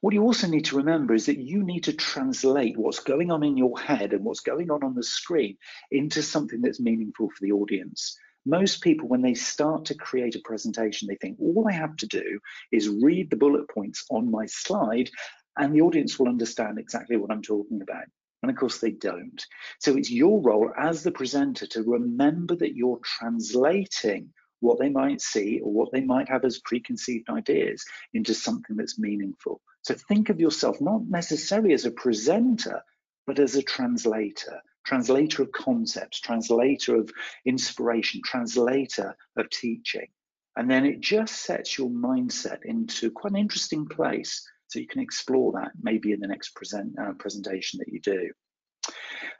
What 0.00 0.14
you 0.14 0.22
also 0.22 0.48
need 0.48 0.64
to 0.66 0.76
remember 0.76 1.14
is 1.14 1.26
that 1.26 1.38
you 1.38 1.62
need 1.62 1.84
to 1.84 1.92
translate 1.92 2.76
what's 2.76 3.00
going 3.00 3.30
on 3.30 3.44
in 3.44 3.56
your 3.56 3.78
head 3.78 4.12
and 4.12 4.24
what's 4.24 4.40
going 4.40 4.70
on 4.70 4.82
on 4.82 4.94
the 4.94 5.02
screen 5.02 5.56
into 5.90 6.22
something 6.22 6.60
that's 6.60 6.80
meaningful 6.80 7.28
for 7.30 7.36
the 7.40 7.52
audience. 7.52 8.16
Most 8.46 8.82
people, 8.82 9.08
when 9.08 9.22
they 9.22 9.34
start 9.34 9.86
to 9.86 9.94
create 9.94 10.34
a 10.34 10.40
presentation, 10.44 11.08
they 11.08 11.16
think 11.16 11.38
all 11.40 11.66
I 11.68 11.72
have 11.72 11.96
to 11.96 12.06
do 12.06 12.40
is 12.72 12.88
read 12.88 13.30
the 13.30 13.36
bullet 13.36 13.68
points 13.68 14.04
on 14.10 14.30
my 14.30 14.46
slide 14.46 15.10
and 15.56 15.74
the 15.74 15.82
audience 15.82 16.18
will 16.18 16.28
understand 16.28 16.78
exactly 16.78 17.16
what 17.16 17.30
I'm 17.30 17.42
talking 17.42 17.82
about. 17.82 18.04
And 18.42 18.50
of 18.50 18.56
course, 18.56 18.78
they 18.78 18.90
don't. 18.90 19.42
So 19.80 19.96
it's 19.96 20.10
your 20.10 20.40
role 20.42 20.70
as 20.78 21.02
the 21.02 21.12
presenter 21.12 21.66
to 21.68 21.82
remember 21.82 22.54
that 22.56 22.76
you're 22.76 23.00
translating 23.02 24.32
what 24.60 24.78
they 24.78 24.90
might 24.90 25.20
see 25.20 25.60
or 25.60 25.72
what 25.72 25.92
they 25.92 26.00
might 26.00 26.28
have 26.28 26.44
as 26.44 26.58
preconceived 26.58 27.28
ideas 27.30 27.84
into 28.12 28.34
something 28.34 28.76
that's 28.76 28.98
meaningful. 28.98 29.60
So 29.82 29.94
think 29.94 30.28
of 30.28 30.40
yourself 30.40 30.80
not 30.80 31.02
necessarily 31.08 31.72
as 31.72 31.84
a 31.84 31.90
presenter, 31.90 32.82
but 33.26 33.38
as 33.38 33.56
a 33.56 33.62
translator, 33.62 34.60
translator 34.84 35.42
of 35.42 35.52
concepts, 35.52 36.20
translator 36.20 36.96
of 36.96 37.10
inspiration, 37.46 38.20
translator 38.24 39.16
of 39.36 39.50
teaching. 39.50 40.08
And 40.56 40.70
then 40.70 40.86
it 40.86 41.00
just 41.00 41.42
sets 41.42 41.76
your 41.76 41.90
mindset 41.90 42.64
into 42.64 43.10
quite 43.10 43.32
an 43.32 43.38
interesting 43.38 43.86
place 43.86 44.48
so 44.74 44.80
you 44.80 44.88
can 44.88 45.00
explore 45.00 45.52
that 45.52 45.70
maybe 45.80 46.10
in 46.10 46.18
the 46.18 46.26
next 46.26 46.56
present, 46.56 46.98
uh, 46.98 47.12
presentation 47.12 47.78
that 47.78 47.92
you 47.92 48.00
do. 48.00 48.28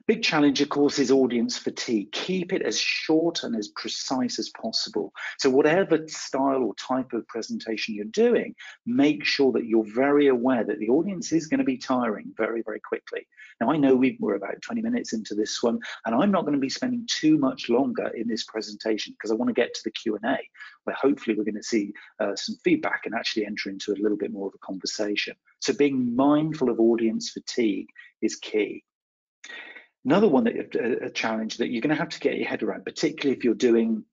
Big 0.06 0.22
challenge, 0.22 0.60
of 0.60 0.68
course, 0.68 0.98
is 0.98 1.10
audience 1.10 1.56
fatigue. 1.56 2.12
Keep 2.12 2.52
it 2.52 2.60
as 2.60 2.78
short 2.78 3.42
and 3.42 3.56
as 3.56 3.68
precise 3.68 4.38
as 4.38 4.50
possible. 4.50 5.14
So 5.38 5.48
whatever 5.48 6.06
style 6.08 6.62
or 6.62 6.74
type 6.74 7.14
of 7.14 7.26
presentation 7.26 7.94
you're 7.94 8.04
doing, 8.06 8.54
make 8.84 9.24
sure 9.24 9.50
that 9.52 9.64
you're 9.64 9.86
very 9.94 10.26
aware 10.26 10.62
that 10.62 10.78
the 10.78 10.90
audience 10.90 11.32
is 11.32 11.46
going 11.46 11.58
to 11.58 11.64
be 11.64 11.78
tiring 11.78 12.34
very, 12.36 12.60
very 12.60 12.80
quickly. 12.80 13.26
Now, 13.62 13.70
I 13.70 13.78
know 13.78 13.96
we 13.96 14.18
are 14.22 14.34
about 14.34 14.60
20 14.60 14.82
minutes 14.82 15.14
into 15.14 15.34
this 15.34 15.62
one, 15.62 15.78
and 16.04 16.14
I'm 16.14 16.30
not 16.30 16.42
going 16.42 16.54
to 16.54 16.60
be 16.60 16.68
spending 16.68 17.08
too 17.10 17.38
much 17.38 17.70
longer 17.70 18.08
in 18.08 18.28
this 18.28 18.44
presentation 18.44 19.14
because 19.14 19.30
I 19.30 19.36
want 19.36 19.48
to 19.48 19.54
get 19.54 19.72
to 19.72 19.80
the 19.84 19.90
Q&A, 19.90 20.36
where 20.84 20.96
hopefully 20.96 21.34
we're 21.34 21.44
going 21.44 21.54
to 21.54 21.62
see 21.62 21.94
uh, 22.20 22.36
some 22.36 22.56
feedback 22.62 23.02
and 23.06 23.14
actually 23.14 23.46
enter 23.46 23.70
into 23.70 23.92
a 23.92 24.02
little 24.02 24.18
bit 24.18 24.32
more 24.32 24.48
of 24.48 24.54
a 24.54 24.66
conversation. 24.66 25.34
So 25.60 25.72
being 25.72 26.14
mindful 26.14 26.68
of 26.68 26.78
audience 26.78 27.30
fatigue 27.30 27.88
is 28.20 28.36
key. 28.36 28.84
Another 30.04 30.28
one 30.28 30.44
that 30.44 30.74
a, 31.02 31.10
challenge 31.10 31.56
that 31.56 31.70
you're 31.70 31.80
going 31.80 31.94
to 31.94 32.00
have 32.00 32.10
to 32.10 32.20
get 32.20 32.36
your 32.36 32.48
head 32.48 32.62
around, 32.62 32.84
particularly 32.84 33.36
if 33.36 33.42
you're 33.42 33.54
doing 33.54 34.04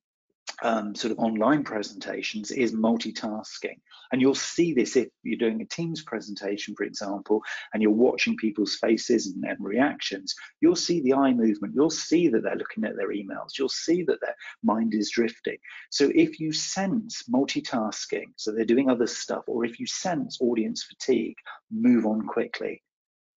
um, 0.64 0.96
sort 0.96 1.12
of 1.12 1.20
online 1.20 1.64
presentations, 1.64 2.50
is 2.50 2.74
multitasking. 2.74 3.80
And 4.12 4.22
you'll 4.22 4.36
see 4.36 4.74
this 4.74 4.96
if 4.96 5.10
you're 5.24 5.38
doing 5.38 5.62
a 5.62 5.66
Teams 5.66 6.02
presentation, 6.02 6.76
for 6.76 6.84
example, 6.84 7.42
and 7.74 7.82
you're 7.84 7.92
watching 7.92 8.38
people's 8.38 8.76
faces 8.76 9.28
and, 9.28 9.44
and 9.44 9.58
reactions. 9.60 10.34
You'll 10.62 10.78
see 10.78 11.02
the 11.02 11.14
eye 11.14 11.34
movement. 11.34 11.74
You'll 11.76 11.90
see 11.90 12.30
that 12.30 12.44
they're 12.44 12.56
looking 12.56 12.86
at 12.86 12.96
their 12.96 13.10
emails. 13.12 13.58
You'll 13.60 13.68
see 13.68 14.04
that 14.04 14.22
their 14.22 14.36
mind 14.64 14.94
is 14.94 15.12
drifting. 15.12 15.58
So 15.90 16.10
if 16.16 16.40
you 16.40 16.54
sense 16.54 17.24
multitasking, 17.24 18.28
so 18.38 18.52
they're 18.52 18.64
doing 18.64 18.90
other 18.90 19.08
stuff, 19.08 19.44
or 19.48 19.66
if 19.66 19.78
you 19.78 19.88
sense 19.88 20.38
audience 20.40 20.84
fatigue, 20.84 21.36
move 21.70 22.06
on 22.06 22.28
quickly 22.28 22.82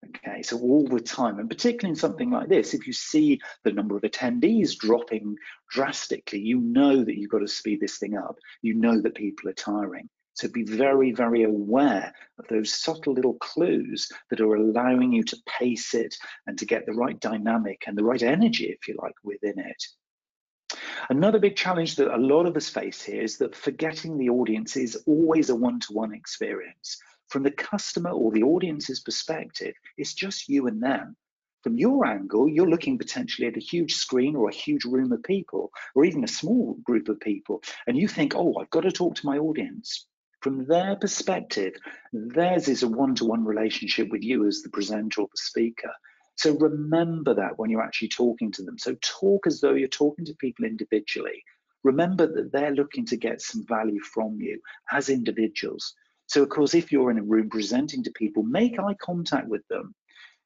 Okay, 0.10 0.42
so 0.42 0.60
all 0.60 0.88
the 0.88 1.00
time, 1.00 1.40
and 1.40 1.50
particularly 1.50 1.92
in 1.92 1.96
something 1.96 2.32
like 2.32 2.50
this, 2.50 2.74
if 2.74 2.88
you 2.88 2.94
see 2.94 3.40
the 3.64 3.72
number 3.72 3.96
of 3.96 4.04
attendees 4.04 4.76
dropping 4.76 5.38
drastically, 5.70 6.40
you 6.40 6.60
know 6.60 7.04
that 7.04 7.18
you've 7.18 7.30
got 7.30 7.40
to 7.40 7.48
speed 7.48 7.80
this 7.80 7.98
thing 8.00 8.18
up. 8.18 8.38
You 8.62 8.74
know 8.74 9.00
that 9.02 9.16
people 9.16 9.50
are 9.50 9.54
tiring. 9.54 10.10
So 10.36 10.48
be 10.48 10.64
very, 10.64 11.12
very 11.12 11.44
aware 11.44 12.12
of 12.40 12.48
those 12.48 12.74
subtle 12.74 13.14
little 13.14 13.36
clues 13.36 14.10
that 14.30 14.42
are 14.42 14.56
allowing 14.56 15.14
you 15.14 15.24
to 15.24 15.38
pace 15.48 15.94
it 15.94 16.16
and 16.48 16.58
to 16.58 16.66
get 16.66 16.86
the 16.86 16.94
right 16.94 17.20
dynamic 17.20 17.84
and 17.86 17.96
the 17.96 18.04
right 18.04 18.24
energy, 18.24 18.66
if 18.66 18.88
you 18.88 18.98
like, 19.02 19.14
within 19.24 19.60
it. 19.60 19.84
Another 21.10 21.38
big 21.38 21.56
challenge 21.56 21.96
that 21.98 22.14
a 22.14 22.18
lot 22.18 22.48
of 22.48 22.58
us 22.58 22.68
face 22.68 23.04
here 23.04 23.22
is 23.22 23.38
that 23.38 23.56
forgetting 23.56 24.18
the 24.18 24.30
audience 24.30 24.76
is 24.76 24.96
always 25.06 25.50
a 25.50 25.56
one-to-one 25.56 26.10
-one 26.10 26.16
experience. 26.16 26.98
From 27.30 27.44
the 27.44 27.52
customer 27.52 28.12
or 28.12 28.32
the 28.32 28.44
audience's 28.44 29.00
perspective, 29.00 29.74
it's 29.98 30.14
just 30.14 30.50
you 30.50 30.68
and 30.68 30.82
them. 30.82 31.16
From 31.64 31.78
your 31.78 32.06
angle, 32.06 32.50
you're 32.50 32.70
looking 32.70 32.98
potentially 32.98 33.48
at 33.48 33.56
a 33.56 33.62
huge 33.62 33.94
screen 33.94 34.36
or 34.36 34.50
a 34.50 34.54
huge 34.54 34.84
room 34.84 35.12
of 35.14 35.24
people, 35.24 35.72
or 35.96 36.04
even 36.04 36.24
a 36.24 36.28
small 36.28 36.74
group 36.84 37.08
of 37.08 37.20
people, 37.22 37.64
and 37.88 37.98
you 37.98 38.08
think, 38.08 38.34
oh, 38.36 38.56
I've 38.60 38.70
got 38.70 38.82
to 38.82 38.92
talk 38.92 39.16
to 39.16 39.26
my 39.26 39.38
audience. 39.38 40.06
From 40.42 40.66
their 40.66 40.98
perspective, 40.98 41.74
theirs 42.12 42.68
is 42.68 42.84
a 42.84 42.88
one 42.90 43.16
to 43.16 43.24
one 43.24 43.46
relationship 43.46 44.10
with 44.10 44.24
you 44.24 44.46
as 44.46 44.62
the 44.62 44.70
presenter 44.70 45.22
or 45.22 45.28
the 45.32 45.38
speaker. 45.38 45.92
So 46.36 46.58
remember 46.58 47.34
that 47.36 47.58
when 47.58 47.70
you're 47.70 47.82
actually 47.82 48.10
talking 48.10 48.52
to 48.52 48.64
them. 48.64 48.78
So 48.78 48.96
talk 49.02 49.48
as 49.48 49.62
though 49.62 49.74
you're 49.74 49.88
talking 49.88 50.26
to 50.26 50.36
people 50.36 50.66
individually. 50.66 51.42
Remember 51.84 52.28
that 52.28 52.52
they're 52.52 52.76
looking 52.76 53.06
to 53.06 53.16
get 53.16 53.42
some 53.42 53.66
value 53.66 54.02
from 54.02 54.42
you 54.42 54.60
as 54.92 55.08
individuals. 55.08 55.94
So, 56.28 56.42
of 56.42 56.50
course, 56.50 56.74
if 56.74 56.92
you're 56.92 57.12
in 57.12 57.20
a 57.20 57.24
room 57.24 57.50
presenting 57.50 58.04
to 58.04 58.12
people, 58.12 58.44
make 58.44 58.80
eye 58.80 58.96
contact 59.00 59.48
with 59.48 59.68
them. 59.68 59.94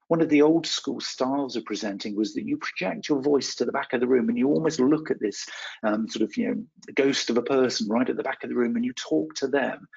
One 0.08 0.22
of 0.22 0.30
the 0.30 0.42
old 0.42 0.66
school 0.66 1.02
styles 1.02 1.56
of 1.56 1.66
presenting 1.66 2.16
was 2.16 2.34
that 2.34 2.46
you 2.46 2.58
project 2.58 3.10
your 3.10 3.22
voice 3.22 3.56
to 3.56 3.66
the 3.66 3.74
back 3.74 3.92
of 3.92 4.00
the 4.00 4.08
room 4.08 4.30
and 4.30 4.38
you 4.38 4.48
almost 4.48 4.80
look 4.80 5.12
at 5.12 5.20
this 5.20 5.46
um, 5.84 6.08
sort 6.08 6.24
of, 6.24 6.36
you 6.38 6.48
know, 6.48 6.64
ghost 6.96 7.30
of 7.30 7.38
a 7.38 7.42
person 7.42 7.90
right 7.90 8.10
at 8.10 8.16
the 8.16 8.24
back 8.24 8.44
of 8.44 8.50
the 8.50 8.56
room 8.56 8.78
and 8.78 8.86
you 8.86 8.94
talk 8.94 9.34
to 9.36 9.48
them. 9.48 9.88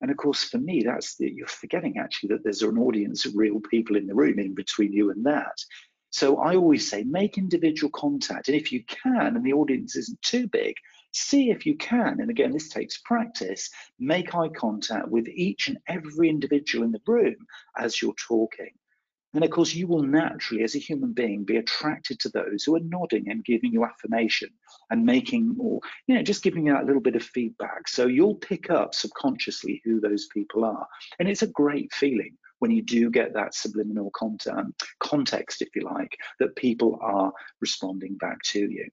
And 0.00 0.10
of 0.10 0.16
course, 0.16 0.44
for 0.44 0.58
me, 0.58 0.82
that's 0.84 1.16
the, 1.16 1.30
you're 1.30 1.46
forgetting 1.46 1.98
actually 1.98 2.28
that 2.30 2.44
there's 2.44 2.62
an 2.62 2.78
audience 2.78 3.26
of 3.26 3.34
real 3.34 3.60
people 3.60 3.96
in 3.96 4.06
the 4.06 4.14
room 4.14 4.38
in 4.38 4.54
between 4.54 4.92
you 4.92 5.10
and 5.10 5.26
that. 5.26 5.58
So 6.10 6.38
I 6.38 6.56
always 6.56 6.88
say 6.88 7.02
make 7.04 7.36
individual 7.36 7.90
contact. 7.90 8.48
And 8.48 8.56
if 8.56 8.72
you 8.72 8.82
can, 8.84 9.36
and 9.36 9.44
the 9.44 9.52
audience 9.52 9.96
isn't 9.96 10.22
too 10.22 10.46
big, 10.48 10.74
see 11.12 11.50
if 11.50 11.66
you 11.66 11.76
can. 11.76 12.20
And 12.20 12.30
again, 12.30 12.52
this 12.52 12.68
takes 12.68 12.98
practice. 12.98 13.70
Make 13.98 14.34
eye 14.34 14.48
contact 14.48 15.08
with 15.08 15.28
each 15.28 15.68
and 15.68 15.78
every 15.86 16.28
individual 16.28 16.84
in 16.84 16.92
the 16.92 17.00
room 17.06 17.36
as 17.76 18.00
you're 18.00 18.14
talking. 18.14 18.70
And 19.34 19.44
of 19.44 19.50
course, 19.50 19.74
you 19.74 19.86
will 19.86 20.02
naturally, 20.02 20.64
as 20.64 20.74
a 20.74 20.78
human 20.78 21.12
being, 21.12 21.44
be 21.44 21.58
attracted 21.58 22.18
to 22.20 22.30
those 22.30 22.64
who 22.64 22.76
are 22.76 22.80
nodding 22.80 23.28
and 23.28 23.44
giving 23.44 23.72
you 23.72 23.84
affirmation 23.84 24.48
and 24.90 25.04
making, 25.04 25.54
or, 25.58 25.80
you 26.06 26.14
know, 26.14 26.22
just 26.22 26.42
giving 26.42 26.66
you 26.66 26.72
that 26.72 26.86
little 26.86 27.02
bit 27.02 27.14
of 27.14 27.22
feedback. 27.22 27.88
So 27.88 28.06
you'll 28.06 28.36
pick 28.36 28.70
up 28.70 28.94
subconsciously 28.94 29.82
who 29.84 30.00
those 30.00 30.28
people 30.32 30.64
are. 30.64 30.86
And 31.18 31.28
it's 31.28 31.42
a 31.42 31.46
great 31.46 31.92
feeling 31.92 32.38
when 32.60 32.70
you 32.70 32.82
do 32.82 33.10
get 33.10 33.34
that 33.34 33.54
subliminal 33.54 34.10
content, 34.12 34.74
context, 34.98 35.60
if 35.60 35.68
you 35.76 35.82
like, 35.82 36.16
that 36.40 36.56
people 36.56 36.98
are 37.02 37.32
responding 37.60 38.16
back 38.16 38.40
to 38.44 38.60
you. 38.60 38.88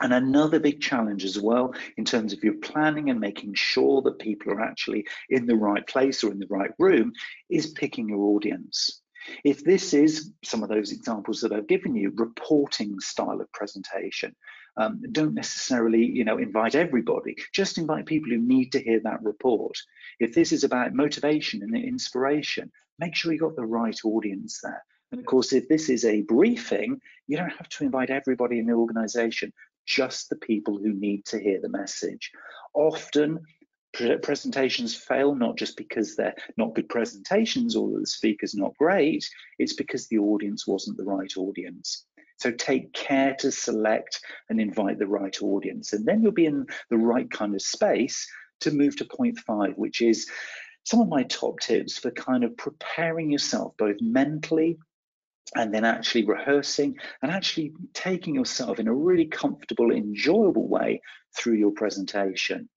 And 0.00 0.12
another 0.12 0.58
big 0.58 0.80
challenge 0.80 1.24
as 1.24 1.38
well, 1.38 1.74
in 1.96 2.04
terms 2.04 2.32
of 2.32 2.42
your 2.42 2.54
planning 2.54 3.10
and 3.10 3.20
making 3.20 3.54
sure 3.54 4.00
that 4.02 4.18
people 4.18 4.52
are 4.52 4.62
actually 4.62 5.06
in 5.28 5.46
the 5.46 5.56
right 5.56 5.86
place 5.86 6.24
or 6.24 6.32
in 6.32 6.38
the 6.38 6.46
right 6.48 6.70
room, 6.78 7.12
is 7.50 7.68
picking 7.68 8.08
your 8.08 8.20
audience. 8.34 9.02
If 9.44 9.62
this 9.62 9.94
is 9.94 10.32
some 10.42 10.62
of 10.62 10.68
those 10.68 10.92
examples 10.92 11.40
that 11.40 11.52
I've 11.52 11.68
given 11.68 11.94
you, 11.94 12.12
reporting 12.16 12.98
style 13.00 13.40
of 13.40 13.52
presentation, 13.52 14.34
um, 14.76 15.02
don't 15.12 15.34
necessarily, 15.34 16.04
you 16.04 16.24
know, 16.24 16.38
invite 16.38 16.74
everybody. 16.74 17.36
Just 17.52 17.78
invite 17.78 18.06
people 18.06 18.30
who 18.30 18.38
need 18.38 18.72
to 18.72 18.82
hear 18.82 19.00
that 19.00 19.22
report. 19.22 19.76
If 20.18 20.34
this 20.34 20.50
is 20.52 20.64
about 20.64 20.94
motivation 20.94 21.62
and 21.62 21.76
inspiration, 21.76 22.72
make 22.98 23.14
sure 23.14 23.32
you 23.32 23.38
got 23.38 23.56
the 23.56 23.66
right 23.66 23.98
audience 24.04 24.60
there. 24.62 24.82
And 25.12 25.20
of 25.20 25.26
course, 25.26 25.52
if 25.52 25.68
this 25.68 25.90
is 25.90 26.06
a 26.06 26.22
briefing, 26.22 27.00
you 27.28 27.36
don't 27.36 27.50
have 27.50 27.68
to 27.68 27.84
invite 27.84 28.08
everybody 28.08 28.58
in 28.58 28.66
the 28.66 28.72
organization, 28.72 29.52
just 29.86 30.28
the 30.28 30.36
people 30.36 30.78
who 30.78 30.92
need 30.92 31.24
to 31.26 31.38
hear 31.38 31.60
the 31.60 31.68
message. 31.68 32.30
Often, 32.74 33.40
presentations 34.22 34.94
fail 34.94 35.34
not 35.34 35.56
just 35.56 35.76
because 35.76 36.16
they're 36.16 36.34
not 36.56 36.74
good 36.74 36.88
presentations 36.88 37.76
or 37.76 37.90
the 37.90 38.06
speaker's 38.06 38.54
not 38.54 38.76
great, 38.78 39.28
it's 39.58 39.74
because 39.74 40.08
the 40.08 40.18
audience 40.18 40.66
wasn't 40.66 40.96
the 40.96 41.04
right 41.04 41.32
audience. 41.36 42.06
So 42.38 42.50
take 42.50 42.92
care 42.92 43.36
to 43.40 43.52
select 43.52 44.20
and 44.48 44.60
invite 44.60 44.98
the 44.98 45.06
right 45.06 45.36
audience, 45.42 45.92
and 45.92 46.06
then 46.06 46.22
you'll 46.22 46.32
be 46.32 46.46
in 46.46 46.66
the 46.90 46.96
right 46.96 47.30
kind 47.30 47.54
of 47.54 47.62
space 47.62 48.26
to 48.60 48.70
move 48.70 48.96
to 48.96 49.04
point 49.04 49.38
five, 49.38 49.74
which 49.76 50.00
is 50.00 50.28
some 50.84 51.00
of 51.00 51.08
my 51.08 51.22
top 51.24 51.60
tips 51.60 51.98
for 51.98 52.10
kind 52.10 52.42
of 52.42 52.56
preparing 52.56 53.30
yourself 53.30 53.76
both 53.76 53.96
mentally 54.00 54.78
and 55.54 55.72
then 55.72 55.84
actually 55.84 56.24
rehearsing 56.24 56.96
and 57.22 57.30
actually 57.30 57.72
taking 57.92 58.34
yourself 58.34 58.78
in 58.78 58.88
a 58.88 58.94
really 58.94 59.26
comfortable, 59.26 59.92
enjoyable 59.92 60.68
way 60.68 61.02
through 61.36 61.54
your 61.54 61.72
presentation. 61.72 62.68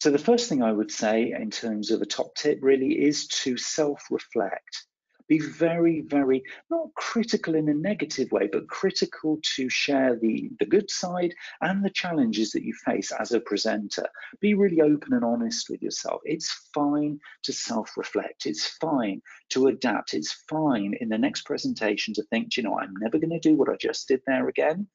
So 0.00 0.10
the 0.10 0.18
first 0.18 0.48
thing 0.48 0.62
I 0.62 0.72
would 0.72 0.90
say 0.90 1.32
in 1.32 1.50
terms 1.50 1.90
of 1.90 2.02
a 2.02 2.06
top 2.06 2.34
tip 2.34 2.58
really 2.60 3.04
is 3.06 3.28
to 3.28 3.56
self-reflect. 3.56 4.85
Be 5.28 5.40
very, 5.40 6.02
very, 6.02 6.42
not 6.70 6.94
critical 6.94 7.54
in 7.54 7.68
a 7.68 7.74
negative 7.74 8.30
way, 8.30 8.48
but 8.50 8.68
critical 8.68 9.38
to 9.56 9.68
share 9.68 10.16
the, 10.16 10.50
the 10.58 10.66
good 10.66 10.90
side 10.90 11.34
and 11.60 11.84
the 11.84 11.90
challenges 11.90 12.52
that 12.52 12.64
you 12.64 12.74
face 12.84 13.12
as 13.12 13.32
a 13.32 13.40
presenter. 13.40 14.06
Be 14.40 14.54
really 14.54 14.80
open 14.80 15.12
and 15.12 15.24
honest 15.24 15.68
with 15.68 15.82
yourself. 15.82 16.20
It's 16.24 16.70
fine 16.74 17.18
to 17.44 17.52
self-reflect. 17.52 18.46
It's 18.46 18.66
fine 18.66 19.20
to 19.50 19.66
adapt. 19.68 20.14
It's 20.14 20.32
fine 20.48 20.94
in 21.00 21.08
the 21.08 21.18
next 21.18 21.42
presentation 21.42 22.14
to 22.14 22.22
think, 22.24 22.56
you 22.56 22.62
know, 22.62 22.78
I'm 22.78 22.94
never 23.00 23.18
going 23.18 23.30
to 23.30 23.40
do 23.40 23.56
what 23.56 23.68
I 23.68 23.76
just 23.76 24.08
did 24.08 24.20
there 24.26 24.48
again 24.48 24.86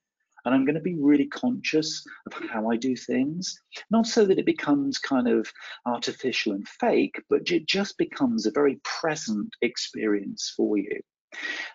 and 0.46 0.54
I'm 0.54 0.66
going 0.66 0.76
to 0.76 0.82
be 0.82 0.96
really 0.96 1.28
conscious 1.28 2.06
of 2.26 2.34
how 2.50 2.70
I 2.70 2.78
do 2.78 2.96
things, 2.96 3.60
not 3.90 4.08
so 4.08 4.26
that 4.26 4.40
it 4.40 4.46
becomes 4.46 4.98
kind 4.98 5.28
of 5.28 5.52
artificial 5.86 6.54
and 6.54 6.68
fake, 6.68 7.22
but 7.30 7.50
it 7.52 7.68
just 7.68 7.98
becomes 7.98 8.46
a 8.46 8.52
very 8.52 8.80
present 8.84 9.56
experience 9.62 10.54
for 10.56 10.78
you. 10.78 11.02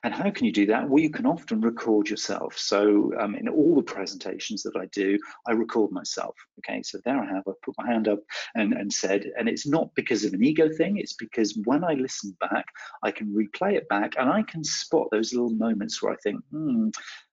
And 0.03 0.13
how 0.13 0.31
can 0.31 0.45
you 0.45 0.53
do 0.53 0.67
that? 0.67 0.89
Well, 0.89 1.03
you 1.03 1.11
can 1.11 1.27
often 1.27 1.61
record 1.61 2.11
yourself. 2.11 2.59
So 2.59 3.13
um, 3.19 3.35
in 3.35 3.49
all 3.49 3.75
the 3.75 3.83
presentations 3.83 4.63
that 4.63 4.77
I 4.77 4.87
do, 4.87 5.19
I 5.49 5.53
record 5.53 5.93
myself. 5.93 6.35
Okay, 6.59 6.83
so 6.83 6.99
there 7.05 7.19
I 7.19 7.27
have, 7.27 7.45
I 7.49 7.53
put 7.65 7.75
my 7.79 7.87
hand 7.87 8.09
up 8.09 8.21
and, 8.55 8.75
and 8.75 8.93
said, 8.93 9.31
and 9.39 9.49
it's 9.49 9.67
not 9.67 9.95
because 9.95 10.25
of 10.25 10.35
an 10.35 10.45
ego 10.45 10.69
thing, 10.69 10.99
it's 10.99 11.15
because 11.15 11.59
when 11.65 11.85
I 11.85 11.95
listen 11.95 12.37
back, 12.41 12.67
I 13.03 13.11
can 13.11 13.29
replay 13.29 13.75
it 13.75 13.89
back 13.89 14.15
and 14.19 14.29
I 14.29 14.43
can 14.43 14.63
spot 14.63 15.09
those 15.11 15.33
little 15.33 15.51
moments 15.51 16.03
where 16.03 16.13
I 16.13 16.17
think, 16.17 16.41
hmm, 16.51 16.89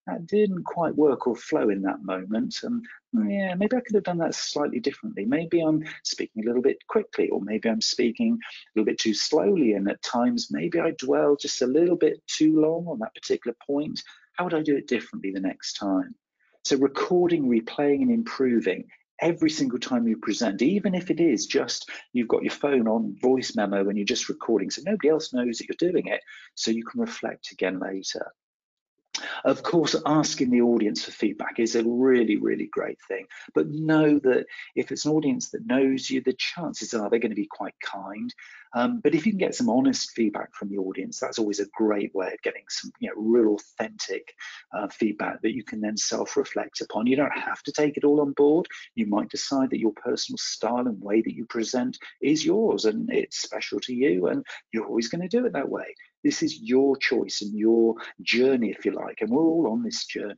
that 0.08 0.28
didn't 0.28 0.64
quite 0.64 0.96
work 0.96 1.28
or 1.28 1.36
flow 1.36 1.70
in 1.70 1.82
that 1.84 2.04
moment. 2.04 2.60
And 2.64 2.86
mm, 3.16 3.32
yeah, 3.32 3.56
maybe 3.56 3.78
I 3.78 3.82
could 3.82 3.96
have 3.96 4.04
done 4.04 4.18
that 4.18 4.36
slightly 4.36 4.80
differently. 4.80 5.26
Maybe 5.26 5.62
I'm 5.62 5.84
speaking 6.04 6.44
a 6.44 6.48
little 6.48 6.62
bit 6.62 6.78
quickly, 6.88 7.30
or 7.30 7.42
maybe 7.42 7.70
I'm 7.70 7.82
speaking 7.82 8.34
a 8.34 8.80
little 8.80 8.86
bit 8.86 9.00
too 9.00 9.14
slowly. 9.14 9.74
And 9.74 9.90
at 9.90 10.02
times, 10.02 10.50
maybe 10.52 10.80
I 10.80 10.92
dwell 10.92 11.36
just 11.36 11.62
a 11.62 11.68
little 11.68 11.96
bit 11.96 12.22
too 12.28 12.60
long 12.60 12.88
on 12.88 13.00
that 13.00 13.16
particular 13.16 13.56
point. 13.66 14.02
How 14.34 14.44
would 14.44 14.54
I 14.54 14.62
do 14.62 14.76
it 14.76 14.88
differently 14.88 15.32
the 15.32 15.40
next 15.40 15.74
time? 15.74 16.16
So, 16.66 16.78
recording, 16.78 17.44
replaying, 17.50 18.02
and 18.02 18.12
improving 18.12 18.86
every 19.22 19.50
single 19.50 19.80
time 19.80 20.08
you 20.08 20.18
present, 20.18 20.62
even 20.62 20.96
if 20.96 21.12
it 21.12 21.20
is 21.20 21.46
just 21.46 21.90
you've 22.12 22.28
got 22.28 22.44
your 22.44 22.52
phone 22.52 22.88
on 22.88 23.16
voice 23.22 23.56
memo 23.56 23.88
and 23.88 23.98
you're 23.98 24.06
just 24.06 24.28
recording, 24.28 24.70
so 24.70 24.82
nobody 24.86 25.10
else 25.10 25.34
knows 25.34 25.58
that 25.58 25.68
you're 25.68 25.92
doing 25.92 26.08
it, 26.08 26.22
so 26.56 26.72
you 26.72 26.84
can 26.84 27.00
reflect 27.00 27.52
again 27.52 27.80
later. 27.80 28.32
Of 29.46 29.64
course, 29.64 29.96
asking 30.06 30.50
the 30.50 30.62
audience 30.62 31.04
for 31.04 31.12
feedback 31.12 31.60
is 31.60 31.76
a 31.76 31.84
really, 31.84 32.38
really 32.38 32.68
great 32.68 33.00
thing. 33.08 33.26
But 33.54 33.70
know 33.70 34.20
that 34.20 34.46
if 34.76 34.92
it's 34.92 35.06
an 35.06 35.12
audience 35.12 35.50
that 35.50 35.66
knows 35.66 36.10
you, 36.10 36.22
the 36.22 36.34
chances 36.34 36.94
are 36.94 37.10
they're 37.10 37.20
going 37.20 37.32
to 37.32 37.36
be 37.36 37.48
quite 37.50 37.76
kind. 37.82 38.34
Um, 38.76 39.02
but 39.04 39.14
if 39.14 39.26
you 39.26 39.32
can 39.32 39.40
get 39.40 39.56
some 39.56 39.70
honest 39.70 40.12
feedback 40.12 40.54
from 40.56 40.70
the 40.70 40.78
audience, 40.78 41.20
that's 41.20 41.38
always 41.38 41.60
a 41.60 41.68
great 41.76 42.14
way 42.16 42.28
of 42.28 42.42
getting 42.42 42.64
some 42.70 42.92
you 43.00 43.10
know, 43.10 43.22
real 43.22 43.56
authentic 43.56 44.34
uh, 44.74 44.88
feedback 44.88 45.42
that 45.42 45.54
you 45.54 45.64
can 45.64 45.80
then 45.80 45.96
self-reflect 45.96 46.82
upon. 46.82 47.06
You 47.06 47.16
don't 47.16 47.38
have 47.38 47.62
to 47.64 47.72
take 47.72 47.98
it 47.98 48.04
all 48.04 48.22
on 48.22 48.34
board. 48.34 48.68
You 48.96 49.06
might 49.06 49.30
decide 49.30 49.70
that 49.70 49.80
your 49.80 49.94
personal 49.94 50.38
style 50.38 50.88
and 50.88 51.02
way 51.02 51.22
that 51.22 51.36
you 51.36 51.46
present 51.46 51.98
is 52.22 52.46
yours 52.46 52.86
and 52.86 53.12
it's 53.12 53.40
special 53.40 53.80
to 53.82 53.94
you 53.94 54.28
and 54.28 54.44
you're 54.72 54.88
always 54.88 55.08
going 55.08 55.22
to 55.22 55.28
do 55.28 55.46
it 55.46 55.54
that 55.54 55.70
way. 55.70 55.96
This 56.24 56.44
is 56.44 56.62
your 56.62 56.96
choice 56.98 57.42
and 57.42 57.58
your 57.58 57.96
journey, 58.22 58.72
if 58.72 58.86
you 58.86 58.92
like, 58.92 59.22
and 59.22 59.30
we're 59.30 59.44
all 59.44 59.68
on 59.72 59.84
this 59.84 60.06
journey. 60.06 60.36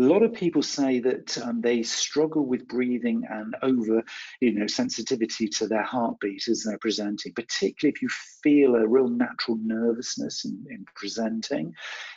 A 0.00 0.02
lot 0.02 0.24
of 0.24 0.32
people 0.32 0.62
say 0.62 0.98
that 0.98 1.38
um, 1.38 1.60
they 1.60 1.84
struggle 1.84 2.44
with 2.44 2.66
breathing 2.66 3.22
and 3.30 3.54
over, 3.62 4.02
you 4.40 4.52
know, 4.52 4.66
sensitivity 4.66 5.46
to 5.46 5.68
their 5.68 5.84
heartbeat 5.84 6.48
as 6.48 6.64
they're 6.64 6.78
presenting, 6.78 7.32
particularly 7.32 7.94
if 7.94 8.02
you 8.02 8.08
feel 8.42 8.74
a 8.74 8.88
real 8.88 9.06
natural 9.06 9.56
nervousness 9.62 10.44
in, 10.44 10.64
in 10.68 10.84
presenting. 10.96 11.72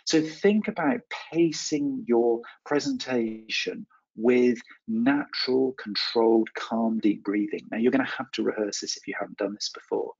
So 0.05 0.21
think 0.21 0.67
about 0.67 1.01
pacing 1.31 2.03
your 2.07 2.41
presentation 2.65 3.85
with 4.15 4.57
natural, 4.87 5.75
controlled, 5.81 6.51
calm, 6.55 6.99
deep 6.99 7.23
breathing. 7.23 7.61
Now, 7.69 7.77
you're 7.77 7.91
going 7.91 8.03
to 8.03 8.11
have 8.11 8.31
to 8.31 8.43
rehearse 8.43 8.81
this 8.81 8.97
if 8.97 9.07
you 9.07 9.13
haven't 9.19 9.37
done 9.37 9.53
this 9.53 9.69
before. 9.69 10.13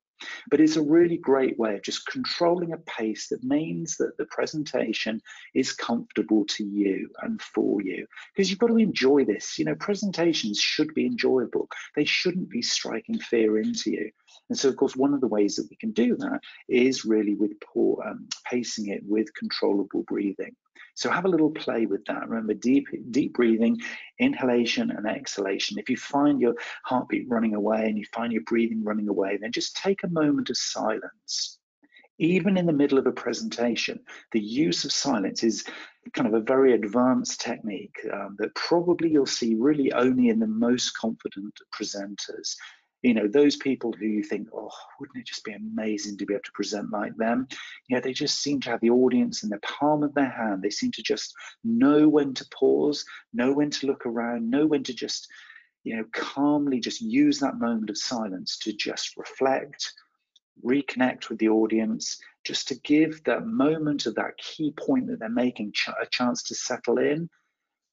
But 0.50 0.60
it's 0.60 0.76
a 0.76 0.82
really 0.82 1.18
great 1.18 1.58
way 1.60 1.76
of 1.76 1.84
just 1.84 2.08
controlling 2.08 2.74
a 2.74 2.78
pace 2.78 3.28
that 3.30 3.44
means 3.44 3.98
that 3.98 4.18
the 4.18 4.26
presentation 4.26 5.22
is 5.54 5.74
comfortable 5.74 6.46
to 6.46 6.64
you 6.64 7.10
and 7.22 7.42
for 7.42 7.82
you. 7.82 8.08
Because 8.34 8.50
you've 8.50 8.60
got 8.60 8.68
to 8.68 8.78
enjoy 8.78 9.26
this. 9.26 9.60
You 9.60 9.66
know, 9.66 9.76
presentations 9.76 10.60
should 10.60 10.94
be 10.94 11.06
enjoyable. 11.06 11.68
They 11.96 12.06
shouldn't 12.06 12.50
be 12.50 12.62
striking 12.62 13.20
fear 13.20 13.60
into 13.60 13.92
you. 13.92 14.12
And 14.50 14.58
so, 14.58 14.70
of 14.70 14.78
course, 14.78 14.96
one 14.96 15.14
of 15.14 15.22
the 15.22 15.28
ways 15.28 15.56
that 15.56 15.68
we 15.70 15.76
can 15.76 15.92
do 15.92 16.16
that 16.18 16.40
is 16.70 17.06
really 17.06 17.36
with 17.36 17.60
poor, 17.60 18.04
um, 18.04 18.28
pacing 18.50 18.88
it 18.88 19.02
with 19.06 19.34
controllable 19.34 20.04
breathing. 20.04 20.56
So 20.98 21.12
have 21.12 21.26
a 21.26 21.30
little 21.30 21.52
play 21.52 21.86
with 21.86 22.04
that. 22.06 22.28
Remember, 22.28 22.56
deep, 22.56 22.88
deep 23.12 23.36
breathing, 23.36 23.78
inhalation 24.18 24.90
and 24.90 25.06
exhalation. 25.06 25.78
If 25.78 25.92
you 25.92 25.96
find 25.96 26.42
your 26.42 26.56
heartbeat 26.86 27.30
running 27.30 27.54
away 27.54 27.86
and 27.86 28.00
you 28.00 28.06
find 28.12 28.34
your 28.34 28.42
breathing 28.42 28.84
running 28.84 29.08
away, 29.08 29.38
then 29.38 29.52
just 29.52 29.76
take 29.78 30.04
a 30.04 30.10
moment 30.10 30.50
of 30.50 30.58
silence. 30.58 31.60
Even 32.18 32.58
in 32.58 32.66
the 32.66 32.74
middle 32.74 32.98
of 32.98 33.06
a 33.06 33.12
presentation, 33.12 34.00
the 34.32 34.40
use 34.40 34.86
of 34.86 34.92
silence 34.92 35.44
is 35.44 35.66
kind 36.14 36.28
of 36.28 36.34
a 36.34 36.44
very 36.44 36.74
advanced 36.74 37.42
technique 37.42 38.00
um, 38.12 38.36
that 38.40 38.56
probably 38.56 39.12
you'll 39.12 39.28
see 39.28 39.54
really 39.54 39.94
only 39.94 40.30
in 40.30 40.40
the 40.40 40.48
most 40.48 40.98
confident 40.98 41.54
presenters 41.76 42.56
you 43.04 43.14
know 43.14 43.28
those 43.28 43.56
people 43.56 43.94
who 43.94 44.06
you 44.06 44.24
think 44.24 44.48
oh 44.54 44.72
wouldn't 45.00 45.18
it 45.18 45.28
just 45.28 45.44
be 45.44 45.54
amazing 45.54 46.18
to 46.18 46.26
be 46.26 46.34
able 46.34 46.44
to 46.44 46.52
present 46.54 46.92
like 46.92 47.16
them? 47.18 47.48
Yeah 47.90 48.00
they 48.00 48.14
just 48.14 48.40
seem 48.40 48.60
to 48.62 48.72
have 48.72 48.82
the 48.82 48.90
audience 48.90 49.44
in 49.44 49.50
the 49.50 49.60
palm 49.60 50.04
of 50.04 50.14
their 50.14 50.30
hand. 50.30 50.62
They 50.62 50.70
seem 50.70 50.92
to 50.94 51.04
just 51.04 51.34
know 51.64 52.08
when 52.08 52.34
to 52.36 52.46
pause 52.52 53.06
know 53.34 53.54
when 53.54 53.70
to 53.72 53.88
look 53.88 54.06
around 54.06 54.50
know 54.50 54.66
when 54.66 54.84
to 54.84 54.94
just 54.94 55.28
you 55.84 55.96
know 55.96 56.06
calmly 56.12 56.80
just 56.80 57.02
use 57.02 57.40
that 57.40 57.60
moment 57.60 57.90
of 57.90 57.98
silence 57.98 58.58
to 58.60 58.74
just 58.74 59.16
reflect 59.18 59.94
reconnect 60.66 61.30
with 61.30 61.38
the 61.38 61.50
audience 61.50 62.18
just 62.44 62.68
to 62.68 62.76
give 62.80 63.24
that 63.26 63.46
moment 63.46 64.08
of 64.08 64.16
that 64.16 64.36
key 64.38 64.72
point 64.72 65.06
that 65.08 65.20
they're 65.20 65.30
making 65.30 65.72
ch 65.72 65.90
a 66.02 66.06
chance 66.08 66.42
to 66.44 66.56
settle 66.56 66.98
in. 66.98 67.30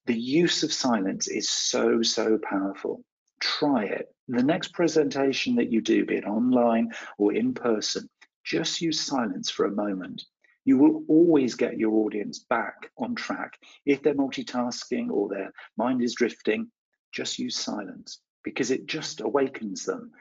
The 0.06 0.18
use 0.18 0.62
of 0.62 0.72
silence 0.72 1.28
is 1.28 1.50
so 1.50 2.02
so 2.02 2.38
powerful 2.38 3.04
try 3.44 3.84
it. 3.84 4.08
The 4.28 4.42
next 4.42 4.72
presentation 4.72 5.56
that 5.56 5.70
you 5.70 5.82
do, 5.82 6.06
be 6.06 6.16
it 6.16 6.24
online 6.24 6.92
or 7.18 7.34
in 7.34 7.52
person, 7.52 8.08
just 8.42 8.80
use 8.80 9.00
silence 9.00 9.50
for 9.50 9.66
a 9.66 9.70
moment. 9.70 10.22
You 10.64 10.78
will 10.78 11.04
always 11.08 11.54
get 11.54 11.78
your 11.78 11.92
audience 11.92 12.38
back 12.38 12.90
on 12.96 13.14
track. 13.14 13.58
If 13.84 14.02
they're 14.02 14.14
multitasking 14.14 15.10
or 15.10 15.28
their 15.28 15.52
mind 15.76 16.02
is 16.02 16.14
drifting, 16.14 16.70
just 17.12 17.38
use 17.38 17.56
silence 17.56 18.20
because 18.44 18.70
it 18.70 18.86
just 18.86 19.20
awakens 19.20 19.84
them. 19.84 20.12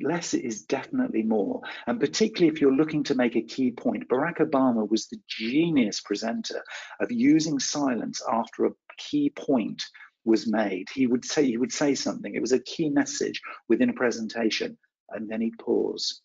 Less 0.00 0.32
is 0.32 0.62
definitely 0.62 1.22
more. 1.22 1.60
And 1.86 2.00
particularly 2.00 2.48
if 2.48 2.62
you're 2.62 2.74
looking 2.74 3.02
to 3.04 3.14
make 3.14 3.36
a 3.36 3.42
key 3.42 3.72
point, 3.72 4.08
Barack 4.08 4.38
Obama 4.38 4.88
was 4.88 5.06
the 5.06 5.20
genius 5.28 6.00
presenter 6.00 6.62
of 7.00 7.12
using 7.12 7.58
silence 7.58 8.22
after 8.26 8.64
a 8.64 8.72
key 8.96 9.28
point 9.28 9.84
was 10.24 10.46
made. 10.46 10.88
He 10.92 11.06
would 11.06 11.24
say 11.24 11.44
he 11.44 11.56
would 11.56 11.72
say 11.72 11.94
something. 11.94 12.34
It 12.34 12.40
was 12.40 12.52
a 12.52 12.60
key 12.60 12.90
message 12.90 13.40
within 13.68 13.90
a 13.90 13.94
presentation, 13.94 14.76
and 15.10 15.28
then 15.28 15.40
he'd 15.40 15.58
pause, 15.58 16.20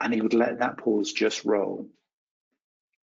and 0.00 0.14
he 0.14 0.20
would 0.20 0.34
let 0.34 0.60
that 0.60 0.78
pause 0.78 1.12
just 1.12 1.44
roll, 1.44 1.88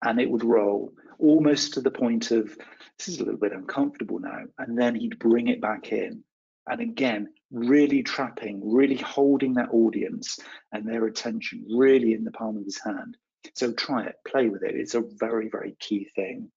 and 0.04 0.20
it 0.20 0.30
would 0.30 0.44
roll 0.44 0.94
almost 1.20 1.74
to 1.74 1.82
the 1.82 1.92
point 1.92 2.32
of 2.32 2.58
this 2.98 3.08
is 3.08 3.20
a 3.20 3.24
little 3.24 3.40
bit 3.40 3.54
uncomfortable 3.54 4.20
now, 4.20 4.42
and 4.58 4.78
then 4.78 4.96
he'd 4.96 5.20
bring 5.20 5.48
it 5.48 5.62
back 5.62 5.92
in, 5.92 6.24
and 6.68 6.82
again 6.82 7.28
really 7.52 8.02
trapping, 8.02 8.62
really 8.64 8.96
holding 8.96 9.56
that 9.56 9.74
audience 9.74 10.40
and 10.72 10.88
their 10.88 11.06
attention 11.06 11.66
really 11.70 12.14
in 12.14 12.24
the 12.24 12.32
palm 12.32 12.58
of 12.58 12.64
his 12.64 12.80
hand. 12.84 13.18
So 13.56 13.74
try 13.74 14.06
it, 14.06 14.16
play 14.26 14.48
with 14.50 14.64
it. 14.64 14.76
It's 14.76 14.96
a 14.96 15.04
very 15.20 15.50
very 15.50 15.76
key 15.80 16.10
thing. 16.16 16.52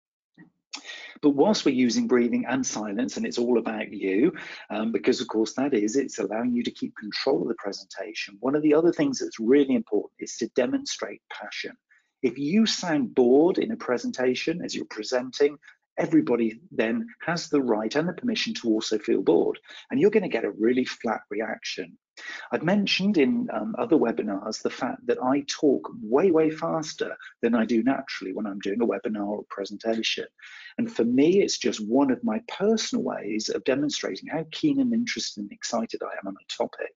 But 1.22 1.30
whilst 1.30 1.64
we're 1.64 1.74
using 1.74 2.06
breathing 2.06 2.44
and 2.46 2.66
silence, 2.66 3.16
and 3.16 3.26
it's 3.26 3.38
all 3.38 3.58
about 3.58 3.92
you, 3.92 4.32
um, 4.70 4.92
because 4.92 5.20
of 5.20 5.28
course 5.28 5.54
that 5.54 5.74
is, 5.74 5.96
it's 5.96 6.18
allowing 6.18 6.54
you 6.54 6.62
to 6.62 6.70
keep 6.70 6.96
control 6.96 7.42
of 7.42 7.48
the 7.48 7.54
presentation. 7.54 8.36
One 8.40 8.54
of 8.54 8.62
the 8.62 8.74
other 8.74 8.92
things 8.92 9.18
that's 9.18 9.40
really 9.40 9.74
important 9.74 10.12
is 10.18 10.36
to 10.38 10.48
demonstrate 10.48 11.22
passion. 11.32 11.76
If 12.22 12.38
you 12.38 12.66
sound 12.66 13.14
bored 13.14 13.58
in 13.58 13.70
a 13.70 13.76
presentation 13.76 14.62
as 14.64 14.74
you're 14.74 14.86
presenting, 14.86 15.58
everybody 15.98 16.60
then 16.72 17.06
has 17.20 17.48
the 17.48 17.60
right 17.60 17.94
and 17.94 18.08
the 18.08 18.12
permission 18.12 18.54
to 18.54 18.68
also 18.68 18.98
feel 18.98 19.22
bored. 19.22 19.58
And 19.90 20.00
you're 20.00 20.10
going 20.10 20.22
to 20.22 20.28
get 20.28 20.44
a 20.44 20.50
really 20.50 20.84
flat 20.84 21.20
reaction. 21.30 21.98
I've 22.52 22.62
mentioned 22.62 23.18
in 23.18 23.48
um, 23.52 23.74
other 23.78 23.96
webinars 23.96 24.62
the 24.62 24.70
fact 24.70 25.06
that 25.06 25.22
I 25.22 25.44
talk 25.48 25.90
way, 26.00 26.30
way 26.30 26.50
faster 26.50 27.16
than 27.42 27.54
I 27.54 27.64
do 27.64 27.82
naturally 27.82 28.32
when 28.32 28.46
I'm 28.46 28.60
doing 28.60 28.80
a 28.80 28.86
webinar 28.86 29.26
or 29.26 29.44
presentation. 29.50 30.26
And 30.78 30.92
for 30.92 31.04
me, 31.04 31.42
it's 31.42 31.58
just 31.58 31.86
one 31.86 32.10
of 32.10 32.22
my 32.22 32.40
personal 32.48 33.04
ways 33.04 33.48
of 33.48 33.64
demonstrating 33.64 34.28
how 34.28 34.46
keen 34.52 34.80
and 34.80 34.92
interested 34.92 35.42
and 35.42 35.52
excited 35.52 36.02
I 36.02 36.16
am 36.18 36.28
on 36.28 36.36
a 36.40 36.56
topic. 36.56 36.94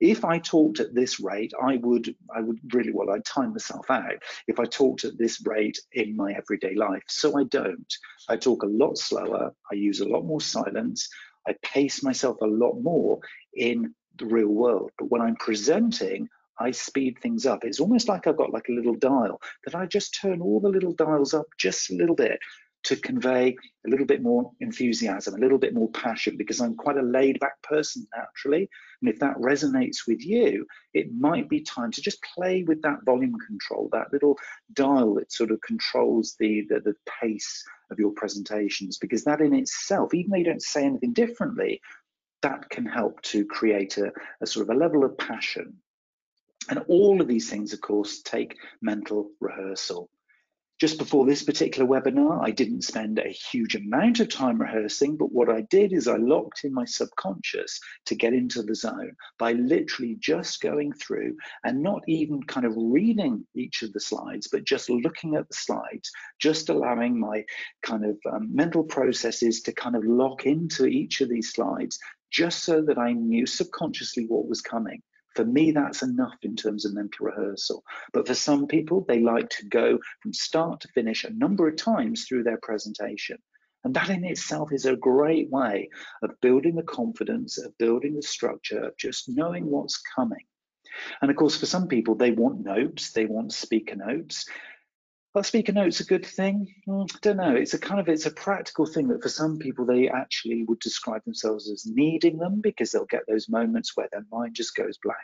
If 0.00 0.24
I 0.24 0.38
talked 0.38 0.80
at 0.80 0.94
this 0.94 1.20
rate, 1.20 1.52
I 1.62 1.76
would 1.76 2.14
I 2.34 2.40
would 2.40 2.58
really 2.72 2.90
well 2.92 3.10
I'd 3.10 3.24
time 3.24 3.50
myself 3.52 3.90
out 3.90 4.22
if 4.48 4.58
I 4.58 4.64
talked 4.64 5.04
at 5.04 5.18
this 5.18 5.46
rate 5.46 5.78
in 5.92 6.16
my 6.16 6.32
everyday 6.32 6.74
life. 6.74 7.04
So 7.08 7.38
I 7.38 7.44
don't. 7.44 7.94
I 8.26 8.36
talk 8.36 8.62
a 8.62 8.66
lot 8.66 8.96
slower, 8.96 9.54
I 9.70 9.74
use 9.74 10.00
a 10.00 10.08
lot 10.08 10.24
more 10.24 10.40
silence, 10.40 11.10
I 11.46 11.54
pace 11.62 12.02
myself 12.02 12.38
a 12.40 12.46
lot 12.46 12.80
more 12.80 13.20
in 13.54 13.94
the 14.20 14.26
real 14.26 14.48
world. 14.48 14.92
But 14.96 15.10
when 15.10 15.20
I'm 15.20 15.36
presenting, 15.36 16.28
I 16.58 16.70
speed 16.70 17.18
things 17.20 17.46
up. 17.46 17.64
It's 17.64 17.80
almost 17.80 18.06
like 18.06 18.26
I've 18.26 18.36
got 18.36 18.52
like 18.52 18.68
a 18.68 18.72
little 18.72 18.94
dial 18.94 19.40
that 19.64 19.74
I 19.74 19.86
just 19.86 20.18
turn 20.20 20.40
all 20.40 20.60
the 20.60 20.68
little 20.68 20.92
dials 20.92 21.34
up 21.34 21.46
just 21.58 21.90
a 21.90 21.96
little 21.96 22.14
bit 22.14 22.38
to 22.82 22.96
convey 22.96 23.54
a 23.86 23.90
little 23.90 24.06
bit 24.06 24.22
more 24.22 24.50
enthusiasm, 24.60 25.34
a 25.34 25.38
little 25.38 25.58
bit 25.58 25.74
more 25.74 25.90
passion, 25.90 26.38
because 26.38 26.60
I'm 26.60 26.74
quite 26.74 26.96
a 26.96 27.02
laid 27.02 27.38
back 27.38 27.60
person 27.62 28.06
naturally. 28.16 28.70
And 29.02 29.10
if 29.10 29.18
that 29.20 29.36
resonates 29.36 30.06
with 30.06 30.24
you, 30.24 30.66
it 30.94 31.12
might 31.12 31.48
be 31.48 31.60
time 31.60 31.90
to 31.92 32.00
just 32.00 32.22
play 32.34 32.62
with 32.62 32.80
that 32.82 33.04
volume 33.04 33.36
control, 33.46 33.90
that 33.92 34.12
little 34.12 34.38
dial 34.72 35.14
that 35.16 35.30
sort 35.30 35.50
of 35.50 35.60
controls 35.60 36.36
the, 36.38 36.66
the, 36.70 36.80
the 36.80 36.94
pace 37.20 37.62
of 37.90 37.98
your 37.98 38.12
presentations, 38.12 38.96
because 38.96 39.24
that 39.24 39.42
in 39.42 39.54
itself, 39.54 40.14
even 40.14 40.30
though 40.30 40.38
you 40.38 40.44
don't 40.44 40.62
say 40.62 40.84
anything 40.84 41.12
differently, 41.12 41.82
that 42.42 42.68
can 42.70 42.86
help 42.86 43.20
to 43.22 43.44
create 43.44 43.98
a, 43.98 44.12
a 44.40 44.46
sort 44.46 44.68
of 44.68 44.74
a 44.74 44.78
level 44.78 45.04
of 45.04 45.18
passion. 45.18 45.76
And 46.68 46.84
all 46.88 47.20
of 47.20 47.28
these 47.28 47.50
things, 47.50 47.72
of 47.72 47.80
course, 47.80 48.22
take 48.22 48.56
mental 48.80 49.30
rehearsal. 49.40 50.08
Just 50.80 50.96
before 50.96 51.26
this 51.26 51.42
particular 51.42 51.86
webinar, 51.86 52.42
I 52.42 52.52
didn't 52.52 52.84
spend 52.84 53.18
a 53.18 53.28
huge 53.28 53.74
amount 53.74 54.18
of 54.20 54.30
time 54.30 54.58
rehearsing, 54.58 55.18
but 55.18 55.30
what 55.30 55.50
I 55.50 55.60
did 55.68 55.92
is 55.92 56.08
I 56.08 56.16
locked 56.16 56.64
in 56.64 56.72
my 56.72 56.86
subconscious 56.86 57.78
to 58.06 58.14
get 58.14 58.32
into 58.32 58.62
the 58.62 58.74
zone 58.74 59.12
by 59.38 59.52
literally 59.52 60.16
just 60.20 60.62
going 60.62 60.94
through 60.94 61.36
and 61.64 61.82
not 61.82 62.00
even 62.08 62.42
kind 62.44 62.64
of 62.64 62.72
reading 62.76 63.46
each 63.54 63.82
of 63.82 63.92
the 63.92 64.00
slides, 64.00 64.48
but 64.50 64.64
just 64.64 64.88
looking 64.88 65.36
at 65.36 65.46
the 65.48 65.54
slides, 65.54 66.10
just 66.40 66.70
allowing 66.70 67.20
my 67.20 67.44
kind 67.82 68.06
of 68.06 68.16
um, 68.32 68.48
mental 68.50 68.82
processes 68.82 69.60
to 69.62 69.72
kind 69.72 69.96
of 69.96 70.04
lock 70.06 70.46
into 70.46 70.86
each 70.86 71.20
of 71.20 71.28
these 71.28 71.52
slides, 71.52 71.98
just 72.30 72.64
so 72.64 72.82
that 72.82 72.98
I 72.98 73.12
knew 73.12 73.46
subconsciously 73.46 74.26
what 74.26 74.48
was 74.48 74.60
coming. 74.60 75.02
For 75.36 75.44
me, 75.44 75.70
that's 75.70 76.02
enough 76.02 76.38
in 76.42 76.56
terms 76.56 76.84
of 76.84 76.94
mental 76.94 77.26
rehearsal. 77.26 77.84
But 78.12 78.26
for 78.26 78.34
some 78.34 78.66
people, 78.66 79.04
they 79.06 79.20
like 79.20 79.48
to 79.50 79.66
go 79.66 79.98
from 80.22 80.32
start 80.32 80.80
to 80.80 80.88
finish 80.88 81.24
a 81.24 81.30
number 81.30 81.68
of 81.68 81.76
times 81.76 82.24
through 82.24 82.42
their 82.42 82.58
presentation. 82.62 83.38
And 83.84 83.94
that 83.94 84.10
in 84.10 84.24
itself 84.24 84.72
is 84.72 84.84
a 84.84 84.96
great 84.96 85.48
way 85.50 85.88
of 86.22 86.40
building 86.40 86.74
the 86.74 86.82
confidence, 86.82 87.58
of 87.58 87.76
building 87.78 88.14
the 88.14 88.22
structure, 88.22 88.84
of 88.84 88.96
just 88.96 89.28
knowing 89.28 89.66
what's 89.66 90.02
coming. 90.16 90.44
And 91.22 91.30
of 91.30 91.36
course, 91.36 91.56
for 91.56 91.66
some 91.66 91.88
people, 91.88 92.14
they 92.14 92.32
want 92.32 92.64
notes, 92.64 93.12
they 93.12 93.26
want 93.26 93.52
speaker 93.52 93.96
notes. 93.96 94.46
Well, 95.32 95.44
speaker 95.44 95.72
notes 95.72 96.00
a 96.00 96.04
good 96.04 96.26
thing? 96.26 96.74
I 96.88 97.04
don't 97.22 97.36
know. 97.36 97.54
It's 97.54 97.74
a 97.74 97.78
kind 97.78 98.00
of 98.00 98.08
it's 98.08 98.26
a 98.26 98.32
practical 98.32 98.84
thing 98.84 99.06
that 99.08 99.22
for 99.22 99.28
some 99.28 99.58
people 99.58 99.86
they 99.86 100.08
actually 100.08 100.64
would 100.64 100.80
describe 100.80 101.24
themselves 101.24 101.70
as 101.70 101.86
needing 101.86 102.38
them 102.38 102.60
because 102.60 102.90
they'll 102.90 103.04
get 103.04 103.28
those 103.28 103.48
moments 103.48 103.96
where 103.96 104.08
their 104.10 104.26
mind 104.32 104.56
just 104.56 104.74
goes 104.74 104.98
blank. 105.00 105.18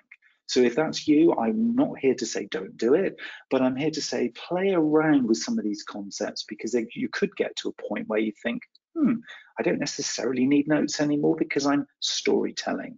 So 0.47 0.61
if 0.61 0.77
that's 0.77 1.09
you, 1.09 1.35
I'm 1.35 1.75
not 1.75 1.99
here 1.99 2.15
to 2.15 2.25
say 2.25 2.47
don't 2.47 2.77
do 2.77 2.95
it, 2.95 3.17
but 3.51 3.63
I'm 3.63 3.75
here 3.75 3.91
to 3.91 4.01
say 4.01 4.29
play 4.29 4.75
around 4.75 5.27
with 5.27 5.39
some 5.39 5.59
of 5.59 5.65
these 5.65 5.83
concepts 5.83 6.45
because 6.45 6.71
they, 6.71 6.87
you 6.95 7.09
could 7.09 7.35
get 7.35 7.57
to 7.57 7.71
a 7.71 7.89
point 7.89 8.07
where 8.07 8.21
you 8.21 8.33
think, 8.45 8.63
hmm, 8.97 9.15
I 9.59 9.65
don't 9.65 9.81
necessarily 9.81 10.47
need 10.47 10.69
notes 10.69 11.01
anymore 11.01 11.35
because 11.37 11.67
I'm 11.67 11.89
storytelling. 11.99 12.97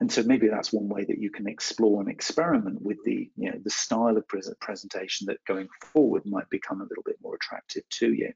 And 0.00 0.10
so 0.10 0.22
maybe 0.22 0.48
that's 0.48 0.72
one 0.72 0.88
way 0.88 1.04
that 1.04 1.18
you 1.18 1.30
can 1.30 1.46
explore 1.46 2.00
and 2.00 2.10
experiment 2.10 2.80
with 2.80 2.96
the, 3.04 3.30
you 3.36 3.50
know, 3.50 3.58
the 3.62 3.70
style 3.70 4.16
of 4.16 4.26
presentation 4.60 5.26
that 5.26 5.44
going 5.46 5.68
forward 5.92 6.24
might 6.24 6.48
become 6.48 6.80
a 6.80 6.84
little 6.84 7.04
bit 7.04 7.18
more 7.22 7.34
attractive 7.34 7.82
to 7.90 8.12
you. 8.12 8.32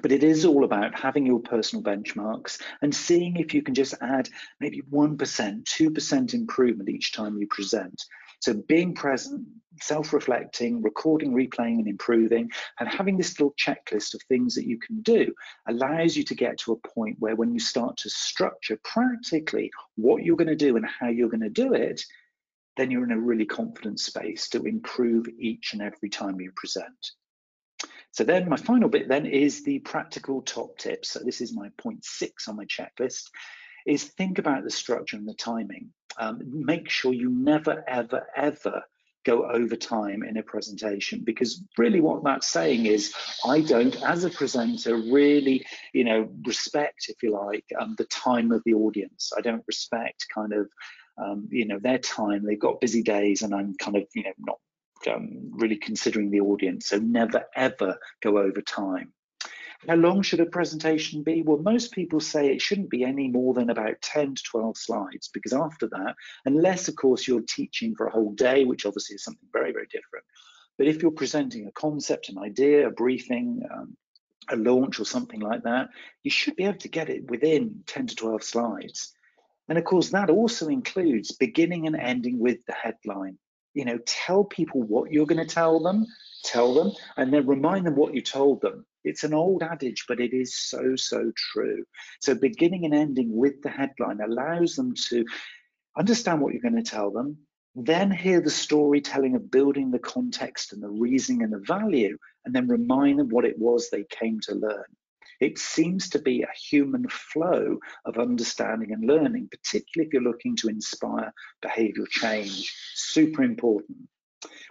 But 0.00 0.12
it 0.12 0.22
is 0.22 0.44
all 0.44 0.62
about 0.62 0.96
having 0.96 1.26
your 1.26 1.40
personal 1.40 1.82
benchmarks 1.82 2.60
and 2.80 2.94
seeing 2.94 3.36
if 3.36 3.52
you 3.52 3.62
can 3.62 3.74
just 3.74 3.94
add 4.00 4.28
maybe 4.60 4.82
1%, 4.82 5.16
2% 5.16 6.34
improvement 6.34 6.88
each 6.88 7.12
time 7.12 7.36
you 7.38 7.48
present. 7.48 8.04
So 8.40 8.54
being 8.54 8.94
present, 8.94 9.46
self-reflecting, 9.80 10.82
recording, 10.82 11.32
replaying 11.32 11.78
and 11.78 11.88
improving 11.88 12.50
and 12.80 12.88
having 12.88 13.16
this 13.16 13.38
little 13.38 13.54
checklist 13.54 14.14
of 14.14 14.22
things 14.22 14.54
that 14.54 14.66
you 14.66 14.78
can 14.78 15.00
do 15.02 15.32
allows 15.68 16.16
you 16.16 16.24
to 16.24 16.34
get 16.34 16.58
to 16.58 16.72
a 16.72 16.88
point 16.88 17.16
where 17.18 17.36
when 17.36 17.52
you 17.52 17.60
start 17.60 17.96
to 17.98 18.10
structure 18.10 18.78
practically 18.84 19.70
what 19.96 20.24
you're 20.24 20.36
going 20.36 20.48
to 20.48 20.56
do 20.56 20.76
and 20.76 20.86
how 20.86 21.08
you're 21.08 21.28
going 21.28 21.40
to 21.40 21.48
do 21.48 21.74
it, 21.74 22.02
then 22.76 22.90
you're 22.90 23.04
in 23.04 23.12
a 23.12 23.18
really 23.18 23.46
confident 23.46 23.98
space 23.98 24.48
to 24.48 24.62
improve 24.64 25.26
each 25.38 25.72
and 25.72 25.82
every 25.82 26.08
time 26.08 26.40
you 26.40 26.52
present. 26.54 27.12
So 28.12 28.24
then 28.24 28.48
my 28.48 28.56
final 28.56 28.88
bit 28.88 29.08
then 29.08 29.26
is 29.26 29.62
the 29.62 29.80
practical 29.80 30.42
top 30.42 30.78
tips. 30.78 31.10
So 31.10 31.20
this 31.20 31.40
is 31.40 31.54
my 31.54 31.68
point 31.78 32.04
six 32.04 32.48
on 32.48 32.56
my 32.56 32.64
checklist 32.64 33.24
is 33.88 34.04
think 34.04 34.38
about 34.38 34.64
the 34.64 34.70
structure 34.70 35.16
and 35.16 35.26
the 35.26 35.34
timing. 35.34 35.90
Um, 36.18 36.42
make 36.44 36.90
sure 36.90 37.12
you 37.12 37.30
never, 37.30 37.84
ever, 37.88 38.26
ever 38.36 38.82
go 39.24 39.50
over 39.50 39.76
time 39.76 40.22
in 40.22 40.36
a 40.36 40.42
presentation 40.42 41.22
because 41.24 41.64
really 41.76 42.00
what 42.00 42.22
that's 42.22 42.48
saying 42.48 42.86
is 42.86 43.14
I 43.46 43.60
don't, 43.62 44.00
as 44.02 44.24
a 44.24 44.30
presenter, 44.30 44.96
really, 44.96 45.64
you 45.92 46.04
know, 46.04 46.28
respect, 46.46 47.06
if 47.08 47.22
you 47.22 47.32
like, 47.32 47.64
um, 47.80 47.94
the 47.96 48.04
time 48.06 48.52
of 48.52 48.62
the 48.64 48.74
audience. 48.74 49.32
I 49.36 49.40
don't 49.40 49.64
respect 49.66 50.26
kind 50.34 50.52
of, 50.52 50.68
um, 51.22 51.48
you 51.50 51.66
know, 51.66 51.78
their 51.78 51.98
time. 51.98 52.44
They've 52.44 52.60
got 52.60 52.80
busy 52.80 53.02
days, 53.02 53.42
and 53.42 53.54
I'm 53.54 53.74
kind 53.74 53.96
of, 53.96 54.04
you 54.14 54.24
know, 54.24 54.32
not 54.38 54.58
um, 55.14 55.50
really 55.52 55.76
considering 55.76 56.30
the 56.30 56.40
audience. 56.40 56.86
So 56.86 56.98
never 56.98 57.44
ever 57.56 57.98
go 58.22 58.38
over 58.38 58.60
time. 58.60 59.12
How 59.86 59.94
long 59.94 60.22
should 60.22 60.40
a 60.40 60.46
presentation 60.46 61.22
be? 61.22 61.42
Well, 61.42 61.58
most 61.58 61.92
people 61.92 62.18
say 62.18 62.48
it 62.48 62.60
shouldn't 62.60 62.90
be 62.90 63.04
any 63.04 63.28
more 63.28 63.54
than 63.54 63.70
about 63.70 64.02
10 64.02 64.34
to 64.34 64.42
12 64.42 64.76
slides 64.76 65.28
because 65.28 65.52
after 65.52 65.86
that, 65.88 66.16
unless 66.44 66.88
of 66.88 66.96
course 66.96 67.28
you're 67.28 67.42
teaching 67.42 67.94
for 67.94 68.06
a 68.06 68.10
whole 68.10 68.32
day, 68.32 68.64
which 68.64 68.86
obviously 68.86 69.14
is 69.14 69.24
something 69.24 69.48
very, 69.52 69.72
very 69.72 69.86
different. 69.86 70.24
But 70.78 70.88
if 70.88 71.00
you're 71.00 71.12
presenting 71.12 71.66
a 71.66 71.72
concept, 71.72 72.28
an 72.28 72.38
idea, 72.38 72.88
a 72.88 72.90
briefing, 72.90 73.62
um, 73.72 73.96
a 74.50 74.56
launch 74.56 74.98
or 74.98 75.04
something 75.04 75.40
like 75.40 75.62
that, 75.62 75.90
you 76.22 76.30
should 76.30 76.56
be 76.56 76.64
able 76.64 76.78
to 76.78 76.88
get 76.88 77.08
it 77.08 77.30
within 77.30 77.82
10 77.86 78.08
to 78.08 78.16
12 78.16 78.42
slides. 78.42 79.12
And 79.68 79.78
of 79.78 79.84
course, 79.84 80.10
that 80.10 80.30
also 80.30 80.68
includes 80.68 81.32
beginning 81.32 81.86
and 81.86 81.96
ending 81.96 82.38
with 82.38 82.64
the 82.66 82.72
headline. 82.72 83.38
You 83.74 83.84
know, 83.84 83.98
tell 84.06 84.44
people 84.44 84.82
what 84.82 85.12
you're 85.12 85.26
going 85.26 85.46
to 85.46 85.54
tell 85.54 85.80
them, 85.80 86.06
tell 86.42 86.74
them, 86.74 86.92
and 87.16 87.32
then 87.32 87.46
remind 87.46 87.86
them 87.86 87.94
what 87.94 88.14
you 88.14 88.22
told 88.22 88.60
them. 88.60 88.86
It's 89.04 89.24
an 89.24 89.34
old 89.34 89.62
adage, 89.62 90.04
but 90.08 90.20
it 90.20 90.32
is 90.32 90.56
so, 90.56 90.96
so 90.96 91.32
true. 91.36 91.84
So 92.20 92.34
beginning 92.34 92.84
and 92.84 92.94
ending 92.94 93.34
with 93.34 93.62
the 93.62 93.70
headline 93.70 94.20
allows 94.20 94.74
them 94.74 94.94
to 95.08 95.24
understand 95.96 96.40
what 96.40 96.52
you're 96.52 96.62
going 96.62 96.82
to 96.82 96.90
tell 96.90 97.10
them, 97.10 97.38
then 97.74 98.10
hear 98.10 98.40
the 98.40 98.50
storytelling 98.50 99.36
of 99.36 99.50
building 99.50 99.90
the 99.90 99.98
context 99.98 100.72
and 100.72 100.82
the 100.82 100.88
reasoning 100.88 101.42
and 101.42 101.52
the 101.52 101.64
value, 101.66 102.16
and 102.44 102.54
then 102.54 102.66
remind 102.66 103.18
them 103.18 103.28
what 103.28 103.44
it 103.44 103.58
was 103.58 103.88
they 103.88 104.04
came 104.10 104.40
to 104.40 104.54
learn. 104.54 104.84
It 105.40 105.58
seems 105.58 106.08
to 106.10 106.18
be 106.18 106.42
a 106.42 106.58
human 106.70 107.08
flow 107.08 107.78
of 108.04 108.18
understanding 108.18 108.92
and 108.92 109.06
learning, 109.06 109.48
particularly 109.50 110.08
if 110.08 110.12
you're 110.12 110.22
looking 110.22 110.56
to 110.56 110.68
inspire 110.68 111.32
behavioral 111.64 112.08
change. 112.08 112.74
Super 112.94 113.44
important. 113.44 114.08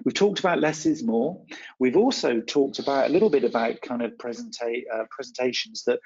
We've 0.03 0.13
talked 0.13 0.39
about 0.39 0.59
less 0.59 0.85
is 0.85 1.03
more. 1.03 1.41
We've 1.79 1.97
also 1.97 2.41
talked 2.41 2.79
about 2.79 3.09
a 3.09 3.13
little 3.13 3.29
bit 3.29 3.43
about 3.43 3.81
kind 3.81 4.01
of 4.01 4.11
presenta 4.17 4.83
uh, 4.93 5.03
presentations 5.09 5.83
that 5.85 5.99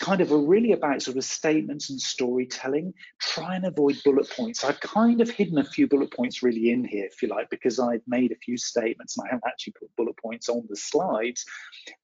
kind 0.00 0.20
of 0.20 0.32
are 0.32 0.40
really 0.40 0.72
about 0.72 1.02
sort 1.02 1.16
of 1.16 1.24
statements 1.24 1.90
and 1.90 2.00
storytelling. 2.00 2.94
Try 3.20 3.56
and 3.56 3.66
avoid 3.66 4.00
bullet 4.04 4.28
points. 4.30 4.64
I've 4.64 4.80
kind 4.80 5.20
of 5.20 5.30
hidden 5.30 5.58
a 5.58 5.64
few 5.64 5.86
bullet 5.86 6.12
points 6.12 6.42
really 6.42 6.70
in 6.70 6.84
here, 6.84 7.04
if 7.04 7.22
you 7.22 7.28
like, 7.28 7.50
because 7.50 7.78
I've 7.78 8.02
made 8.06 8.32
a 8.32 8.36
few 8.36 8.56
statements 8.56 9.16
and 9.16 9.26
I 9.26 9.28
haven't 9.28 9.46
actually 9.46 9.74
put 9.78 9.94
bullet 9.96 10.16
points 10.16 10.48
on 10.48 10.64
the 10.68 10.76
slides. 10.76 11.44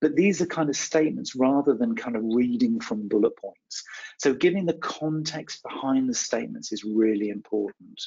But 0.01 0.17
these 0.17 0.43
are 0.43 0.47
kind 0.47 0.69
of 0.69 0.77
statements 0.77 1.35
rather 1.35 1.75
than 1.75 1.97
kind 1.97 2.17
of 2.17 2.23
reading 2.25 2.81
from 2.81 3.09
bullet 3.09 3.37
points. 3.37 3.85
So 4.19 4.35
giving 4.35 4.67
the 4.67 4.75
context 4.75 5.63
behind 5.63 6.09
the 6.09 6.15
statements 6.15 6.73
is 6.73 6.85
really 6.85 7.31
important. 7.31 8.01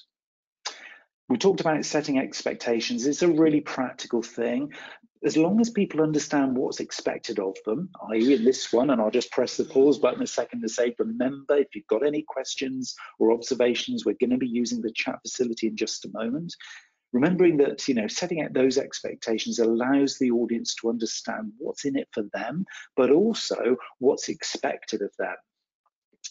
We 1.31 1.37
talked 1.37 1.61
about 1.61 1.85
setting 1.85 2.19
expectations. 2.19 3.07
It's 3.07 3.21
a 3.21 3.27
really 3.29 3.61
practical 3.61 4.21
thing. 4.21 4.73
As 5.23 5.37
long 5.37 5.61
as 5.61 5.69
people 5.69 6.01
understand 6.01 6.57
what's 6.57 6.81
expected 6.81 7.39
of 7.39 7.55
them, 7.65 7.89
i.e., 8.11 8.33
in 8.33 8.43
this 8.43 8.73
one, 8.73 8.89
and 8.89 8.99
I'll 8.99 9.11
just 9.11 9.31
press 9.31 9.55
the 9.55 9.63
pause 9.63 9.97
button 9.97 10.21
a 10.21 10.27
second 10.27 10.61
to 10.61 10.67
say, 10.67 10.93
remember, 10.99 11.55
if 11.55 11.73
you've 11.73 11.87
got 11.87 12.05
any 12.05 12.25
questions 12.27 12.93
or 13.17 13.31
observations, 13.31 14.05
we're 14.05 14.17
going 14.19 14.31
to 14.31 14.37
be 14.37 14.45
using 14.45 14.81
the 14.81 14.91
chat 14.91 15.19
facility 15.21 15.67
in 15.67 15.77
just 15.77 16.03
a 16.03 16.11
moment. 16.11 16.53
Remembering 17.13 17.55
that, 17.57 17.87
you 17.87 17.95
know, 17.95 18.07
setting 18.07 18.41
out 18.41 18.51
those 18.51 18.77
expectations 18.77 19.59
allows 19.59 20.17
the 20.17 20.31
audience 20.31 20.75
to 20.81 20.89
understand 20.89 21.53
what's 21.59 21.85
in 21.85 21.95
it 21.95 22.09
for 22.11 22.23
them, 22.33 22.65
but 22.97 23.09
also 23.09 23.77
what's 23.99 24.27
expected 24.27 25.01
of 25.01 25.11
them 25.17 25.37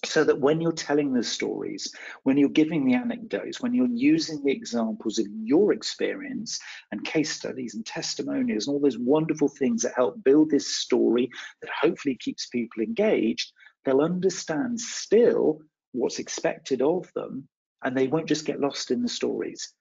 so 0.04 0.24
that 0.24 0.40
when 0.40 0.60
you're 0.60 0.72
telling 0.72 1.12
the 1.12 1.22
stories, 1.22 1.92
when 2.22 2.36
you're 2.36 2.48
giving 2.48 2.84
the 2.84 2.94
anecdotes, 2.94 3.60
when 3.60 3.74
you're 3.74 3.88
using 3.92 4.42
the 4.42 4.52
examples 4.52 5.18
of 5.18 5.26
your 5.42 5.72
experience 5.72 6.58
and 6.90 7.04
case 7.04 7.30
studies 7.30 7.74
and 7.74 7.84
testimonials 7.84 8.66
and 8.66 8.74
all 8.74 8.80
those 8.80 8.98
wonderful 8.98 9.48
things 9.48 9.82
that 9.82 9.94
help 9.94 10.22
build 10.24 10.50
this 10.50 10.76
story 10.76 11.28
that 11.60 11.70
hopefully 11.70 12.16
keeps 12.16 12.46
people 12.46 12.82
engaged, 12.82 13.52
they'll 13.84 14.00
understand 14.00 14.80
still 14.80 15.60
what's 15.92 16.18
expected 16.18 16.80
of 16.82 17.10
them 17.14 17.46
and 17.82 17.96
they 17.96 18.06
won't 18.06 18.28
just 18.28 18.46
get 18.46 18.60
lost 18.60 18.90
in 18.90 19.02
the 19.02 19.08
stories. 19.08 19.74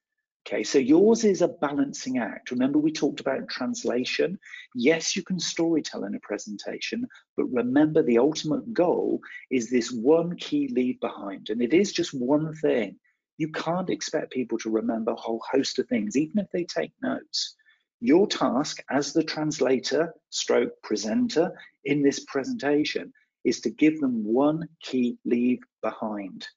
Okay, 0.47 0.63
so 0.63 0.79
yours 0.79 1.23
is 1.25 1.41
a 1.41 1.47
balancing 1.47 2.17
act. 2.17 2.49
Remember, 2.49 2.79
we 2.79 2.91
talked 2.91 3.19
about 3.19 3.49
translation. 3.49 4.39
Yes, 4.73 5.15
you 5.15 5.21
can 5.21 5.37
storytell 5.37 6.07
in 6.07 6.15
a 6.15 6.19
presentation, 6.21 7.07
but 7.37 7.45
remember 7.45 8.01
the 8.01 8.17
ultimate 8.17 8.73
goal 8.73 9.19
is 9.51 9.69
this 9.69 9.91
one 9.91 10.35
key 10.37 10.69
leave 10.69 10.99
behind, 11.01 11.49
and 11.49 11.61
it 11.61 11.73
is 11.73 11.91
just 11.91 12.13
one 12.13 12.53
thing. 12.55 12.97
You 13.37 13.51
can't 13.51 13.89
expect 13.89 14.31
people 14.31 14.57
to 14.59 14.71
remember 14.71 15.11
a 15.11 15.15
whole 15.15 15.41
host 15.51 15.77
of 15.77 15.87
things, 15.87 16.17
even 16.17 16.39
if 16.39 16.47
they 16.51 16.63
take 16.63 16.93
notes. 17.01 17.55
Your 18.01 18.25
task 18.25 18.81
as 18.89 19.13
the 19.13 19.23
translator 19.23 20.13
stroke 20.29 20.71
presenter 20.81 21.51
in 21.83 22.01
this 22.01 22.21
presentation 22.25 23.13
is 23.43 23.59
to 23.61 23.69
give 23.69 23.99
them 23.99 24.23
one 24.23 24.67
key 24.81 25.17
leave 25.25 25.59
behind. 25.81 26.47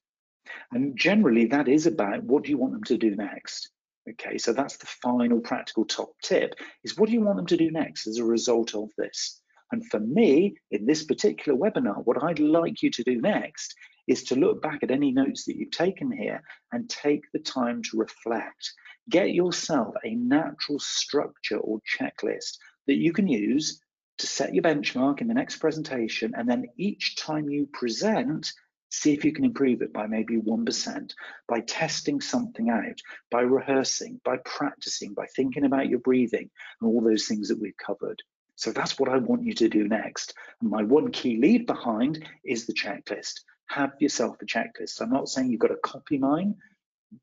And 0.73 0.97
generally, 0.99 1.47
that 1.47 1.69
is 1.69 1.87
about 1.87 2.25
what 2.25 2.45
do 2.45 2.51
you 2.51 2.59
want 2.59 2.73
them 2.73 2.85
to 2.85 2.99
do 2.99 3.15
next? 3.15 3.71
Okay, 4.09 4.39
so 4.39 4.53
that's 4.53 4.77
the 4.79 4.87
final 4.87 5.41
practical 5.41 5.85
top 5.85 6.11
tip 6.23 6.55
is 6.83 6.99
what 6.99 7.07
do 7.07 7.13
you 7.13 7.21
want 7.21 7.37
them 7.37 7.47
to 7.47 7.57
do 7.57 7.71
next 7.71 8.07
as 8.09 8.19
a 8.19 8.25
result 8.25 8.75
of 8.75 8.91
this? 8.99 9.41
And 9.71 9.87
for 9.87 10.01
me, 10.01 10.57
in 10.71 10.87
this 10.87 11.05
particular 11.05 11.57
webinar, 11.57 12.05
what 12.05 12.23
I'd 12.23 12.41
like 12.41 12.83
you 12.83 12.91
to 12.91 13.03
do 13.05 13.21
next 13.21 13.75
is 14.09 14.25
to 14.25 14.37
look 14.37 14.61
back 14.61 14.83
at 14.83 14.91
any 14.91 15.13
notes 15.13 15.45
that 15.45 15.57
you've 15.57 15.71
taken 15.71 16.11
here 16.11 16.43
and 16.73 16.91
take 16.91 17.23
the 17.33 17.39
time 17.39 17.83
to 17.83 17.97
reflect. 17.97 18.73
Get 19.09 19.33
yourself 19.33 19.95
a 20.05 20.15
natural 20.15 20.79
structure 20.79 21.59
or 21.59 21.81
checklist 21.99 22.59
that 22.87 22.97
you 22.97 23.13
can 23.13 23.29
use 23.29 23.81
to 24.19 24.27
set 24.27 24.53
your 24.55 24.63
benchmark 24.63 25.21
in 25.21 25.29
the 25.29 25.35
next 25.35 25.57
presentation. 25.57 26.35
And 26.37 26.49
then 26.49 26.67
each 26.77 27.17
time 27.17 27.49
you 27.49 27.67
present, 27.73 28.53
See 28.95 29.15
if 29.15 29.25
you 29.25 29.33
can 29.33 29.47
improve 29.47 29.81
it 29.81 29.91
by 29.91 30.07
maybe 30.07 30.37
1%, 30.37 31.15
by 31.49 31.61
testing 31.61 32.21
something 32.21 32.69
out, 32.69 33.01
by 33.31 33.41
rehearsing, 33.41 34.21
by 34.23 34.37
practicing, 34.45 35.15
by 35.15 35.27
thinking 35.35 35.65
about 35.65 35.89
your 35.89 36.01
breathing 36.01 36.51
and 36.79 36.91
all 36.91 37.01
those 37.01 37.27
things 37.27 37.49
that 37.49 37.59
we've 37.59 37.77
covered. 37.79 38.23
So 38.57 38.71
that's 38.71 38.99
what 38.99 39.09
I 39.09 39.17
want 39.17 39.45
you 39.45 39.55
to 39.55 39.69
do 39.71 39.89
next. 39.89 40.35
And 40.61 40.71
my 40.71 40.83
one 40.83 41.11
key 41.11 41.39
lead 41.39 41.65
behind 41.65 42.29
is 42.45 42.67
the 42.67 42.75
checklist. 42.75 43.41
Have 43.71 43.93
yourself 43.99 44.37
a 44.43 44.45
checklist. 44.45 45.01
I'm 45.01 45.11
not 45.11 45.31
saying 45.31 45.51
you've 45.51 45.61
got 45.61 45.69
to 45.69 45.77
copy 45.77 46.19
mine 46.19 46.57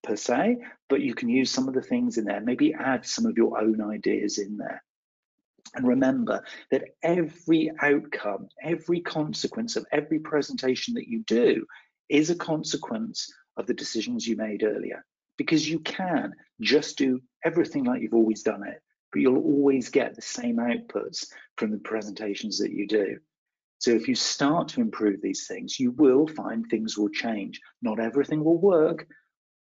per 0.01 0.15
se, 0.15 0.57
but 0.89 1.01
you 1.01 1.13
can 1.13 1.29
use 1.29 1.51
some 1.51 1.67
of 1.67 1.75
the 1.75 1.83
things 1.83 2.17
in 2.17 2.25
there. 2.25 2.41
Maybe 2.41 2.73
add 2.73 3.05
some 3.05 3.27
of 3.27 3.37
your 3.37 3.61
own 3.61 3.79
ideas 3.79 4.39
in 4.39 4.57
there. 4.57 4.83
And 5.75 5.87
remember 5.87 6.43
that 6.71 6.95
every 7.03 7.71
outcome, 7.81 8.49
every 8.63 9.01
consequence 9.01 9.75
of 9.75 9.85
every 9.91 10.19
presentation 10.19 10.93
that 10.95 11.07
you 11.07 11.23
do 11.27 11.65
is 12.09 12.29
a 12.29 12.35
consequence 12.35 13.31
of 13.57 13.67
the 13.67 13.73
decisions 13.73 14.27
you 14.27 14.35
made 14.35 14.63
earlier. 14.63 15.05
Because 15.37 15.69
you 15.69 15.79
can 15.79 16.33
just 16.59 16.97
do 16.97 17.21
everything 17.45 17.85
like 17.85 18.01
you've 18.01 18.13
always 18.13 18.43
done 18.43 18.67
it, 18.67 18.81
but 19.11 19.21
you'll 19.21 19.37
always 19.37 19.89
get 19.89 20.15
the 20.15 20.21
same 20.21 20.57
outputs 20.57 21.27
from 21.57 21.71
the 21.71 21.77
presentations 21.77 22.57
that 22.59 22.71
you 22.71 22.87
do. 22.87 23.17
So 23.79 23.91
if 23.91 24.09
you 24.09 24.15
start 24.15 24.67
to 24.69 24.81
improve 24.81 25.21
these 25.21 25.47
things, 25.47 25.79
you 25.79 25.91
will 25.91 26.27
find 26.27 26.65
things 26.65 26.97
will 26.97 27.09
change. 27.09 27.61
Not 27.81 27.99
everything 27.99 28.43
will 28.43 28.59
work, 28.59 29.07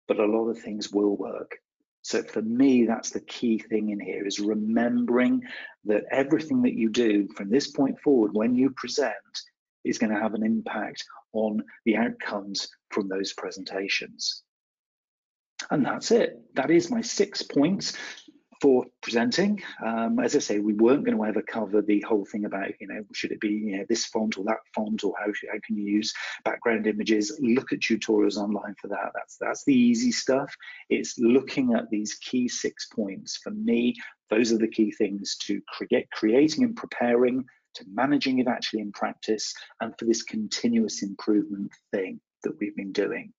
but 0.09 0.19
a 0.19 0.27
lot 0.27 0.49
of 0.49 0.59
things 0.59 0.91
will 0.91 1.17
work. 1.17 1.59
So 2.09 2.23
for 2.23 2.41
me, 2.41 2.87
that's 2.87 3.11
the 3.11 3.21
key 3.21 3.59
thing 3.59 3.91
in 3.91 4.01
here 4.01 4.27
is 4.27 4.41
remembering 4.41 5.43
that 5.85 6.05
everything 6.11 6.63
that 6.63 6.73
you 6.73 6.89
do 6.89 7.29
from 7.37 7.51
this 7.51 7.71
point 7.71 8.01
forward 8.01 8.31
when 8.33 8.55
you 8.55 8.71
present 8.71 9.13
is 9.85 9.99
going 9.99 10.15
to 10.15 10.19
have 10.19 10.33
an 10.33 10.43
impact 10.43 11.05
on 11.35 11.63
the 11.85 11.99
outcomes 11.99 12.67
from 12.89 13.11
those 13.11 13.35
presentations. 13.35 14.43
And 15.71 15.85
that's 15.85 16.11
it. 16.11 16.41
That 16.55 16.71
is 16.71 16.91
my 16.91 17.03
six 17.03 17.43
points 17.43 17.93
for 18.61 18.87
presenting. 19.03 19.63
Um, 19.85 20.19
as 20.19 20.35
I 20.35 20.41
say, 20.41 20.59
we 20.59 20.75
weren't 20.75 21.05
going 21.05 21.17
to 21.17 21.25
ever 21.25 21.43
cover 21.43 21.81
the 21.83 22.01
whole 22.09 22.25
thing 22.25 22.45
about, 22.45 22.71
you 22.81 22.89
know, 22.89 23.03
should 23.13 23.33
it 23.33 23.41
be 23.41 23.49
you 23.49 23.79
know, 23.79 23.85
this 23.89 24.07
font 24.07 24.37
or 24.37 24.45
that 24.45 24.59
font, 24.75 25.05
or 25.05 25.15
how, 25.19 25.27
how 25.27 25.59
can 25.65 25.77
you 25.77 25.85
use 25.85 26.13
background 26.45 26.87
images? 26.87 27.39
Look 27.41 27.73
at 27.73 27.81
tutorials 27.81 28.37
online 28.37 28.75
for 28.81 28.89
that. 28.89 29.13
That's 29.15 29.37
that's 29.41 29.65
the 29.65 29.75
easy 29.75 30.13
stuff. 30.13 30.55
It's 30.91 31.19
looking 31.19 31.75
at 31.75 31.91
these 31.91 32.15
key 32.15 32.49
six 32.49 32.87
points. 32.87 33.37
For 33.37 33.51
me, 33.51 33.95
those 34.31 34.53
are 34.53 34.59
the 34.59 34.69
key 34.69 34.91
things 34.91 35.37
to 35.47 35.61
create, 35.69 36.11
creating 36.11 36.65
and 36.65 36.77
preparing, 36.77 37.45
to 37.75 37.85
managing 37.93 38.41
it 38.41 38.49
actually 38.49 38.81
in 38.81 38.93
practice, 38.93 39.55
and 39.81 39.95
for 39.99 40.05
this 40.05 40.23
continuous 40.23 41.03
improvement 41.03 41.71
thing 41.93 42.21
that 42.43 42.57
we've 42.61 42.77
been 42.77 42.93
doing. 42.93 43.33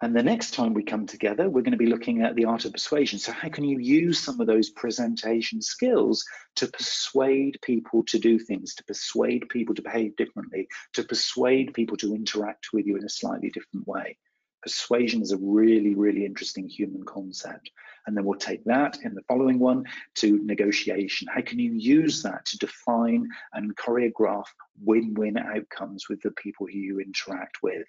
And 0.00 0.14
the 0.14 0.22
next 0.22 0.54
time 0.54 0.74
we 0.74 0.84
come 0.84 1.06
together, 1.06 1.50
we're 1.50 1.62
going 1.62 1.72
to 1.72 1.76
be 1.76 1.86
looking 1.86 2.22
at 2.22 2.36
the 2.36 2.44
art 2.44 2.64
of 2.64 2.72
persuasion. 2.72 3.18
So, 3.18 3.32
how 3.32 3.48
can 3.48 3.64
you 3.64 3.78
use 3.78 4.20
some 4.20 4.40
of 4.40 4.46
those 4.46 4.70
presentation 4.70 5.60
skills 5.60 6.24
to 6.54 6.68
persuade 6.68 7.58
people 7.62 8.04
to 8.04 8.18
do 8.20 8.38
things, 8.38 8.76
to 8.76 8.84
persuade 8.84 9.48
people 9.48 9.74
to 9.74 9.82
behave 9.82 10.14
differently, 10.14 10.68
to 10.92 11.02
persuade 11.02 11.74
people 11.74 11.96
to 11.96 12.14
interact 12.14 12.68
with 12.72 12.86
you 12.86 12.96
in 12.96 13.04
a 13.04 13.08
slightly 13.08 13.50
different 13.50 13.88
way? 13.88 14.16
Persuasion 14.62 15.20
is 15.20 15.32
a 15.32 15.38
really, 15.38 15.96
really 15.96 16.24
interesting 16.24 16.68
human 16.68 17.04
concept. 17.04 17.68
And 18.06 18.16
then 18.16 18.24
we'll 18.24 18.38
take 18.38 18.64
that 18.66 18.98
in 19.02 19.14
the 19.14 19.22
following 19.22 19.58
one 19.58 19.84
to 20.16 20.38
negotiation. 20.44 21.26
How 21.26 21.42
can 21.42 21.58
you 21.58 21.72
use 21.72 22.22
that 22.22 22.44
to 22.46 22.58
define 22.58 23.28
and 23.52 23.76
choreograph 23.76 24.46
win 24.80 25.14
win 25.14 25.38
outcomes 25.38 26.08
with 26.08 26.22
the 26.22 26.30
people 26.32 26.66
who 26.66 26.78
you 26.78 27.00
interact 27.00 27.64
with? 27.64 27.86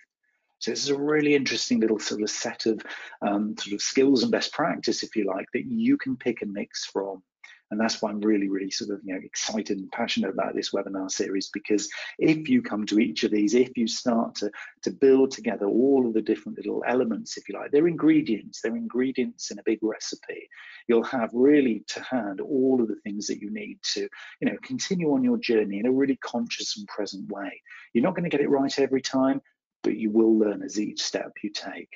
So 0.60 0.72
this 0.72 0.84
is 0.84 0.90
a 0.90 0.98
really 0.98 1.36
interesting 1.36 1.80
little 1.80 2.00
sort 2.00 2.22
of 2.22 2.30
set 2.30 2.66
of 2.66 2.82
um, 3.22 3.56
sort 3.58 3.74
of 3.74 3.82
skills 3.82 4.24
and 4.24 4.32
best 4.32 4.54
practice, 4.54 5.04
if 5.04 5.16
you 5.16 5.26
like, 5.26 5.48
that 5.54 5.66
you 5.66 5.98
can 5.98 6.18
pick 6.18 6.42
and 6.42 6.52
mix 6.52 6.86
from. 6.86 7.24
And 7.72 7.80
that's 7.80 8.02
why 8.02 8.10
I'm 8.10 8.20
really, 8.20 8.50
really 8.50 8.72
sort 8.72 8.90
of 8.90 9.00
you 9.04 9.14
know 9.14 9.20
excited 9.24 9.78
and 9.78 9.92
passionate 9.92 10.32
about 10.32 10.56
this 10.56 10.72
webinar 10.72 11.10
series 11.10 11.50
because 11.54 11.88
if 12.18 12.50
you 12.50 12.62
come 12.62 12.86
to 12.88 13.00
each 13.00 13.24
of 13.24 13.32
these, 13.32 13.54
if 13.54 13.78
you 13.78 13.88
start 13.88 14.36
to 14.36 14.52
to 14.84 14.92
build 14.92 15.32
together 15.32 15.68
all 15.68 16.08
of 16.08 16.14
the 16.14 16.22
different 16.22 16.58
little 16.58 16.84
elements, 16.88 17.38
if 17.38 17.48
you 17.48 17.56
like, 17.56 17.72
they're 17.72 17.88
ingredients, 17.88 18.62
they're 18.62 18.76
ingredients 18.76 19.52
in 19.52 19.60
a 19.60 19.64
big 19.64 19.80
recipe. 19.84 20.50
You'll 20.88 21.04
have 21.04 21.30
really 21.32 21.84
to 21.90 22.02
hand 22.02 22.42
all 22.42 22.82
of 22.82 22.88
the 22.88 23.00
things 23.04 23.28
that 23.28 23.40
you 23.40 23.52
need 23.52 23.78
to, 23.94 24.10
you 24.42 24.50
know, 24.50 24.58
continue 24.64 25.14
on 25.14 25.24
your 25.24 25.38
journey 25.38 25.80
in 25.80 25.86
a 25.86 25.92
really 25.92 26.18
conscious 26.18 26.78
and 26.78 26.88
present 26.88 27.32
way. 27.32 27.62
You're 27.94 28.04
not 28.04 28.16
going 28.16 28.30
to 28.30 28.36
get 28.36 28.42
it 28.42 28.50
right 28.50 28.80
every 28.80 29.02
time, 29.02 29.42
but 29.84 29.96
you 29.96 30.12
will 30.12 30.38
learn 30.38 30.62
as 30.64 30.80
each 30.80 31.02
step 31.02 31.34
you 31.44 31.50
take. 31.52 31.94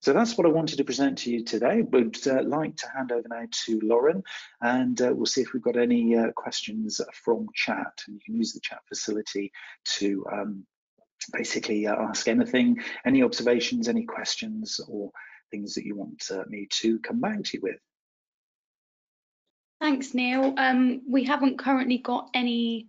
So 0.00 0.12
that's 0.12 0.38
what 0.38 0.46
I 0.46 0.50
wanted 0.50 0.76
to 0.76 0.84
present 0.84 1.18
to 1.18 1.30
you 1.30 1.44
today. 1.44 1.82
Would 1.82 2.26
uh, 2.26 2.42
like 2.44 2.76
to 2.76 2.88
hand 2.88 3.10
over 3.10 3.26
now 3.28 3.46
to 3.64 3.80
Lauren, 3.82 4.22
and 4.60 5.00
uh, 5.00 5.12
we'll 5.12 5.26
see 5.26 5.40
if 5.40 5.52
we've 5.52 5.62
got 5.62 5.76
any 5.76 6.16
uh, 6.16 6.30
questions 6.32 7.00
from 7.12 7.48
chat. 7.54 7.92
And 8.06 8.14
you 8.14 8.20
can 8.24 8.36
use 8.36 8.52
the 8.52 8.60
chat 8.60 8.78
facility 8.88 9.52
to 9.98 10.24
um, 10.32 10.66
basically 11.32 11.86
uh, 11.86 11.96
ask 11.96 12.28
anything, 12.28 12.80
any 13.04 13.22
observations, 13.22 13.88
any 13.88 14.04
questions, 14.04 14.80
or 14.88 15.10
things 15.50 15.74
that 15.74 15.84
you 15.84 15.96
want 15.96 16.22
uh, 16.30 16.44
me 16.48 16.68
to 16.70 17.00
come 17.00 17.20
back 17.20 17.42
to 17.42 17.56
you 17.56 17.60
with. 17.62 17.80
Thanks, 19.80 20.14
Neil. 20.14 20.54
Um, 20.56 21.02
we 21.08 21.24
haven't 21.24 21.58
currently 21.58 21.98
got 21.98 22.30
any 22.34 22.88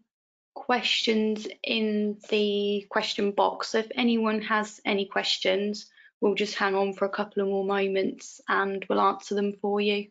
questions 0.60 1.48
in 1.64 2.18
the 2.30 2.86
question 2.90 3.32
box. 3.32 3.70
So 3.70 3.80
if 3.80 3.88
anyone 3.96 4.42
has 4.42 4.82
any 4.86 5.06
questions, 5.06 5.90
we'll 6.20 6.36
just 6.36 6.56
hang 6.56 6.76
on 6.76 6.94
for 6.94 7.06
a 7.06 7.10
couple 7.10 7.42
of 7.42 7.50
more 7.50 7.66
moments 7.66 8.42
and 8.48 8.86
we'll 8.90 9.02
answer 9.02 9.36
them 9.36 9.54
for 9.62 9.80
you. 9.80 10.08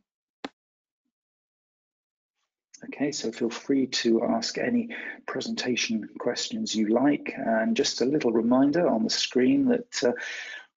Okay, 2.84 3.12
so 3.12 3.30
feel 3.30 3.51
free 3.51 3.88
to 3.88 4.22
ask 4.22 4.57
any 4.57 4.90
presentation 5.26 6.09
questions 6.18 6.74
you 6.74 6.88
like. 6.88 7.34
And 7.36 7.76
just 7.76 8.01
a 8.01 8.07
little 8.07 8.32
reminder 8.32 8.88
on 8.88 9.05
the 9.05 9.11
screen 9.11 9.66
that 9.66 10.03
uh, 10.03 10.12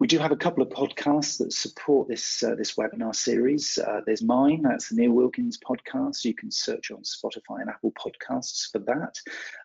we 0.02 0.08
do 0.08 0.18
have 0.18 0.32
a 0.32 0.36
couple 0.36 0.64
of 0.64 0.70
podcasts 0.70 1.38
that 1.38 1.54
support 1.54 2.08
this 2.08 2.42
uh, 2.42 2.56
this 2.56 2.74
webinar 2.74 3.16
series. 3.16 3.78
Uh, 3.78 4.02
there's 4.04 4.24
mine, 4.24 4.64
that's 4.64 4.90
the 4.90 4.96
Neil 4.96 5.12
Wilkins 5.12 5.60
podcast. 5.60 6.26
You 6.26 6.34
can 6.34 6.50
search 6.50 6.90
on 6.90 7.04
Spotify 7.04 7.62
and 7.62 7.70
Apple 7.70 7.92
Podcasts 7.92 8.72
for 8.72 8.80
that. 8.80 9.16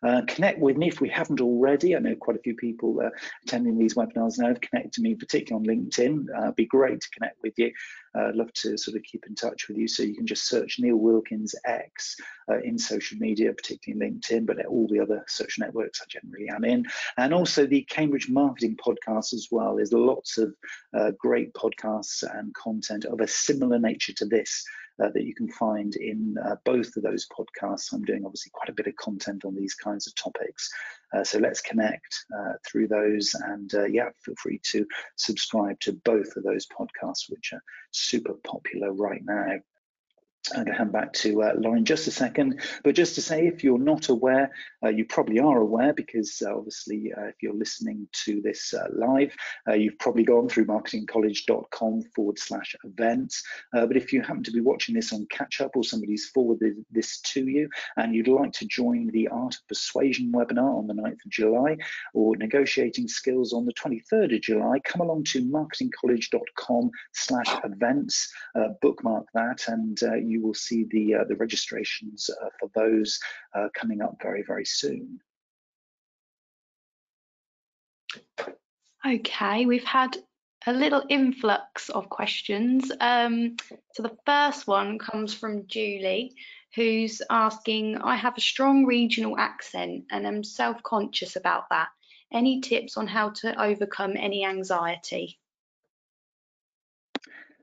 Uh, 0.02 0.20
connect 0.28 0.58
with 0.58 0.76
me 0.76 0.88
if 0.88 1.00
we 1.00 1.08
haven't 1.08 1.40
already. 1.40 1.96
I 1.96 2.00
know 2.00 2.14
quite 2.14 2.36
a 2.36 2.40
few 2.40 2.54
people 2.54 3.00
attending 3.46 3.78
these 3.78 3.94
webinars 3.94 4.38
now 4.38 4.48
have 4.48 4.60
connected 4.60 4.92
to 4.92 5.00
me, 5.00 5.14
particularly 5.14 5.70
on 5.70 5.74
LinkedIn. 5.74 6.26
Uh, 6.36 6.42
it'd 6.42 6.56
be 6.56 6.66
great 6.66 7.00
to 7.00 7.10
connect 7.10 7.42
with 7.42 7.54
you. 7.56 7.72
I'd 8.16 8.36
love 8.36 8.52
to 8.54 8.76
sort 8.76 8.96
of 8.96 9.02
keep 9.02 9.26
in 9.26 9.34
touch 9.34 9.68
with 9.68 9.76
you. 9.76 9.88
So 9.88 10.02
you 10.02 10.14
can 10.14 10.26
just 10.26 10.46
search 10.46 10.78
Neil 10.78 10.96
Wilkins 10.96 11.54
X 11.64 12.16
uh, 12.50 12.60
in 12.60 12.78
social 12.78 13.18
media, 13.18 13.52
particularly 13.52 14.10
LinkedIn, 14.10 14.46
but 14.46 14.64
all 14.66 14.86
the 14.88 15.00
other 15.00 15.24
social 15.28 15.64
networks 15.64 16.00
I 16.00 16.06
generally 16.08 16.48
am 16.48 16.64
in. 16.64 16.86
And 17.16 17.34
also 17.34 17.66
the 17.66 17.82
Cambridge 17.82 18.28
Marketing 18.28 18.76
Podcast 18.76 19.32
as 19.32 19.48
well. 19.50 19.76
There's 19.76 19.92
lots 19.92 20.38
of 20.38 20.54
uh, 20.96 21.12
great 21.18 21.52
podcasts 21.54 22.24
and 22.38 22.54
content 22.54 23.04
of 23.04 23.20
a 23.20 23.28
similar 23.28 23.78
nature 23.78 24.12
to 24.14 24.26
this. 24.26 24.64
Uh, 25.02 25.10
that 25.10 25.24
you 25.24 25.34
can 25.34 25.48
find 25.48 25.94
in 25.96 26.36
uh, 26.42 26.56
both 26.64 26.96
of 26.96 27.02
those 27.02 27.28
podcasts. 27.28 27.92
I'm 27.92 28.02
doing 28.02 28.24
obviously 28.24 28.50
quite 28.54 28.70
a 28.70 28.72
bit 28.72 28.86
of 28.86 28.96
content 28.96 29.44
on 29.44 29.54
these 29.54 29.74
kinds 29.74 30.06
of 30.06 30.14
topics. 30.14 30.70
Uh, 31.14 31.22
so 31.22 31.38
let's 31.38 31.60
connect 31.60 32.24
uh, 32.34 32.54
through 32.66 32.88
those 32.88 33.34
and 33.34 33.74
uh, 33.74 33.84
yeah, 33.84 34.08
feel 34.24 34.34
free 34.42 34.58
to 34.70 34.86
subscribe 35.16 35.78
to 35.80 35.92
both 35.92 36.34
of 36.36 36.44
those 36.44 36.66
podcasts, 36.66 37.28
which 37.28 37.52
are 37.52 37.62
super 37.90 38.32
popular 38.42 38.90
right 38.94 39.20
now. 39.22 39.58
I'm 40.52 40.64
going 40.64 40.72
to 40.72 40.78
hand 40.78 40.92
back 40.92 41.12
to 41.14 41.42
uh, 41.42 41.52
Lauren 41.56 41.84
just 41.84 42.06
a 42.06 42.10
second, 42.10 42.60
but 42.84 42.94
just 42.94 43.16
to 43.16 43.22
say, 43.22 43.46
if 43.46 43.64
you're 43.64 43.78
not 43.78 44.08
aware, 44.08 44.52
uh, 44.84 44.88
you 44.88 45.04
probably 45.04 45.40
are 45.40 45.58
aware 45.58 45.92
because 45.92 46.40
uh, 46.44 46.56
obviously, 46.56 47.12
uh, 47.12 47.24
if 47.24 47.34
you're 47.42 47.54
listening 47.54 48.06
to 48.24 48.40
this 48.42 48.72
uh, 48.72 48.86
live, 48.92 49.34
uh, 49.68 49.72
you've 49.72 49.98
probably 49.98 50.22
gone 50.22 50.48
through 50.48 50.66
marketingcollege.com 50.66 52.02
forward 52.14 52.38
slash 52.38 52.76
events. 52.84 53.42
but 53.72 53.96
if 53.96 54.12
you 54.12 54.22
happen 54.22 54.44
to 54.44 54.52
be 54.52 54.60
watching 54.60 54.94
this 54.94 55.12
on 55.12 55.26
catch 55.30 55.60
up 55.60 55.72
or 55.74 55.82
somebody's 55.82 56.26
forwarded 56.26 56.76
this 56.90 57.20
to 57.20 57.46
you 57.46 57.68
and 57.96 58.14
you'd 58.14 58.28
like 58.28 58.52
to 58.52 58.66
join 58.66 59.08
the 59.08 59.26
Art 59.28 59.54
of 59.54 59.66
Persuasion 59.68 60.30
webinar 60.32 60.78
on 60.78 60.86
the 60.86 60.94
9th 60.94 61.24
of 61.24 61.30
July 61.30 61.76
or 62.14 62.36
negotiating 62.36 63.08
skills 63.08 63.52
on 63.52 63.66
the 63.66 63.74
23rd 63.74 64.36
of 64.36 64.40
July, 64.42 64.78
come 64.84 65.00
along 65.00 65.24
to 65.24 65.44
marketingcollege.com 65.44 66.90
slash 67.12 67.48
events, 67.64 68.32
bookmark 68.80 69.26
that, 69.34 69.66
and 69.68 69.98
you 70.24 70.35
you 70.36 70.42
will 70.46 70.54
see 70.54 70.84
the, 70.90 71.14
uh, 71.14 71.24
the 71.24 71.36
registrations 71.36 72.30
uh, 72.30 72.48
for 72.60 72.70
those 72.74 73.18
uh, 73.54 73.68
coming 73.74 74.02
up 74.02 74.16
very, 74.22 74.44
very 74.46 74.66
soon. 74.66 75.18
Okay, 79.04 79.66
we've 79.66 79.84
had 79.84 80.16
a 80.66 80.72
little 80.72 81.04
influx 81.08 81.88
of 81.90 82.08
questions. 82.08 82.90
Um, 83.00 83.56
so 83.94 84.02
the 84.02 84.16
first 84.26 84.66
one 84.66 84.98
comes 84.98 85.32
from 85.32 85.66
Julie, 85.66 86.34
who's 86.74 87.22
asking, 87.30 87.98
I 87.98 88.16
have 88.16 88.36
a 88.36 88.40
strong 88.40 88.84
regional 88.84 89.38
accent 89.38 90.04
and 90.10 90.26
I'm 90.26 90.44
self-conscious 90.44 91.36
about 91.36 91.64
that. 91.70 91.88
Any 92.32 92.60
tips 92.60 92.96
on 92.96 93.06
how 93.06 93.30
to 93.40 93.62
overcome 93.62 94.14
any 94.16 94.44
anxiety? 94.44 95.38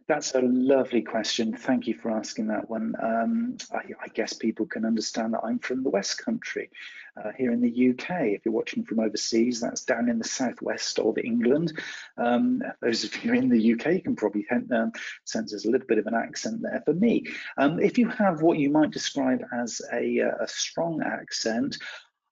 That's 0.08 0.36
a 0.36 0.42
lovely 0.42 1.02
question. 1.02 1.56
Thank 1.56 1.88
you 1.88 1.94
for 1.94 2.12
asking 2.12 2.48
that 2.48 2.70
one. 2.70 2.94
Um, 3.02 3.58
I, 3.72 3.84
I, 4.02 4.08
guess 4.10 4.34
people 4.34 4.66
can 4.66 4.86
understand 4.86 5.34
that 5.34 5.42
I'm 5.44 5.60
from 5.60 5.82
the 5.82 5.90
West 5.90 6.18
Country 6.18 6.70
uh, 7.16 7.32
here 7.38 7.52
in 7.52 7.62
the 7.62 7.90
UK. 7.92 8.10
If 8.28 8.46
you're 8.46 8.54
watching 8.54 8.84
from 8.84 9.00
overseas, 9.00 9.62
that's 9.62 9.86
down 9.86 10.10
in 10.10 10.20
the 10.20 10.28
southwest 10.28 11.00
of 11.00 11.18
England. 11.18 11.80
Um, 12.18 12.62
those 12.82 13.06
of 13.06 13.24
you 13.24 13.34
in 13.34 13.48
the 13.48 13.74
UK, 13.74 14.04
can 14.04 14.16
probably 14.16 14.46
um, 14.52 14.92
sense 15.24 15.52
there's 15.52 15.66
a 15.66 15.72
little 15.72 15.88
bit 15.88 16.00
of 16.00 16.08
an 16.08 16.16
accent 16.16 16.62
there 16.62 16.82
for 16.84 16.94
me. 16.94 17.26
Um, 17.58 17.80
if 17.80 17.98
you 17.98 18.10
have 18.10 18.42
what 18.42 18.60
you 18.60 18.70
might 18.70 18.92
describe 18.92 19.42
as 19.54 19.82
a, 19.94 20.22
uh, 20.22 20.44
a 20.44 20.48
strong 20.48 21.02
accent, 21.02 21.78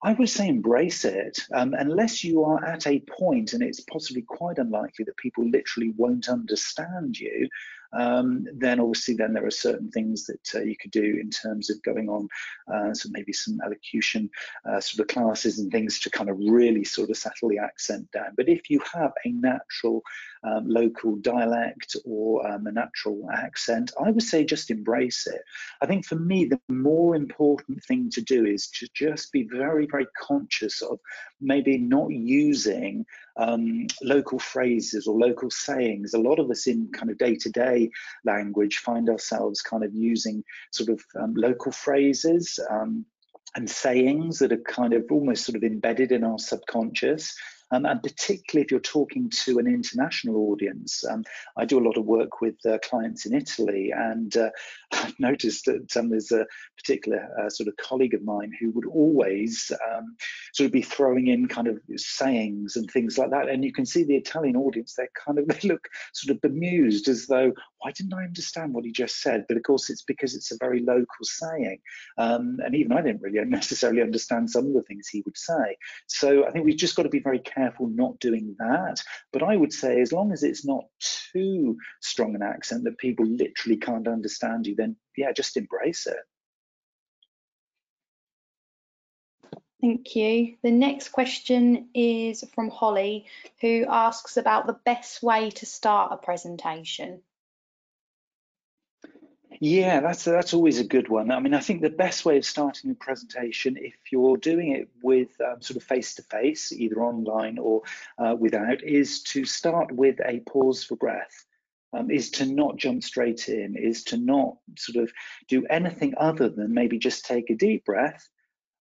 I 0.03 0.13
would 0.13 0.29
say 0.29 0.47
embrace 0.47 1.05
it, 1.05 1.39
um, 1.53 1.75
unless 1.77 2.23
you 2.23 2.43
are 2.43 2.65
at 2.65 2.87
a 2.87 2.99
point, 3.01 3.53
and 3.53 3.61
it's 3.61 3.81
possibly 3.81 4.23
quite 4.23 4.57
unlikely 4.57 5.05
that 5.05 5.17
people 5.17 5.47
literally 5.47 5.93
won't 5.95 6.27
understand 6.27 7.19
you. 7.19 7.47
Um, 7.93 8.47
then 8.53 8.79
obviously 8.79 9.15
then 9.15 9.33
there 9.33 9.45
are 9.45 9.51
certain 9.51 9.91
things 9.91 10.25
that 10.27 10.55
uh, 10.55 10.61
you 10.61 10.77
could 10.77 10.91
do 10.91 11.19
in 11.21 11.29
terms 11.29 11.69
of 11.69 11.83
going 11.83 12.07
on 12.07 12.29
uh, 12.73 12.93
so 12.93 13.09
maybe 13.11 13.33
some 13.33 13.59
elocution 13.65 14.29
uh, 14.65 14.79
sort 14.79 15.01
of 15.01 15.13
classes 15.13 15.59
and 15.59 15.69
things 15.69 15.99
to 15.99 16.09
kind 16.09 16.29
of 16.29 16.37
really 16.39 16.85
sort 16.85 17.09
of 17.09 17.17
settle 17.17 17.49
the 17.49 17.57
accent 17.57 18.09
down 18.11 18.31
but 18.37 18.47
if 18.47 18.69
you 18.69 18.81
have 18.93 19.11
a 19.25 19.31
natural 19.31 20.03
um, 20.43 20.67
local 20.67 21.15
dialect 21.17 21.95
or 22.05 22.45
um, 22.47 22.65
a 22.67 22.71
natural 22.71 23.27
accent, 23.31 23.91
I 24.03 24.11
would 24.11 24.23
say 24.23 24.43
just 24.43 24.71
embrace 24.71 25.27
it. 25.27 25.41
I 25.81 25.85
think 25.85 26.05
for 26.05 26.15
me, 26.15 26.45
the 26.45 26.59
more 26.69 27.15
important 27.15 27.83
thing 27.83 28.09
to 28.11 28.21
do 28.21 28.45
is 28.45 28.67
to 28.79 28.87
just 28.93 29.31
be 29.31 29.43
very, 29.43 29.87
very 29.89 30.07
conscious 30.19 30.81
of 30.81 30.99
maybe 31.39 31.77
not 31.77 32.11
using 32.11 33.05
um, 33.37 33.87
local 34.01 34.39
phrases 34.39 35.07
or 35.07 35.17
local 35.17 35.49
sayings. 35.49 36.13
A 36.13 36.19
lot 36.19 36.39
of 36.39 36.49
us 36.49 36.67
in 36.67 36.89
kind 36.91 37.11
of 37.11 37.17
day 37.17 37.35
to 37.35 37.49
day 37.49 37.89
language 38.25 38.77
find 38.77 39.09
ourselves 39.09 39.61
kind 39.61 39.83
of 39.83 39.93
using 39.93 40.43
sort 40.71 40.89
of 40.89 41.01
um, 41.19 41.33
local 41.35 41.71
phrases. 41.71 42.59
Um, 42.69 43.05
and 43.55 43.69
sayings 43.69 44.39
that 44.39 44.53
are 44.53 44.57
kind 44.57 44.93
of 44.93 45.03
almost 45.11 45.43
sort 45.45 45.57
of 45.57 45.63
embedded 45.63 46.13
in 46.13 46.23
our 46.23 46.39
subconscious. 46.39 47.35
Um, 47.71 47.85
and 47.85 48.01
particularly 48.01 48.65
if 48.65 48.71
you're 48.71 48.79
talking 48.79 49.29
to 49.45 49.59
an 49.59 49.67
international 49.67 50.51
audience. 50.51 51.03
Um, 51.09 51.23
I 51.57 51.65
do 51.65 51.79
a 51.79 51.85
lot 51.85 51.97
of 51.97 52.05
work 52.05 52.41
with 52.41 52.55
uh, 52.65 52.77
clients 52.79 53.25
in 53.25 53.33
Italy, 53.33 53.91
and 53.95 54.35
uh, 54.35 54.49
I've 54.91 55.19
noticed 55.19 55.65
that 55.65 55.95
um, 55.97 56.09
there's 56.09 56.31
a 56.31 56.45
particular 56.77 57.27
uh, 57.39 57.49
sort 57.49 57.69
of 57.69 57.77
colleague 57.77 58.13
of 58.13 58.23
mine 58.23 58.51
who 58.59 58.71
would 58.71 58.85
always 58.85 59.71
um, 59.91 60.15
sort 60.53 60.65
of 60.65 60.71
be 60.71 60.81
throwing 60.81 61.27
in 61.27 61.47
kind 61.47 61.67
of 61.67 61.79
sayings 61.95 62.75
and 62.75 62.89
things 62.89 63.17
like 63.17 63.31
that. 63.31 63.49
And 63.49 63.63
you 63.63 63.71
can 63.71 63.85
see 63.85 64.03
the 64.03 64.15
Italian 64.15 64.55
audience, 64.55 64.93
they're 64.95 65.09
kind 65.25 65.39
of, 65.39 65.47
they 65.61 65.67
look 65.67 65.87
sort 66.13 66.35
of 66.35 66.41
bemused 66.41 67.07
as 67.07 67.27
though, 67.27 67.53
why 67.79 67.91
didn't 67.91 68.13
I 68.13 68.23
understand 68.23 68.73
what 68.73 68.85
he 68.85 68.91
just 68.91 69.21
said? 69.21 69.45
But 69.47 69.57
of 69.57 69.63
course, 69.63 69.89
it's 69.89 70.03
because 70.03 70.35
it's 70.35 70.51
a 70.51 70.57
very 70.59 70.83
local 70.83 71.05
saying. 71.23 71.79
Um, 72.17 72.57
and 72.63 72.75
even 72.75 72.91
I 72.91 73.01
didn't 73.01 73.21
really 73.21 73.43
necessarily 73.45 74.01
understand 74.01 74.49
some 74.49 74.67
of 74.67 74.73
the 74.73 74.83
things 74.83 75.07
he 75.07 75.21
would 75.25 75.37
say. 75.37 75.77
So 76.07 76.45
I 76.45 76.51
think 76.51 76.65
we've 76.65 76.75
just 76.75 76.95
got 76.95 77.03
to 77.03 77.09
be 77.09 77.19
very 77.19 77.39
careful 77.39 77.60
not 77.79 78.19
doing 78.19 78.55
that. 78.59 79.01
But 79.33 79.43
I 79.43 79.55
would 79.55 79.73
say, 79.73 80.01
as 80.01 80.11
long 80.11 80.31
as 80.31 80.43
it's 80.43 80.65
not 80.65 80.85
too 81.33 81.77
strong 82.01 82.35
an 82.35 82.41
accent 82.41 82.83
that 82.85 82.97
people 82.97 83.25
literally 83.25 83.77
can't 83.77 84.07
understand 84.07 84.67
you, 84.67 84.75
then 84.75 84.95
yeah, 85.17 85.31
just 85.31 85.57
embrace 85.57 86.07
it. 86.07 86.17
Thank 89.81 90.15
you. 90.15 90.57
The 90.61 90.71
next 90.71 91.09
question 91.09 91.89
is 91.95 92.43
from 92.53 92.69
Holly, 92.69 93.25
who 93.61 93.85
asks 93.89 94.37
about 94.37 94.67
the 94.67 94.79
best 94.85 95.23
way 95.23 95.49
to 95.49 95.65
start 95.65 96.11
a 96.13 96.17
presentation. 96.17 97.21
Yeah, 99.63 99.99
that's 99.99 100.23
that's 100.23 100.55
always 100.55 100.79
a 100.79 100.83
good 100.83 101.07
one. 101.07 101.29
I 101.29 101.39
mean, 101.39 101.53
I 101.53 101.59
think 101.59 101.81
the 101.81 101.89
best 101.91 102.25
way 102.25 102.35
of 102.35 102.45
starting 102.45 102.89
a 102.89 102.95
presentation, 102.95 103.77
if 103.77 103.93
you're 104.11 104.37
doing 104.37 104.71
it 104.71 104.89
with 105.03 105.39
um, 105.39 105.61
sort 105.61 105.77
of 105.77 105.83
face 105.83 106.15
to 106.15 106.23
face, 106.23 106.71
either 106.71 107.03
online 107.03 107.59
or 107.59 107.83
uh, 108.17 108.35
without, 108.37 108.83
is 108.83 109.21
to 109.23 109.45
start 109.45 109.91
with 109.91 110.19
a 110.25 110.39
pause 110.49 110.83
for 110.83 110.95
breath. 110.95 111.45
Um, 111.93 112.09
is 112.09 112.31
to 112.31 112.45
not 112.45 112.77
jump 112.77 113.03
straight 113.03 113.49
in, 113.49 113.75
is 113.75 114.03
to 114.05 114.17
not 114.17 114.55
sort 114.77 115.03
of 115.03 115.11
do 115.47 115.65
anything 115.67 116.15
other 116.17 116.49
than 116.49 116.73
maybe 116.73 116.97
just 116.97 117.25
take 117.25 117.49
a 117.51 117.55
deep 117.55 117.85
breath 117.85 118.27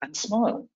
and 0.01 0.17
smile 0.17 0.67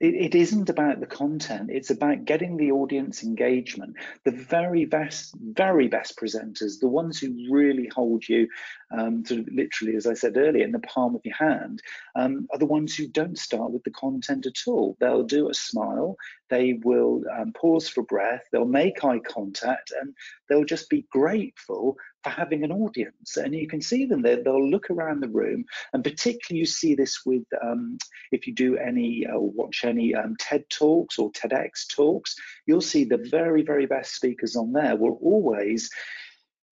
it, 0.00 0.14
it 0.14 0.34
isn't 0.34 0.68
about 0.70 1.00
the 1.00 1.06
content 1.06 1.70
it's 1.70 1.90
about 1.90 2.24
getting 2.24 2.56
the 2.56 2.72
audience 2.72 3.22
engagement 3.22 3.94
the 4.24 4.30
very 4.30 4.84
best 4.84 5.34
very 5.38 5.86
best 5.88 6.18
presenters 6.18 6.80
the 6.80 6.88
ones 6.88 7.18
who 7.18 7.46
really 7.50 7.88
hold 7.94 8.26
you 8.28 8.48
um, 8.90 9.24
sort 9.24 9.40
of 9.40 9.48
literally 9.52 9.96
as 9.96 10.06
i 10.06 10.14
said 10.14 10.36
earlier 10.36 10.64
in 10.64 10.72
the 10.72 10.78
palm 10.80 11.14
of 11.14 11.20
your 11.24 11.36
hand 11.36 11.82
um, 12.16 12.46
are 12.52 12.58
the 12.58 12.66
ones 12.66 12.94
who 12.94 13.06
don't 13.06 13.38
start 13.38 13.70
with 13.70 13.82
the 13.84 13.90
content 13.90 14.46
at 14.46 14.56
all 14.66 14.96
they'll 15.00 15.22
do 15.22 15.48
a 15.48 15.54
smile 15.54 16.16
they 16.48 16.80
will 16.84 17.22
um, 17.38 17.52
pause 17.52 17.88
for 17.88 18.02
breath 18.02 18.42
they'll 18.52 18.64
make 18.64 19.04
eye 19.04 19.20
contact 19.20 19.92
and 20.00 20.14
they'll 20.48 20.64
just 20.64 20.88
be 20.90 21.06
grateful 21.10 21.96
for 22.22 22.30
having 22.30 22.64
an 22.64 22.72
audience. 22.72 23.36
And 23.36 23.54
you 23.54 23.66
can 23.66 23.80
see 23.80 24.04
them, 24.04 24.22
there. 24.22 24.42
they'll 24.42 24.70
look 24.70 24.90
around 24.90 25.20
the 25.20 25.28
room, 25.28 25.64
and 25.92 26.04
particularly 26.04 26.60
you 26.60 26.66
see 26.66 26.94
this 26.94 27.24
with 27.24 27.44
um, 27.62 27.98
if 28.32 28.46
you 28.46 28.54
do 28.54 28.76
any 28.76 29.26
uh, 29.26 29.38
watch 29.38 29.84
any 29.84 30.14
um, 30.14 30.36
TED 30.38 30.68
Talks 30.68 31.18
or 31.18 31.30
TEDx 31.32 31.88
talks, 31.94 32.34
you'll 32.66 32.80
see 32.80 33.04
the 33.04 33.26
very, 33.30 33.62
very 33.62 33.86
best 33.86 34.14
speakers 34.14 34.56
on 34.56 34.72
there 34.72 34.96
will 34.96 35.18
always 35.22 35.90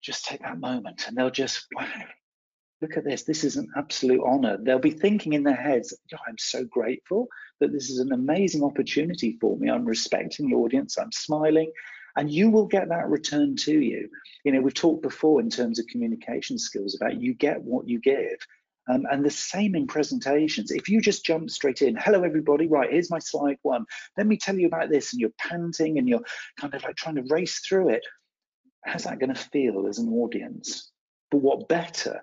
just 0.02 0.24
take 0.24 0.42
that 0.42 0.60
moment 0.60 1.06
and 1.06 1.16
they'll 1.16 1.30
just, 1.30 1.66
wow, 1.74 1.86
look 2.80 2.96
at 2.96 3.04
this, 3.04 3.24
this 3.24 3.44
is 3.44 3.56
an 3.56 3.68
absolute 3.76 4.22
honor. 4.24 4.56
They'll 4.60 4.78
be 4.78 4.90
thinking 4.90 5.32
in 5.32 5.42
their 5.42 5.56
heads, 5.56 5.94
oh, 6.14 6.18
I'm 6.26 6.38
so 6.38 6.64
grateful 6.64 7.28
that 7.60 7.72
this 7.72 7.90
is 7.90 7.98
an 7.98 8.12
amazing 8.12 8.62
opportunity 8.62 9.36
for 9.40 9.56
me. 9.56 9.70
I'm 9.70 9.84
respecting 9.84 10.48
the 10.48 10.56
audience, 10.56 10.96
I'm 10.98 11.12
smiling, 11.12 11.72
and 12.16 12.30
you 12.30 12.50
will 12.50 12.66
get 12.66 12.88
that 12.88 13.08
return 13.08 13.56
to 13.56 13.72
you. 13.72 14.08
You 14.44 14.52
know, 14.52 14.60
we've 14.60 14.74
talked 14.74 15.02
before 15.02 15.40
in 15.40 15.50
terms 15.50 15.78
of 15.78 15.86
communication 15.86 16.58
skills 16.58 16.94
about 16.94 17.20
you 17.20 17.34
get 17.34 17.60
what 17.60 17.88
you 17.88 18.00
give. 18.00 18.38
Um, 18.90 19.04
and 19.10 19.22
the 19.22 19.30
same 19.30 19.74
in 19.74 19.86
presentations. 19.86 20.70
If 20.70 20.88
you 20.88 21.02
just 21.02 21.24
jump 21.24 21.50
straight 21.50 21.82
in, 21.82 21.94
hello 21.94 22.22
everybody, 22.22 22.66
right, 22.68 22.90
here's 22.90 23.10
my 23.10 23.18
slide 23.18 23.58
one. 23.60 23.84
Let 24.16 24.26
me 24.26 24.38
tell 24.38 24.56
you 24.56 24.66
about 24.66 24.88
this, 24.88 25.12
and 25.12 25.20
you're 25.20 25.30
panting 25.38 25.98
and 25.98 26.08
you're 26.08 26.22
kind 26.58 26.72
of 26.74 26.82
like 26.84 26.96
trying 26.96 27.16
to 27.16 27.26
race 27.28 27.58
through 27.58 27.90
it. 27.90 28.02
How's 28.84 29.04
that 29.04 29.18
going 29.18 29.34
to 29.34 29.40
feel 29.40 29.86
as 29.86 29.98
an 29.98 30.08
audience? 30.12 30.90
But 31.30 31.42
what 31.42 31.68
better 31.68 32.22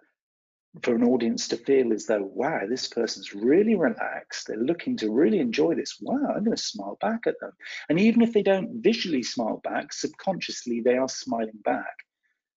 for 0.82 0.96
an 0.96 1.04
audience 1.04 1.48
to 1.50 1.58
feel 1.58 1.94
as 1.94 2.06
though, 2.06 2.24
wow, 2.34 2.62
this 2.68 2.88
person's 2.88 3.34
really 3.34 3.76
relaxed. 3.76 4.48
They're 4.48 4.58
looking 4.58 4.98
to 4.98 5.12
really 5.12 5.40
enjoy 5.40 5.76
this. 5.76 5.98
Wow, 6.02 6.34
I'm 6.36 6.44
going 6.44 6.56
to 6.56 6.62
smile 6.62 6.98
back 7.00 7.28
at 7.28 7.40
them. 7.40 7.52
And 7.90 8.00
even 8.00 8.22
if 8.22 8.34
they 8.34 8.44
don't 8.44 8.82
visually 8.82 9.24
smile 9.24 9.62
back, 9.64 9.94
subconsciously 9.94 10.82
they 10.82 10.98
are 10.98 11.08
smiling 11.08 11.60
back. 11.64 11.96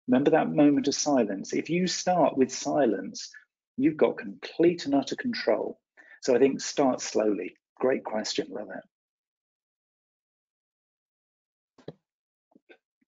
Remember 0.09 0.31
that 0.31 0.51
moment 0.51 0.89
of 0.89 0.95
silence. 0.95 1.53
If 1.53 1.71
you 1.71 1.87
start 1.87 2.37
with 2.37 2.51
silence, 2.51 3.31
you've 3.77 3.97
got 3.97 4.19
complete 4.19 4.87
and 4.87 4.95
utter 4.95 5.17
control. 5.17 5.79
So 6.23 6.35
I 6.35 6.39
think 6.39 6.61
start 6.61 7.01
slowly. 7.01 7.55
Great 7.79 8.05
question, 8.05 8.49
love 8.51 8.69
it. 8.71 8.83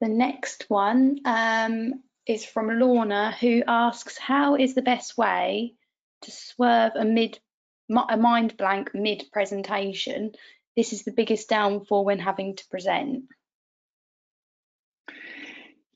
The 0.00 0.08
next 0.08 0.64
one 0.68 1.20
um, 1.24 2.02
is 2.26 2.44
from 2.44 2.68
Lorna, 2.68 3.32
who 3.38 3.62
asks, 3.66 4.16
"How 4.16 4.56
is 4.56 4.74
the 4.74 4.82
best 4.82 5.18
way 5.18 5.74
to 6.22 6.30
swerve 6.30 6.92
a 6.94 7.04
mid 7.04 7.38
a 8.08 8.16
mind 8.16 8.56
blank 8.56 8.94
mid 8.94 9.24
presentation? 9.32 10.32
This 10.76 10.92
is 10.92 11.02
the 11.02 11.12
biggest 11.12 11.48
downfall 11.48 12.04
when 12.04 12.18
having 12.18 12.56
to 12.56 12.68
present." 12.68 13.24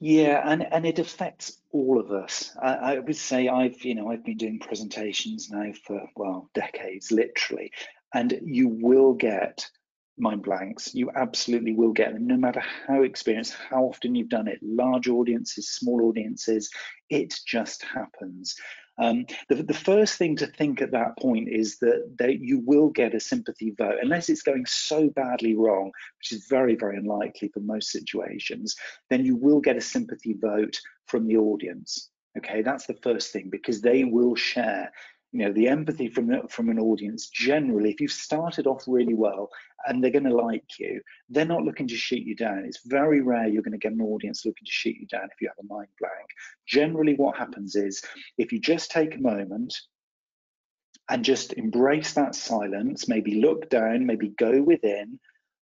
Yeah, 0.00 0.42
and, 0.44 0.66
and 0.70 0.84
it 0.84 0.98
affects 0.98 1.56
all 1.72 1.98
of 1.98 2.10
us. 2.12 2.54
I, 2.60 2.74
I, 2.74 2.98
would 2.98 3.16
say 3.16 3.48
I've, 3.48 3.82
you 3.86 3.94
know, 3.94 4.10
I've 4.10 4.24
been 4.24 4.36
doing 4.36 4.58
presentations 4.58 5.50
now 5.50 5.72
for 5.86 6.06
well 6.14 6.50
decades, 6.52 7.10
literally, 7.10 7.72
and 8.12 8.38
you 8.44 8.68
will 8.68 9.14
get 9.14 9.66
mind 10.18 10.42
blanks. 10.42 10.94
You 10.94 11.10
absolutely 11.14 11.72
will 11.72 11.92
get 11.92 12.12
them, 12.12 12.26
no 12.26 12.36
matter 12.36 12.62
how 12.86 13.02
experienced, 13.02 13.54
how 13.70 13.84
often 13.84 14.14
you've 14.14 14.28
done 14.28 14.48
it. 14.48 14.58
Large 14.62 15.08
audiences, 15.08 15.70
small 15.70 16.02
audiences, 16.04 16.70
it 17.10 17.34
just 17.46 17.82
happens. 17.82 18.56
Um, 18.96 19.26
the, 19.48 19.56
the, 19.56 19.74
first 19.74 20.18
thing 20.18 20.36
to 20.36 20.46
think 20.46 20.80
at 20.80 20.92
that 20.92 21.18
point 21.18 21.48
is 21.48 21.78
that, 21.78 22.14
that 22.18 22.38
you 22.40 22.60
will 22.60 22.90
get 22.90 23.14
a 23.14 23.18
sympathy 23.18 23.74
vote, 23.76 23.96
unless 24.00 24.28
it's 24.28 24.42
going 24.42 24.66
so 24.66 25.10
badly 25.10 25.56
wrong, 25.56 25.90
which 26.20 26.30
is 26.30 26.46
very, 26.46 26.76
very 26.76 26.96
unlikely 26.96 27.48
for 27.48 27.58
most 27.58 27.90
situations, 27.90 28.76
then 29.10 29.24
you 29.24 29.34
will 29.34 29.60
get 29.60 29.76
a 29.76 29.80
sympathy 29.80 30.36
vote 30.40 30.78
from 31.06 31.26
the 31.26 31.36
audience. 31.36 32.10
Okay, 32.38 32.62
that's 32.62 32.86
the 32.86 32.98
first 33.02 33.32
thing 33.32 33.48
because 33.50 33.80
they 33.80 34.04
will 34.04 34.36
share 34.36 34.92
you 35.34 35.44
know 35.44 35.52
the 35.52 35.66
empathy 35.66 36.08
from 36.08 36.46
from 36.46 36.68
an 36.68 36.78
audience 36.78 37.26
generally 37.26 37.90
if 37.90 38.00
you've 38.00 38.12
started 38.12 38.68
off 38.68 38.84
really 38.86 39.14
well 39.14 39.50
and 39.86 40.02
they're 40.02 40.12
going 40.12 40.22
to 40.22 40.34
like 40.34 40.78
you 40.78 41.00
they're 41.28 41.44
not 41.44 41.64
looking 41.64 41.88
to 41.88 41.96
shoot 41.96 42.22
you 42.22 42.36
down. 42.36 42.64
It's 42.64 42.86
very 42.86 43.20
rare 43.20 43.48
you're 43.48 43.62
going 43.62 43.72
to 43.72 43.78
get 43.78 43.92
an 43.92 44.00
audience 44.00 44.46
looking 44.46 44.64
to 44.64 44.70
shoot 44.70 44.96
you 44.96 45.06
down 45.08 45.24
if 45.24 45.40
you 45.40 45.48
have 45.48 45.58
a 45.58 45.74
mind 45.74 45.88
blank. 45.98 46.28
Generally 46.66 47.14
what 47.14 47.36
happens 47.36 47.74
is 47.74 48.00
if 48.38 48.52
you 48.52 48.60
just 48.60 48.92
take 48.92 49.16
a 49.16 49.20
moment 49.20 49.74
and 51.10 51.24
just 51.24 51.52
embrace 51.54 52.14
that 52.14 52.36
silence 52.36 53.08
maybe 53.08 53.40
look 53.40 53.68
down 53.68 54.06
maybe 54.06 54.28
go 54.38 54.62
within 54.62 55.18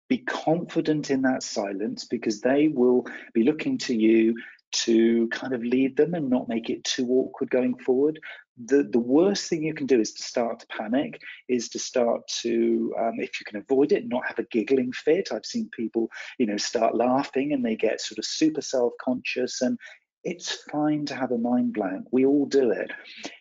be 0.09 0.18
confident 0.18 1.11
in 1.11 1.23
that 1.23 1.43
silence 1.43 2.05
because 2.05 2.43
they 2.43 2.68
will 2.68 3.07
be 3.33 3.43
looking 3.43 3.79
to 3.79 3.95
you 3.95 4.37
to 4.73 5.29
kind 5.29 5.55
of 5.55 5.62
lead 5.62 5.97
them 5.97 6.14
and 6.14 6.29
not 6.29 6.49
make 6.49 6.70
it 6.70 6.85
too 6.85 7.07
awkward 7.09 7.51
going 7.51 7.77
forward 7.79 8.18
the, 8.66 8.83
the 8.83 8.99
worst 8.99 9.49
thing 9.49 9.62
you 9.62 9.75
can 9.75 9.87
do 9.87 10.01
is 10.01 10.12
to 10.14 10.23
start 10.23 10.61
to 10.61 10.66
panic, 10.66 11.20
is 11.49 11.68
to 11.70 11.79
start 11.79 12.27
to, 12.43 12.95
um, 12.99 13.14
if 13.18 13.41
you 13.41 13.47
can 13.47 13.59
avoid 13.59 13.93
it, 13.93 14.09
not 14.09 14.27
have 14.27 14.39
a 14.39 14.45
giggling 14.45 14.93
fit. 14.93 15.31
I've 15.33 15.47
seen 15.47 15.70
people, 15.77 16.11
you 16.39 16.47
know, 16.47 16.57
start 16.57 16.95
laughing 16.95 17.53
and 17.53 17.64
they 17.64 17.77
get 17.77 18.01
sort 18.01 18.18
of 18.18 18.25
super 18.25 18.61
self-conscious 18.61 19.62
and 19.62 19.79
it's 20.25 20.62
fine 20.70 21.07
to 21.07 21.14
have 21.14 21.33
a 21.33 21.39
mind 21.39 21.73
blank. 21.73 22.07
We 22.12 22.27
all 22.27 22.47
do 22.47 22.70
it. 22.70 22.91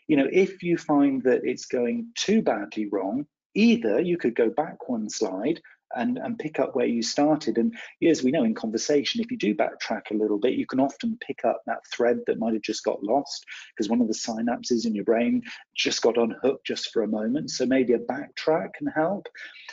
You 0.08 0.18
know, 0.18 0.28
if 0.32 0.64
you 0.64 0.78
find 0.78 1.22
that 1.24 1.42
it's 1.44 1.66
going 1.66 2.08
too 2.16 2.42
badly 2.42 2.88
wrong, 2.92 3.28
either 3.54 4.00
you 4.00 4.18
could 4.18 4.36
go 4.36 4.50
back 4.50 4.90
one 4.90 5.10
slide 5.10 5.62
and, 5.96 6.18
and 6.18 6.40
pick 6.40 6.60
up 6.60 6.76
where 6.76 6.86
you 6.86 7.02
started. 7.02 7.58
And 7.58 7.76
as 8.04 8.24
we 8.24 8.32
know 8.32 8.44
in 8.44 8.54
conversation, 8.54 9.22
if 9.22 9.32
you 9.32 9.38
do 9.38 9.56
backtrack 9.56 10.12
a 10.12 10.16
little 10.16 10.38
bit, 10.38 10.54
you 10.54 10.66
can 10.66 10.80
often 10.80 11.18
pick 11.26 11.46
up 11.46 11.62
that 11.66 11.86
thread 11.94 12.20
that 12.28 12.40
might 12.40 12.54
have 12.54 12.62
just 12.62 12.84
got 12.84 13.04
lost 13.04 13.46
because 13.76 13.90
one 13.90 14.02
of 14.02 14.08
the 14.08 14.14
synapses 14.14 14.86
in 14.86 14.96
your 14.96 15.06
brain 15.06 15.44
just 15.76 16.02
got 16.02 16.18
unhooked 16.18 16.66
just 16.66 16.92
for 16.92 17.04
a 17.04 17.08
moment. 17.08 17.52
So 17.52 17.66
maybe 17.66 17.94
a 17.94 18.00
backtrack 18.00 18.74
can 18.74 18.88
help. 18.88 19.28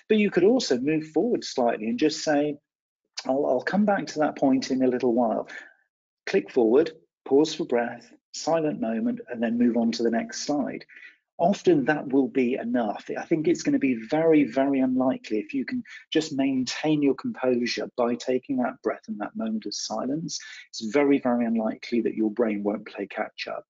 But 0.08 0.18
you 0.18 0.30
could 0.30 0.44
also 0.44 0.78
move 0.78 1.08
forward 1.08 1.44
slightly 1.44 1.88
and 1.88 1.98
just 1.98 2.22
say, 2.22 2.56
I'll, 3.26 3.46
I'll 3.46 3.62
come 3.62 3.84
back 3.84 4.06
to 4.08 4.20
that 4.20 4.36
point 4.36 4.70
in 4.70 4.82
a 4.82 4.88
little 4.88 5.12
while. 5.12 5.48
Click 6.26 6.50
forward, 6.50 6.92
pause 7.24 7.54
for 7.54 7.64
breath, 7.64 8.12
silent 8.32 8.80
moment, 8.80 9.20
and 9.28 9.42
then 9.42 9.58
move 9.58 9.76
on 9.76 9.92
to 9.92 10.02
the 10.02 10.10
next 10.10 10.42
slide 10.42 10.84
often 11.38 11.84
that 11.84 12.08
will 12.12 12.28
be 12.28 12.54
enough. 12.54 13.08
I 13.16 13.24
think 13.24 13.46
it's 13.46 13.62
going 13.62 13.74
to 13.74 13.78
be 13.78 13.94
very, 14.10 14.44
very 14.44 14.80
unlikely 14.80 15.38
if 15.38 15.54
you 15.54 15.64
can 15.64 15.82
just 16.12 16.32
maintain 16.32 17.02
your 17.02 17.14
composure 17.14 17.88
by 17.96 18.16
taking 18.16 18.56
that 18.58 18.82
breath 18.82 19.04
and 19.08 19.20
that 19.20 19.36
moment 19.36 19.66
of 19.66 19.74
silence. 19.74 20.38
It's 20.70 20.92
very, 20.92 21.18
very 21.20 21.46
unlikely 21.46 22.02
that 22.02 22.14
your 22.14 22.30
brain 22.30 22.62
won't 22.62 22.86
play 22.86 23.06
catch 23.06 23.46
up. 23.48 23.64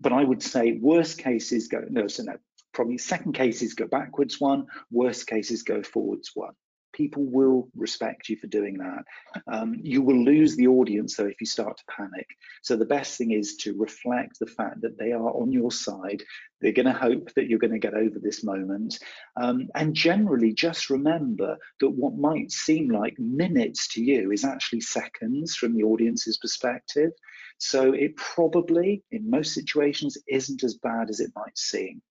But 0.00 0.12
I 0.12 0.22
would 0.22 0.42
say 0.42 0.78
worst 0.80 1.18
cases 1.18 1.68
go, 1.68 1.84
no, 1.88 2.06
so 2.06 2.22
no, 2.22 2.36
probably 2.72 2.98
second 2.98 3.32
cases 3.32 3.74
go 3.74 3.86
backwards 3.86 4.40
one, 4.40 4.66
worst 4.90 5.26
cases 5.26 5.62
go 5.62 5.82
forwards 5.82 6.30
one 6.34 6.54
people 6.96 7.24
will 7.24 7.68
respect 7.76 8.28
you 8.28 8.36
for 8.36 8.46
doing 8.46 8.78
that. 8.78 9.04
Um, 9.46 9.76
you 9.82 10.00
will 10.00 10.24
lose 10.24 10.56
the 10.56 10.66
audience 10.66 11.16
though 11.16 11.26
if 11.26 11.40
you 11.40 11.46
start 11.46 11.76
to 11.76 11.84
panic. 11.94 12.26
So 12.62 12.76
the 12.76 12.86
best 12.86 13.18
thing 13.18 13.32
is 13.32 13.56
to 13.58 13.76
reflect 13.76 14.38
the 14.38 14.46
fact 14.46 14.80
that 14.80 14.98
they 14.98 15.12
are 15.12 15.30
on 15.30 15.52
your 15.52 15.70
side. 15.70 16.22
They're 16.60 16.72
going 16.72 16.86
to 16.86 16.92
hope 16.92 17.32
that 17.34 17.48
you're 17.48 17.58
going 17.58 17.72
to 17.72 17.78
get 17.78 17.94
over 17.94 18.18
this 18.18 18.42
moment. 18.42 18.98
Um, 19.36 19.68
and 19.74 19.94
generally, 19.94 20.52
just 20.52 20.90
remember 20.90 21.56
that 21.80 21.90
what 21.90 22.16
might 22.16 22.50
seem 22.50 22.88
like 22.88 23.18
minutes 23.18 23.88
to 23.94 24.02
you 24.02 24.32
is 24.32 24.44
actually 24.44 24.80
seconds 24.80 25.56
from 25.56 25.74
the 25.74 25.84
audience's 25.84 26.38
perspective. 26.38 27.10
So 27.58 27.92
it 27.92 28.16
probably, 28.16 29.02
in 29.10 29.30
most 29.30 29.54
situations, 29.54 30.16
isn't 30.28 30.62
as 30.64 30.74
bad 30.74 31.10
as 31.10 31.20
it 31.20 31.32
might 31.36 31.56
seem. 31.56 32.02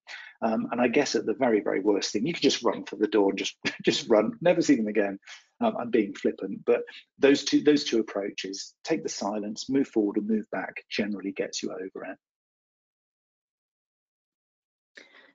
Um, 0.41 0.68
and 0.72 0.82
I 0.82 0.88
guess 0.88 1.16
at 1.16 1.26
the 1.26 1.34
very, 1.34 1.62
very 1.62 1.80
worst 1.80 2.12
thing, 2.12 2.26
you 2.26 2.34
could 2.34 2.43
just 2.43 2.64
run 2.64 2.86
for 2.86 2.98
the 2.98 3.08
door 3.08 3.30
and 3.30 3.38
just 3.38 3.56
just 3.84 4.10
run, 4.10 4.34
never 4.41 4.62
see 4.62 4.76
them 4.76 4.88
again. 4.88 5.20
Um, 5.62 5.76
I'm 5.80 5.89
being 5.89 6.14
flippant, 6.14 6.66
but 6.66 6.82
those 7.18 7.46
two 7.46 7.62
those 7.62 7.86
two 7.86 8.00
approaches, 8.00 8.74
take 8.84 9.04
the 9.04 9.10
silence, 9.10 9.70
move 9.70 9.88
forward 9.88 10.18
and 10.18 10.28
move 10.28 10.46
back, 10.52 10.84
generally 10.89 11.32
gets 11.32 11.64
you 11.64 11.72
over 11.72 12.06
it. 12.06 12.18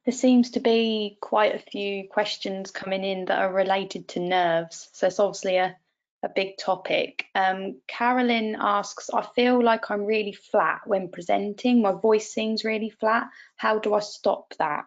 There 0.06 0.12
seems 0.12 0.52
to 0.52 0.60
be 0.60 1.18
quite 1.20 1.54
a 1.54 1.70
few 1.70 2.08
questions 2.08 2.70
coming 2.70 3.04
in 3.04 3.26
that 3.26 3.38
are 3.38 3.52
related 3.52 4.08
to 4.08 4.20
nerves. 4.20 4.88
So 4.92 5.06
it's 5.06 5.20
obviously 5.20 5.56
a, 5.56 5.76
a 6.22 6.28
big 6.28 6.56
topic. 6.56 7.26
Um, 7.34 7.80
Carolyn 7.86 8.56
asks, 8.58 9.10
I 9.12 9.26
feel 9.34 9.62
like 9.62 9.90
I'm 9.90 10.06
really 10.06 10.32
flat 10.32 10.80
when 10.86 11.10
presenting. 11.10 11.82
My 11.82 11.92
voice 11.92 12.32
seems 12.32 12.64
really 12.64 12.90
flat. 12.90 13.28
How 13.56 13.78
do 13.78 13.94
I 13.94 14.00
stop 14.00 14.54
that? 14.58 14.86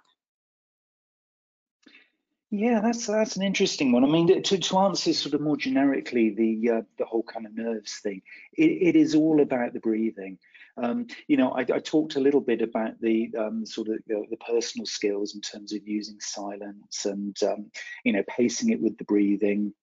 Yeah, 2.50 2.82
that's 2.82 3.08
that's 3.08 3.36
an 3.36 3.42
interesting 3.42 3.92
one. 3.92 4.04
I 4.04 4.08
mean, 4.08 4.44
to, 4.44 4.58
to 4.60 4.78
answer 4.78 5.12
sort 5.12 5.34
of 5.34 5.42
more 5.42 5.58
generically 5.58 6.30
the 6.30 6.70
uh, 6.70 6.82
the 7.00 7.06
whole 7.06 7.24
kind 7.24 7.48
of 7.48 7.56
nerves 7.56 7.98
thing, 7.98 8.22
it, 8.56 8.70
it 8.70 8.96
is 8.96 9.16
all 9.16 9.42
about 9.42 9.74
the 9.74 9.80
breathing. 9.80 10.38
Um, 10.78 11.08
you 11.28 11.38
know, 11.38 11.52
I, 11.52 11.62
I, 11.62 11.80
talked 11.80 12.16
a 12.16 12.20
little 12.20 12.42
bit 12.42 12.62
about 12.62 13.00
the 13.00 13.30
um, 13.38 13.66
sort 13.66 13.90
of 13.90 14.00
know, 14.08 14.26
the 14.30 14.38
personal 14.38 14.88
skills 14.88 15.36
in 15.36 15.42
terms 15.42 15.72
of 15.72 15.88
using 15.88 16.20
silence 16.20 17.06
and 17.06 17.38
um, 17.44 17.72
you 18.04 18.12
know 18.12 18.24
pacing 18.28 18.70
it 18.70 18.82
with 18.82 18.98
the 18.98 19.04
breathing. 19.04 19.74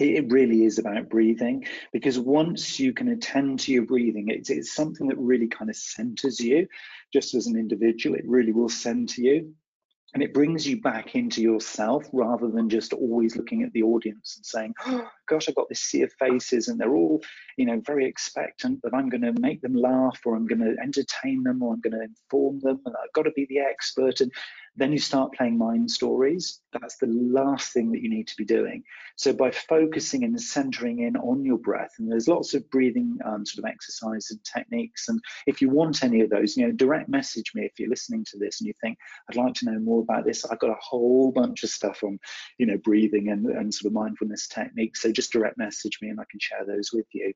It 0.00 0.32
really 0.32 0.64
is 0.64 0.78
about 0.78 1.08
breathing 1.08 1.66
because 1.92 2.18
once 2.18 2.80
you 2.80 2.92
can 2.92 3.08
attend 3.10 3.60
to 3.60 3.72
your 3.72 3.84
breathing, 3.84 4.26
it's, 4.28 4.50
it's 4.50 4.74
something 4.74 5.06
that 5.06 5.18
really 5.18 5.46
kind 5.46 5.70
of 5.70 5.76
centers 5.76 6.40
you 6.40 6.66
just 7.12 7.32
as 7.34 7.46
an 7.46 7.56
individual. 7.56 8.16
It 8.16 8.26
really 8.26 8.50
will 8.50 8.68
center 8.68 9.20
you 9.20 9.54
and 10.14 10.22
it 10.22 10.32
brings 10.32 10.66
you 10.66 10.80
back 10.80 11.16
into 11.16 11.42
yourself 11.42 12.08
rather 12.12 12.48
than 12.48 12.68
just 12.68 12.92
always 12.92 13.36
looking 13.36 13.62
at 13.62 13.72
the 13.72 13.82
audience 13.82 14.36
and 14.36 14.46
saying 14.46 14.74
oh, 14.86 15.06
gosh 15.28 15.48
i've 15.48 15.54
got 15.54 15.68
this 15.68 15.80
sea 15.80 16.02
of 16.02 16.12
faces 16.14 16.68
and 16.68 16.80
they're 16.80 16.94
all 16.94 17.20
you 17.56 17.66
know 17.66 17.80
very 17.84 18.06
expectant 18.06 18.80
that 18.82 18.94
i'm 18.94 19.08
going 19.08 19.22
to 19.22 19.32
make 19.40 19.60
them 19.60 19.74
laugh 19.74 20.20
or 20.24 20.36
i'm 20.36 20.46
going 20.46 20.60
to 20.60 20.76
entertain 20.82 21.42
them 21.42 21.62
or 21.62 21.74
i'm 21.74 21.80
going 21.80 21.92
to 21.92 22.02
inform 22.02 22.60
them 22.60 22.80
and 22.86 22.94
i've 23.02 23.12
got 23.12 23.22
to 23.22 23.32
be 23.32 23.46
the 23.48 23.58
expert. 23.58 24.20
And 24.20 24.32
then 24.76 24.92
you 24.92 24.98
start 24.98 25.32
playing 25.32 25.56
mind 25.56 25.90
stories. 25.90 26.60
That's 26.72 26.96
the 26.96 27.06
last 27.06 27.72
thing 27.72 27.92
that 27.92 28.02
you 28.02 28.10
need 28.10 28.26
to 28.28 28.36
be 28.36 28.44
doing. 28.44 28.82
So 29.16 29.32
by 29.32 29.52
focusing 29.52 30.24
and 30.24 30.40
centering 30.40 31.00
in 31.00 31.16
on 31.16 31.44
your 31.44 31.58
breath, 31.58 31.92
and 31.98 32.10
there's 32.10 32.26
lots 32.26 32.54
of 32.54 32.68
breathing 32.70 33.18
um, 33.24 33.46
sort 33.46 33.64
of 33.64 33.70
exercises 33.70 34.32
and 34.32 34.40
techniques. 34.44 35.08
And 35.08 35.20
if 35.46 35.62
you 35.62 35.68
want 35.70 36.02
any 36.02 36.22
of 36.22 36.30
those, 36.30 36.56
you 36.56 36.66
know, 36.66 36.72
direct 36.72 37.08
message 37.08 37.52
me 37.54 37.64
if 37.64 37.78
you're 37.78 37.88
listening 37.88 38.24
to 38.30 38.38
this 38.38 38.60
and 38.60 38.66
you 38.66 38.74
think 38.80 38.98
I'd 39.28 39.36
like 39.36 39.54
to 39.54 39.66
know 39.66 39.78
more 39.78 40.02
about 40.02 40.24
this. 40.24 40.44
I've 40.44 40.58
got 40.58 40.70
a 40.70 40.80
whole 40.80 41.30
bunch 41.30 41.62
of 41.62 41.70
stuff 41.70 42.02
on, 42.02 42.18
you 42.58 42.66
know, 42.66 42.78
breathing 42.78 43.28
and, 43.28 43.46
and 43.46 43.72
sort 43.72 43.90
of 43.90 43.94
mindfulness 43.94 44.48
techniques. 44.48 45.02
So 45.02 45.12
just 45.12 45.32
direct 45.32 45.56
message 45.56 45.98
me 46.02 46.08
and 46.08 46.20
I 46.20 46.24
can 46.30 46.40
share 46.40 46.64
those 46.66 46.90
with 46.92 47.06
you. 47.12 47.32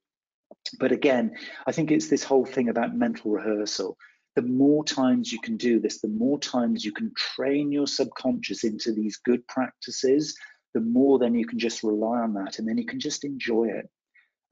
But 0.80 0.92
again, 0.92 1.36
I 1.66 1.72
think 1.72 1.90
it's 1.90 2.08
this 2.08 2.24
whole 2.24 2.44
thing 2.44 2.68
about 2.68 2.96
mental 2.96 3.30
rehearsal 3.30 3.96
the 4.38 4.46
more 4.46 4.84
times 4.84 5.32
you 5.32 5.40
can 5.40 5.56
do 5.56 5.80
this, 5.80 6.00
the 6.00 6.06
more 6.06 6.38
times 6.38 6.84
you 6.84 6.92
can 6.92 7.12
train 7.16 7.72
your 7.72 7.88
subconscious 7.88 8.62
into 8.62 8.92
these 8.92 9.16
good 9.16 9.44
practices, 9.48 10.38
the 10.74 10.80
more 10.80 11.18
then 11.18 11.34
you 11.34 11.44
can 11.44 11.58
just 11.58 11.82
rely 11.82 12.20
on 12.20 12.34
that 12.34 12.60
and 12.60 12.68
then 12.68 12.78
you 12.78 12.86
can 12.86 13.00
just 13.00 13.24
enjoy 13.24 13.64
it. 13.64 13.90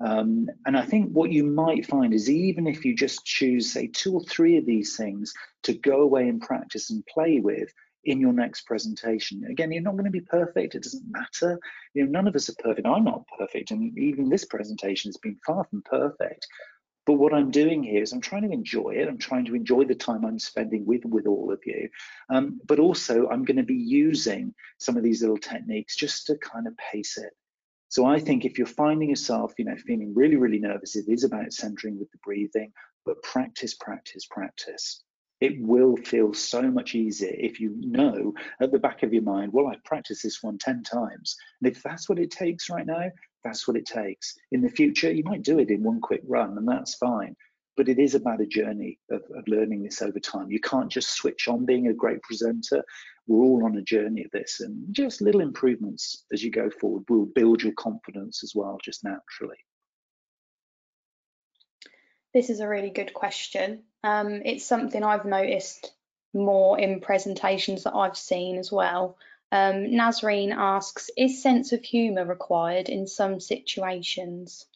Um, 0.04 0.48
and 0.66 0.76
I 0.76 0.84
think 0.84 1.12
what 1.12 1.30
you 1.30 1.44
might 1.44 1.86
find 1.86 2.12
is 2.12 2.28
even 2.28 2.66
if 2.66 2.84
you 2.84 2.96
just 2.96 3.24
choose, 3.24 3.72
say, 3.72 3.86
two 3.86 4.14
or 4.14 4.24
three 4.24 4.56
of 4.56 4.66
these 4.66 4.96
things 4.96 5.32
to 5.62 5.72
go 5.72 6.00
away 6.00 6.28
and 6.28 6.42
practice 6.42 6.90
and 6.90 7.06
play 7.06 7.38
with 7.38 7.72
in 8.02 8.20
your 8.20 8.32
next 8.32 8.62
presentation. 8.62 9.44
Again, 9.48 9.70
you're 9.70 9.82
not 9.82 9.92
going 9.92 10.04
to 10.06 10.10
be 10.10 10.20
perfect. 10.20 10.74
It 10.74 10.82
doesn't 10.82 11.08
matter. 11.08 11.60
You 11.94 12.06
know, 12.06 12.10
none 12.10 12.26
of 12.26 12.34
us 12.34 12.48
are 12.48 12.56
perfect. 12.58 12.88
I'm 12.88 13.04
not 13.04 13.22
perfect. 13.38 13.70
And 13.70 13.96
even 13.96 14.30
this 14.30 14.46
presentation 14.46 15.10
has 15.10 15.16
been 15.18 15.38
far 15.46 15.62
from 15.62 15.82
perfect. 15.82 16.44
But 17.06 17.14
what 17.14 17.32
I'm 17.32 17.52
doing 17.52 17.84
here 17.84 18.02
is 18.02 18.12
I'm 18.12 18.20
trying 18.20 18.42
to 18.42 18.52
enjoy 18.52 18.90
it. 18.90 19.08
I'm 19.08 19.18
trying 19.18 19.44
to 19.46 19.54
enjoy 19.54 19.84
the 19.84 19.94
time 19.94 20.24
I'm 20.24 20.40
spending 20.40 20.84
with 20.84 21.04
with 21.04 21.26
all 21.26 21.52
of 21.52 21.60
you. 21.64 21.88
Um, 22.28 22.60
but 22.66 22.80
also, 22.80 23.28
I'm 23.28 23.44
going 23.44 23.58
to 23.58 23.62
be 23.62 23.74
using 23.74 24.52
some 24.78 24.96
of 24.96 25.04
these 25.04 25.22
little 25.22 25.38
techniques 25.38 25.96
just 25.96 26.26
to 26.26 26.36
kind 26.38 26.66
of 26.66 26.76
pace 26.76 27.16
it. 27.16 27.32
So 27.88 28.04
I 28.04 28.18
think 28.18 28.44
if 28.44 28.58
you're 28.58 28.66
finding 28.66 29.10
yourself, 29.10 29.54
you 29.56 29.64
know, 29.64 29.76
feeling 29.76 30.12
really, 30.14 30.36
really 30.36 30.58
nervous, 30.58 30.96
it 30.96 31.06
is 31.08 31.22
about 31.22 31.52
centering 31.52 31.98
with 31.98 32.10
the 32.10 32.18
breathing, 32.24 32.72
but 33.04 33.22
practice, 33.22 33.74
practice, 33.74 34.26
practice. 34.26 35.04
It 35.40 35.60
will 35.60 35.96
feel 35.96 36.32
so 36.32 36.62
much 36.62 36.94
easier 36.94 37.34
if 37.38 37.60
you 37.60 37.74
know 37.78 38.34
at 38.60 38.72
the 38.72 38.78
back 38.78 39.02
of 39.02 39.12
your 39.12 39.22
mind, 39.22 39.52
well, 39.52 39.68
I've 39.68 39.84
practiced 39.84 40.22
this 40.24 40.42
one 40.42 40.58
10 40.58 40.82
times. 40.82 41.36
And 41.60 41.70
if 41.70 41.82
that's 41.82 42.08
what 42.08 42.18
it 42.18 42.30
takes 42.30 42.70
right 42.70 42.86
now, 42.86 43.10
that's 43.46 43.68
what 43.68 43.76
it 43.76 43.86
takes. 43.86 44.36
In 44.50 44.60
the 44.60 44.68
future, 44.68 45.12
you 45.12 45.22
might 45.24 45.42
do 45.42 45.58
it 45.58 45.70
in 45.70 45.82
one 45.82 46.00
quick 46.00 46.22
run, 46.26 46.58
and 46.58 46.66
that's 46.66 46.94
fine. 46.94 47.36
But 47.76 47.88
it 47.88 47.98
is 47.98 48.14
about 48.14 48.40
a 48.40 48.46
journey 48.46 48.98
of, 49.10 49.22
of 49.34 49.46
learning 49.46 49.82
this 49.82 50.02
over 50.02 50.18
time. 50.18 50.50
You 50.50 50.60
can't 50.60 50.90
just 50.90 51.14
switch 51.14 51.46
on 51.46 51.66
being 51.66 51.88
a 51.88 51.94
great 51.94 52.22
presenter. 52.22 52.82
We're 53.26 53.44
all 53.44 53.64
on 53.64 53.76
a 53.76 53.82
journey 53.82 54.24
of 54.24 54.30
this, 54.30 54.60
and 54.60 54.92
just 54.92 55.20
little 55.20 55.40
improvements 55.40 56.24
as 56.32 56.42
you 56.42 56.50
go 56.50 56.70
forward 56.70 57.04
will 57.08 57.26
build 57.26 57.62
your 57.62 57.74
confidence 57.74 58.42
as 58.42 58.52
well, 58.54 58.78
just 58.82 59.04
naturally. 59.04 59.58
This 62.34 62.50
is 62.50 62.60
a 62.60 62.68
really 62.68 62.90
good 62.90 63.14
question. 63.14 63.84
Um, 64.02 64.42
it's 64.44 64.66
something 64.66 65.02
I've 65.02 65.24
noticed 65.24 65.92
more 66.34 66.78
in 66.78 67.00
presentations 67.00 67.84
that 67.84 67.94
I've 67.94 68.16
seen 68.16 68.58
as 68.58 68.70
well. 68.70 69.16
Um, 69.52 69.86
Nazreen 69.86 70.52
asks, 70.54 71.10
is 71.16 71.42
sense 71.42 71.72
of 71.72 71.82
humour 71.82 72.24
required 72.24 72.88
in 72.88 73.06
some 73.06 73.40
situations? 73.40 74.66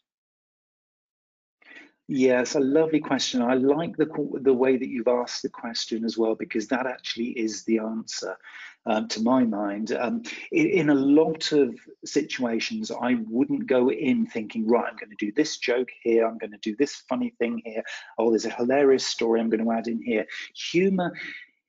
Yes, 2.12 2.56
a 2.56 2.60
lovely 2.60 2.98
question. 2.98 3.40
I 3.40 3.54
like 3.54 3.96
the 3.96 4.08
the 4.40 4.52
way 4.52 4.76
that 4.76 4.88
you've 4.88 5.06
asked 5.06 5.42
the 5.42 5.48
question 5.48 6.04
as 6.04 6.18
well, 6.18 6.34
because 6.34 6.66
that 6.66 6.84
actually 6.84 7.28
is 7.28 7.62
the 7.64 7.78
answer, 7.78 8.36
um, 8.84 9.06
to 9.08 9.22
my 9.22 9.44
mind. 9.44 9.92
Um, 9.92 10.24
in, 10.50 10.66
in, 10.66 10.90
a 10.90 10.94
lot 10.94 11.52
of 11.52 11.72
situations, 12.04 12.90
I 12.90 13.14
wouldn't 13.28 13.68
go 13.68 13.92
in 13.92 14.26
thinking, 14.26 14.66
right, 14.66 14.90
I'm 14.90 14.96
going 14.96 15.16
to 15.16 15.24
do 15.24 15.30
this 15.30 15.58
joke 15.58 15.90
here, 16.02 16.26
I'm 16.26 16.38
going 16.38 16.50
to 16.50 16.58
do 16.58 16.74
this 16.74 16.96
funny 17.08 17.32
thing 17.38 17.62
here. 17.64 17.84
Oh, 18.18 18.30
there's 18.30 18.44
a 18.44 18.50
hilarious 18.50 19.06
story 19.06 19.40
I'm 19.40 19.48
going 19.48 19.64
to 19.64 19.70
add 19.70 19.86
in 19.86 20.02
here. 20.02 20.26
Humor 20.72 21.12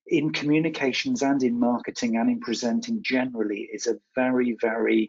in 0.08 0.32
communications 0.32 1.22
and 1.22 1.44
in 1.44 1.60
marketing 1.60 2.18
and 2.18 2.30
in 2.30 2.40
presenting 2.40 3.02
generally 3.02 3.70
is 3.74 3.88
a 3.88 4.00
very, 4.16 4.58
very 4.62 5.08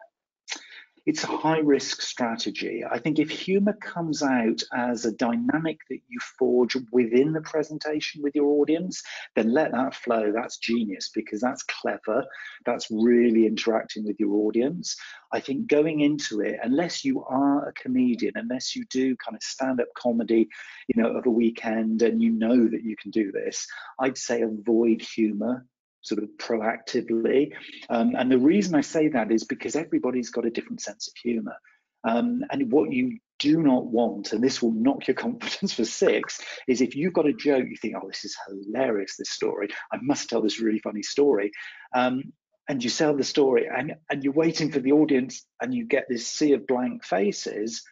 it's 1.04 1.24
a 1.24 1.28
high 1.28 1.58
risk 1.58 2.00
strategy. 2.00 2.84
I 2.88 2.98
think 2.98 3.18
if 3.18 3.28
humor 3.28 3.72
comes 3.72 4.22
out 4.22 4.62
as 4.72 5.04
a 5.04 5.12
dynamic 5.12 5.80
that 5.90 5.98
you 6.08 6.20
forge 6.38 6.76
within 6.92 7.32
the 7.32 7.40
presentation 7.40 8.22
with 8.22 8.36
your 8.36 8.60
audience, 8.60 9.02
then 9.34 9.52
let 9.52 9.72
that 9.72 9.96
flow. 9.96 10.30
That's 10.32 10.58
genius 10.58 11.10
because 11.12 11.40
that's 11.40 11.64
clever. 11.64 12.24
That's 12.64 12.86
really 12.90 13.46
interacting 13.46 14.04
with 14.04 14.20
your 14.20 14.34
audience. 14.46 14.96
I 15.32 15.40
think 15.40 15.66
going 15.66 16.00
into 16.00 16.40
it, 16.40 16.60
unless 16.62 17.04
you 17.04 17.24
are 17.24 17.68
a 17.68 17.72
comedian, 17.72 18.34
unless 18.36 18.76
you 18.76 18.84
do 18.90 19.16
kind 19.16 19.34
of 19.34 19.42
stand 19.42 19.80
up 19.80 19.88
comedy, 19.96 20.48
you 20.86 21.02
know, 21.02 21.16
of 21.16 21.26
a 21.26 21.30
weekend 21.30 22.02
and 22.02 22.22
you 22.22 22.30
know 22.30 22.68
that 22.68 22.84
you 22.84 22.94
can 22.96 23.10
do 23.10 23.32
this, 23.32 23.66
I'd 23.98 24.18
say 24.18 24.42
avoid 24.42 25.02
humor 25.02 25.66
sort 26.02 26.22
of 26.22 26.28
proactively. 26.38 27.52
Um, 27.88 28.14
and 28.16 28.30
the 28.30 28.38
reason 28.38 28.74
I 28.74 28.80
say 28.80 29.08
that 29.08 29.32
is 29.32 29.44
because 29.44 29.76
everybody's 29.76 30.30
got 30.30 30.46
a 30.46 30.50
different 30.50 30.80
sense 30.80 31.08
of 31.08 31.14
humor. 31.22 31.56
Um, 32.04 32.44
and 32.50 32.70
what 32.72 32.92
you 32.92 33.18
do 33.38 33.62
not 33.62 33.86
want, 33.86 34.32
and 34.32 34.42
this 34.42 34.60
will 34.60 34.72
knock 34.72 35.06
your 35.06 35.14
confidence 35.26 35.72
for 35.72 35.84
six, 35.84 36.40
is 36.68 36.80
if 36.80 36.96
you've 36.96 37.12
got 37.12 37.26
a 37.26 37.32
joke, 37.32 37.66
you 37.68 37.76
think, 37.76 37.94
oh, 37.96 38.06
this 38.06 38.24
is 38.24 38.36
hilarious, 38.48 39.16
this 39.16 39.30
story. 39.30 39.68
I 39.92 39.98
must 40.02 40.28
tell 40.28 40.42
this 40.42 40.60
really 40.60 40.80
funny 40.80 41.02
story. 41.02 41.52
Um, 41.94 42.32
and 42.68 42.82
you 42.82 42.90
sell 42.90 43.16
the 43.16 43.24
story 43.24 43.68
and, 43.68 43.96
and 44.08 44.22
you're 44.22 44.32
waiting 44.32 44.70
for 44.70 44.78
the 44.78 44.92
audience 44.92 45.44
and 45.60 45.74
you 45.74 45.84
get 45.84 46.06
this 46.08 46.26
sea 46.28 46.52
of 46.52 46.66
blank 46.66 47.04
faces. 47.04 47.82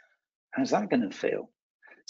How's 0.52 0.70
that 0.70 0.88
going 0.88 1.08
to 1.08 1.16
feel? 1.16 1.50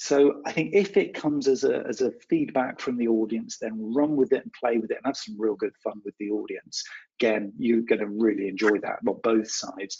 So 0.03 0.40
I 0.46 0.53
think 0.53 0.70
if 0.72 0.96
it 0.96 1.12
comes 1.12 1.46
as 1.46 1.62
a, 1.62 1.84
as 1.86 2.01
a 2.01 2.11
feedback 2.30 2.80
from 2.80 2.96
the 2.96 3.07
audience, 3.07 3.59
then 3.59 3.92
run 3.92 4.16
with 4.16 4.32
it 4.32 4.42
and 4.42 4.53
play 4.55 4.78
with 4.78 4.90
it 4.90 4.96
and 4.96 5.05
have 5.05 5.16
some 5.18 5.38
real 5.38 5.57
good 5.57 5.74
fun 5.84 6.01
with 6.07 6.14
the 6.18 6.30
audience. 6.30 6.82
Again, 7.20 7.53
you're 7.59 7.82
going 7.82 8.01
to 8.01 8.07
really 8.07 8.48
enjoy 8.48 8.78
that 8.78 9.01
on 9.07 9.20
both 9.22 9.51
sides. 9.51 9.98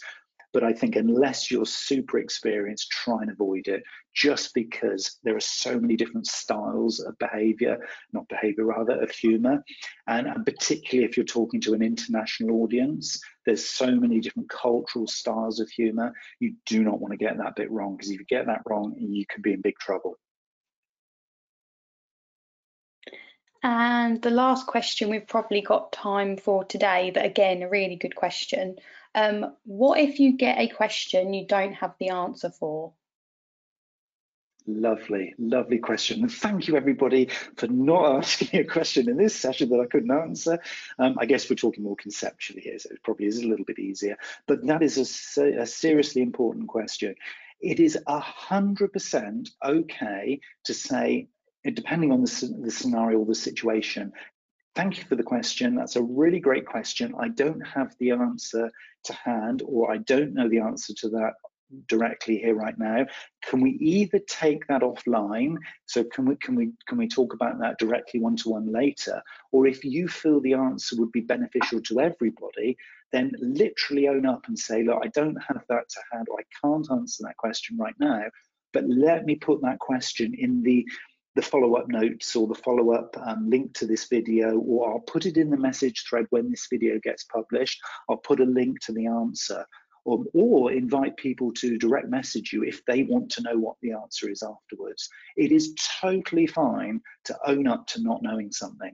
But 0.53 0.63
I 0.63 0.73
think 0.73 0.95
unless 0.95 1.51
you're 1.51 1.67
super 1.67 2.17
experienced, 2.17 2.89
try 2.89 3.21
and 3.21 3.29
avoid 3.29 3.67
it 3.67 3.83
just 4.15 4.55
because 4.55 5.19
there 5.23 5.35
are 5.35 5.39
so 5.39 5.79
many 5.79 5.95
different 5.95 6.25
styles 6.25 6.99
of 6.99 7.15
behavior, 7.19 7.77
not 8.11 8.27
behavior, 8.27 8.65
rather, 8.65 8.99
of 8.99 9.11
humor. 9.11 9.63
And, 10.07 10.25
and 10.25 10.43
particularly 10.43 11.07
if 11.07 11.15
you're 11.15 11.27
talking 11.27 11.61
to 11.61 11.75
an 11.75 11.83
international 11.83 12.63
audience, 12.63 13.21
there's 13.45 13.65
so 13.65 13.87
many 13.87 14.19
different 14.19 14.49
cultural 14.49 15.07
styles 15.07 15.59
of 15.59 15.69
humor. 15.69 16.13
You 16.39 16.55
do 16.65 16.83
not 16.83 16.99
want 16.99 17.11
to 17.11 17.17
get 17.17 17.37
that 17.37 17.55
bit 17.55 17.71
wrong 17.71 17.95
because 17.95 18.11
if 18.11 18.19
you 18.19 18.25
get 18.25 18.47
that 18.47 18.61
wrong, 18.67 18.95
you 18.97 19.25
could 19.25 19.43
be 19.43 19.53
in 19.53 19.61
big 19.61 19.77
trouble. 19.77 20.17
And 23.63 24.21
the 24.21 24.31
last 24.31 24.65
question 24.65 25.09
we've 25.09 25.27
probably 25.27 25.61
got 25.61 25.91
time 25.91 26.37
for 26.37 26.63
today, 26.63 27.11
but 27.13 27.25
again, 27.25 27.61
a 27.61 27.69
really 27.69 27.95
good 27.95 28.15
question. 28.15 28.77
Um, 29.13 29.55
what 29.65 29.99
if 29.99 30.19
you 30.19 30.35
get 30.35 30.57
a 30.57 30.67
question 30.67 31.33
you 31.33 31.45
don't 31.45 31.73
have 31.73 31.93
the 31.99 32.09
answer 32.09 32.49
for? 32.49 32.93
Lovely, 34.67 35.33
lovely 35.39 35.79
question. 35.79 36.21
And 36.21 36.31
thank 36.31 36.67
you, 36.67 36.77
everybody, 36.77 37.29
for 37.57 37.67
not 37.67 38.17
asking 38.17 38.59
a 38.59 38.63
question 38.63 39.09
in 39.09 39.17
this 39.17 39.35
session 39.35 39.69
that 39.69 39.79
I 39.79 39.87
couldn't 39.87 40.11
answer. 40.11 40.59
Um, 40.99 41.17
I 41.19 41.25
guess 41.25 41.49
we're 41.49 41.55
talking 41.55 41.83
more 41.83 41.95
conceptually 41.95 42.61
here, 42.61 42.77
so 42.77 42.89
it 42.91 43.01
probably 43.03 43.25
is 43.25 43.39
a 43.39 43.47
little 43.47 43.65
bit 43.65 43.79
easier. 43.79 44.17
But 44.47 44.65
that 44.67 44.83
is 44.83 44.97
a, 45.37 45.61
a 45.61 45.65
seriously 45.65 46.21
important 46.21 46.67
question. 46.67 47.15
It 47.59 47.79
is 47.79 47.97
100% 48.07 49.49
okay 49.63 50.39
to 50.65 50.73
say, 50.73 51.27
depending 51.63 52.11
on 52.11 52.21
the, 52.21 52.55
the 52.61 52.71
scenario 52.71 53.19
or 53.19 53.25
the 53.25 53.35
situation, 53.35 54.13
Thank 54.73 54.97
you 54.97 55.03
for 55.03 55.17
the 55.17 55.23
question. 55.23 55.75
That's 55.75 55.97
a 55.97 56.01
really 56.01 56.39
great 56.39 56.65
question. 56.65 57.13
I 57.19 57.27
don't 57.27 57.59
have 57.59 57.93
the 57.99 58.11
answer 58.11 58.71
to 59.03 59.13
hand, 59.13 59.63
or 59.65 59.91
I 59.91 59.97
don't 59.97 60.33
know 60.33 60.47
the 60.47 60.59
answer 60.59 60.93
to 60.93 61.09
that 61.09 61.33
directly 61.87 62.37
here 62.37 62.55
right 62.55 62.77
now. 62.77 63.05
Can 63.43 63.61
we 63.61 63.71
either 63.71 64.19
take 64.19 64.67
that 64.67 64.81
offline? 64.81 65.57
So 65.85 66.03
can 66.03 66.25
we 66.25 66.35
can 66.37 66.55
we 66.55 66.71
can 66.87 66.97
we 66.97 67.07
talk 67.07 67.33
about 67.33 67.59
that 67.59 67.79
directly 67.79 68.19
one 68.19 68.35
to 68.37 68.49
one 68.49 68.71
later? 68.71 69.21
Or 69.51 69.67
if 69.67 69.83
you 69.83 70.07
feel 70.07 70.39
the 70.41 70.53
answer 70.53 70.95
would 70.97 71.11
be 71.11 71.21
beneficial 71.21 71.81
to 71.81 72.01
everybody, 72.01 72.77
then 73.11 73.31
literally 73.39 74.07
own 74.07 74.25
up 74.25 74.47
and 74.47 74.57
say, 74.57 74.83
look, 74.83 74.99
I 75.03 75.07
don't 75.07 75.37
have 75.47 75.63
that 75.69 75.89
to 75.89 75.99
hand, 76.11 76.27
or 76.29 76.39
I 76.39 76.43
can't 76.61 76.87
answer 76.91 77.23
that 77.25 77.37
question 77.37 77.77
right 77.77 77.95
now. 77.99 78.23
But 78.73 78.85
let 78.87 79.25
me 79.25 79.35
put 79.35 79.61
that 79.61 79.79
question 79.79 80.33
in 80.37 80.63
the 80.63 80.85
the 81.35 81.41
follow-up 81.41 81.87
notes 81.87 82.35
or 82.35 82.45
the 82.47 82.55
follow-up 82.55 83.15
um, 83.25 83.49
link 83.49 83.73
to 83.73 83.85
this 83.85 84.07
video, 84.09 84.57
or 84.59 84.91
I'll 84.91 84.99
put 84.99 85.25
it 85.25 85.37
in 85.37 85.49
the 85.49 85.57
message 85.57 86.03
thread 86.07 86.25
when 86.29 86.49
this 86.49 86.67
video 86.69 86.99
gets 87.01 87.23
published. 87.23 87.79
I'll 88.09 88.17
put 88.17 88.41
a 88.41 88.45
link 88.45 88.81
to 88.81 88.91
the 88.91 89.07
answer, 89.07 89.65
or, 90.05 90.23
or 90.33 90.71
invite 90.71 91.17
people 91.17 91.51
to 91.53 91.77
direct 91.77 92.09
message 92.09 92.51
you 92.51 92.63
if 92.63 92.83
they 92.85 93.03
want 93.03 93.29
to 93.31 93.43
know 93.43 93.57
what 93.57 93.75
the 93.81 93.93
answer 93.93 94.29
is 94.29 94.43
afterwards. 94.43 95.09
It 95.37 95.51
is 95.51 95.75
totally 96.01 96.47
fine 96.47 97.01
to 97.25 97.37
own 97.45 97.67
up 97.67 97.87
to 97.87 98.01
not 98.01 98.23
knowing 98.23 98.51
something. 98.51 98.93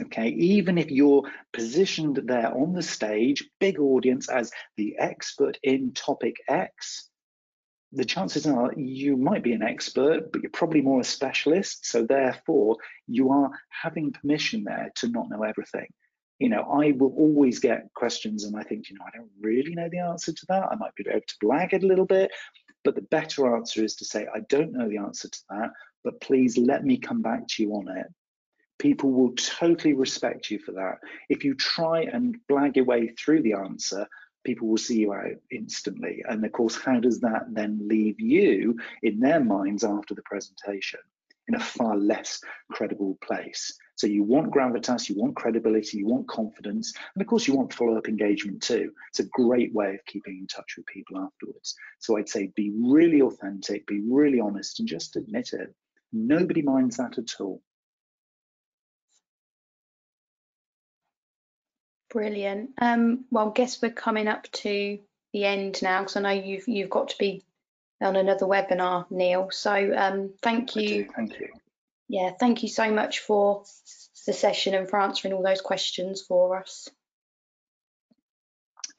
Okay, 0.00 0.28
even 0.28 0.78
if 0.78 0.90
you're 0.90 1.28
positioned 1.52 2.20
there 2.24 2.52
on 2.56 2.72
the 2.72 2.82
stage, 2.82 3.44
big 3.58 3.80
audience 3.80 4.28
as 4.28 4.52
the 4.76 4.96
expert 4.98 5.58
in 5.62 5.92
topic 5.92 6.36
X, 6.48 7.08
the 7.92 8.04
chances 8.04 8.46
are 8.46 8.72
you 8.76 9.16
might 9.16 9.42
be 9.42 9.54
an 9.54 9.62
expert, 9.62 10.30
but 10.30 10.42
you're 10.42 10.50
probably 10.50 10.82
more 10.82 11.00
a 11.00 11.04
specialist. 11.04 11.86
So 11.86 12.04
therefore, 12.04 12.76
you 13.06 13.32
are 13.32 13.50
having 13.70 14.12
permission 14.12 14.64
there 14.64 14.92
to 14.96 15.08
not 15.08 15.30
know 15.30 15.42
everything. 15.42 15.88
You 16.38 16.48
know, 16.48 16.62
I 16.62 16.92
will 16.92 17.14
always 17.16 17.58
get 17.58 17.92
questions, 17.94 18.44
and 18.44 18.56
I 18.56 18.62
think, 18.62 18.88
you 18.88 18.96
know, 18.96 19.04
I 19.06 19.16
don't 19.16 19.30
really 19.40 19.74
know 19.74 19.88
the 19.90 19.98
answer 19.98 20.32
to 20.32 20.46
that. 20.48 20.68
I 20.70 20.76
might 20.76 20.94
be 20.94 21.04
able 21.08 21.20
to 21.20 21.38
blag 21.42 21.72
it 21.72 21.82
a 21.82 21.86
little 21.86 22.06
bit, 22.06 22.30
but 22.84 22.94
the 22.94 23.02
better 23.02 23.56
answer 23.56 23.84
is 23.84 23.96
to 23.96 24.04
say, 24.04 24.26
I 24.32 24.40
don't 24.48 24.72
know 24.72 24.88
the 24.88 24.98
answer 24.98 25.28
to 25.28 25.42
that, 25.50 25.72
but 26.04 26.20
please 26.20 26.56
let 26.56 26.84
me 26.84 26.96
come 26.96 27.22
back 27.22 27.46
to 27.48 27.62
you 27.62 27.72
on 27.72 27.96
it. 27.96 28.06
People 28.78 29.10
will 29.10 29.32
totally 29.34 29.94
respect 29.94 30.50
you 30.50 30.60
for 30.60 30.72
that. 30.72 30.98
If 31.28 31.42
you 31.42 31.54
try 31.54 32.02
and 32.02 32.36
blag 32.48 32.76
your 32.76 32.84
way 32.84 33.08
through 33.08 33.42
the 33.42 33.54
answer, 33.54 34.06
people 34.44 34.68
will 34.68 34.78
see 34.78 35.00
you 35.00 35.12
out 35.12 35.34
instantly. 35.50 36.22
And 36.28 36.44
of 36.44 36.52
course, 36.52 36.76
how 36.76 37.00
does 37.00 37.20
that 37.20 37.46
then 37.52 37.80
leave 37.88 38.20
you 38.20 38.78
in 39.02 39.18
their 39.18 39.40
minds 39.40 39.82
after 39.82 40.14
the 40.14 40.22
presentation 40.22 41.00
in 41.48 41.56
a 41.56 41.60
far 41.60 41.96
less 41.96 42.40
credible 42.70 43.18
place? 43.22 43.76
So 43.98 44.06
you 44.06 44.22
want 44.22 44.52
gravitas, 44.52 45.08
you 45.08 45.16
want 45.16 45.34
credibility, 45.34 45.98
you 45.98 46.06
want 46.06 46.28
confidence, 46.28 46.94
and 47.14 47.20
of 47.20 47.26
course 47.26 47.48
you 47.48 47.54
want 47.56 47.74
follow-up 47.74 48.08
engagement 48.08 48.62
too. 48.62 48.92
It's 49.08 49.18
a 49.18 49.24
great 49.24 49.74
way 49.74 49.96
of 49.96 50.04
keeping 50.06 50.38
in 50.38 50.46
touch 50.46 50.74
with 50.76 50.86
people 50.86 51.18
afterwards. 51.18 51.74
So 51.98 52.16
I'd 52.16 52.28
say 52.28 52.52
be 52.54 52.72
really 52.78 53.22
authentic, 53.22 53.88
be 53.88 54.00
really 54.08 54.38
honest, 54.38 54.78
and 54.78 54.88
just 54.88 55.16
admit 55.16 55.52
it. 55.52 55.74
Nobody 56.12 56.62
minds 56.62 56.98
that 56.98 57.18
at 57.18 57.40
all. 57.40 57.60
Brilliant. 62.10 62.70
Um, 62.80 63.24
well, 63.32 63.48
I 63.48 63.52
guess 63.52 63.82
we're 63.82 63.90
coming 63.90 64.28
up 64.28 64.44
to 64.52 65.00
the 65.32 65.44
end 65.44 65.82
now 65.82 66.02
because 66.02 66.14
I 66.14 66.20
know 66.20 66.30
you've 66.30 66.68
you've 66.68 66.88
got 66.88 67.08
to 67.08 67.18
be 67.18 67.42
on 68.00 68.14
another 68.14 68.46
webinar, 68.46 69.10
Neil. 69.10 69.50
So 69.50 69.72
um, 69.96 70.34
thank 70.40 70.76
you. 70.76 71.08
Thank 71.16 71.40
you. 71.40 71.48
Yeah, 72.08 72.30
thank 72.38 72.62
you 72.62 72.68
so 72.68 72.90
much 72.90 73.20
for 73.20 73.64
the 74.26 74.32
session 74.32 74.74
and 74.74 74.88
for 74.88 75.00
answering 75.00 75.34
all 75.34 75.42
those 75.42 75.60
questions 75.60 76.22
for 76.22 76.58
us. 76.58 76.88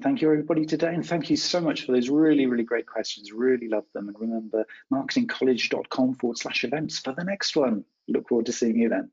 Thank 0.02 0.22
you 0.22 0.32
everybody 0.32 0.66
today 0.66 0.94
and 0.94 1.06
thank 1.06 1.30
you 1.30 1.36
so 1.36 1.60
much 1.60 1.86
for 1.86 1.92
those 1.92 2.10
really, 2.10 2.46
really 2.46 2.64
great 2.64 2.86
questions. 2.86 3.34
Really 3.34 3.68
love 3.68 3.84
them. 3.94 4.08
And 4.08 4.18
remember 4.18 4.66
marketingcollege.com 4.94 6.16
forward 6.16 6.38
slash 6.38 6.64
events 6.64 7.00
for 7.00 7.14
the 7.14 7.24
next 7.24 7.56
one. 7.56 7.84
Look 8.08 8.30
forward 8.30 8.46
to 8.46 8.54
seeing 8.54 8.78
you 8.78 8.90
then. 8.90 9.12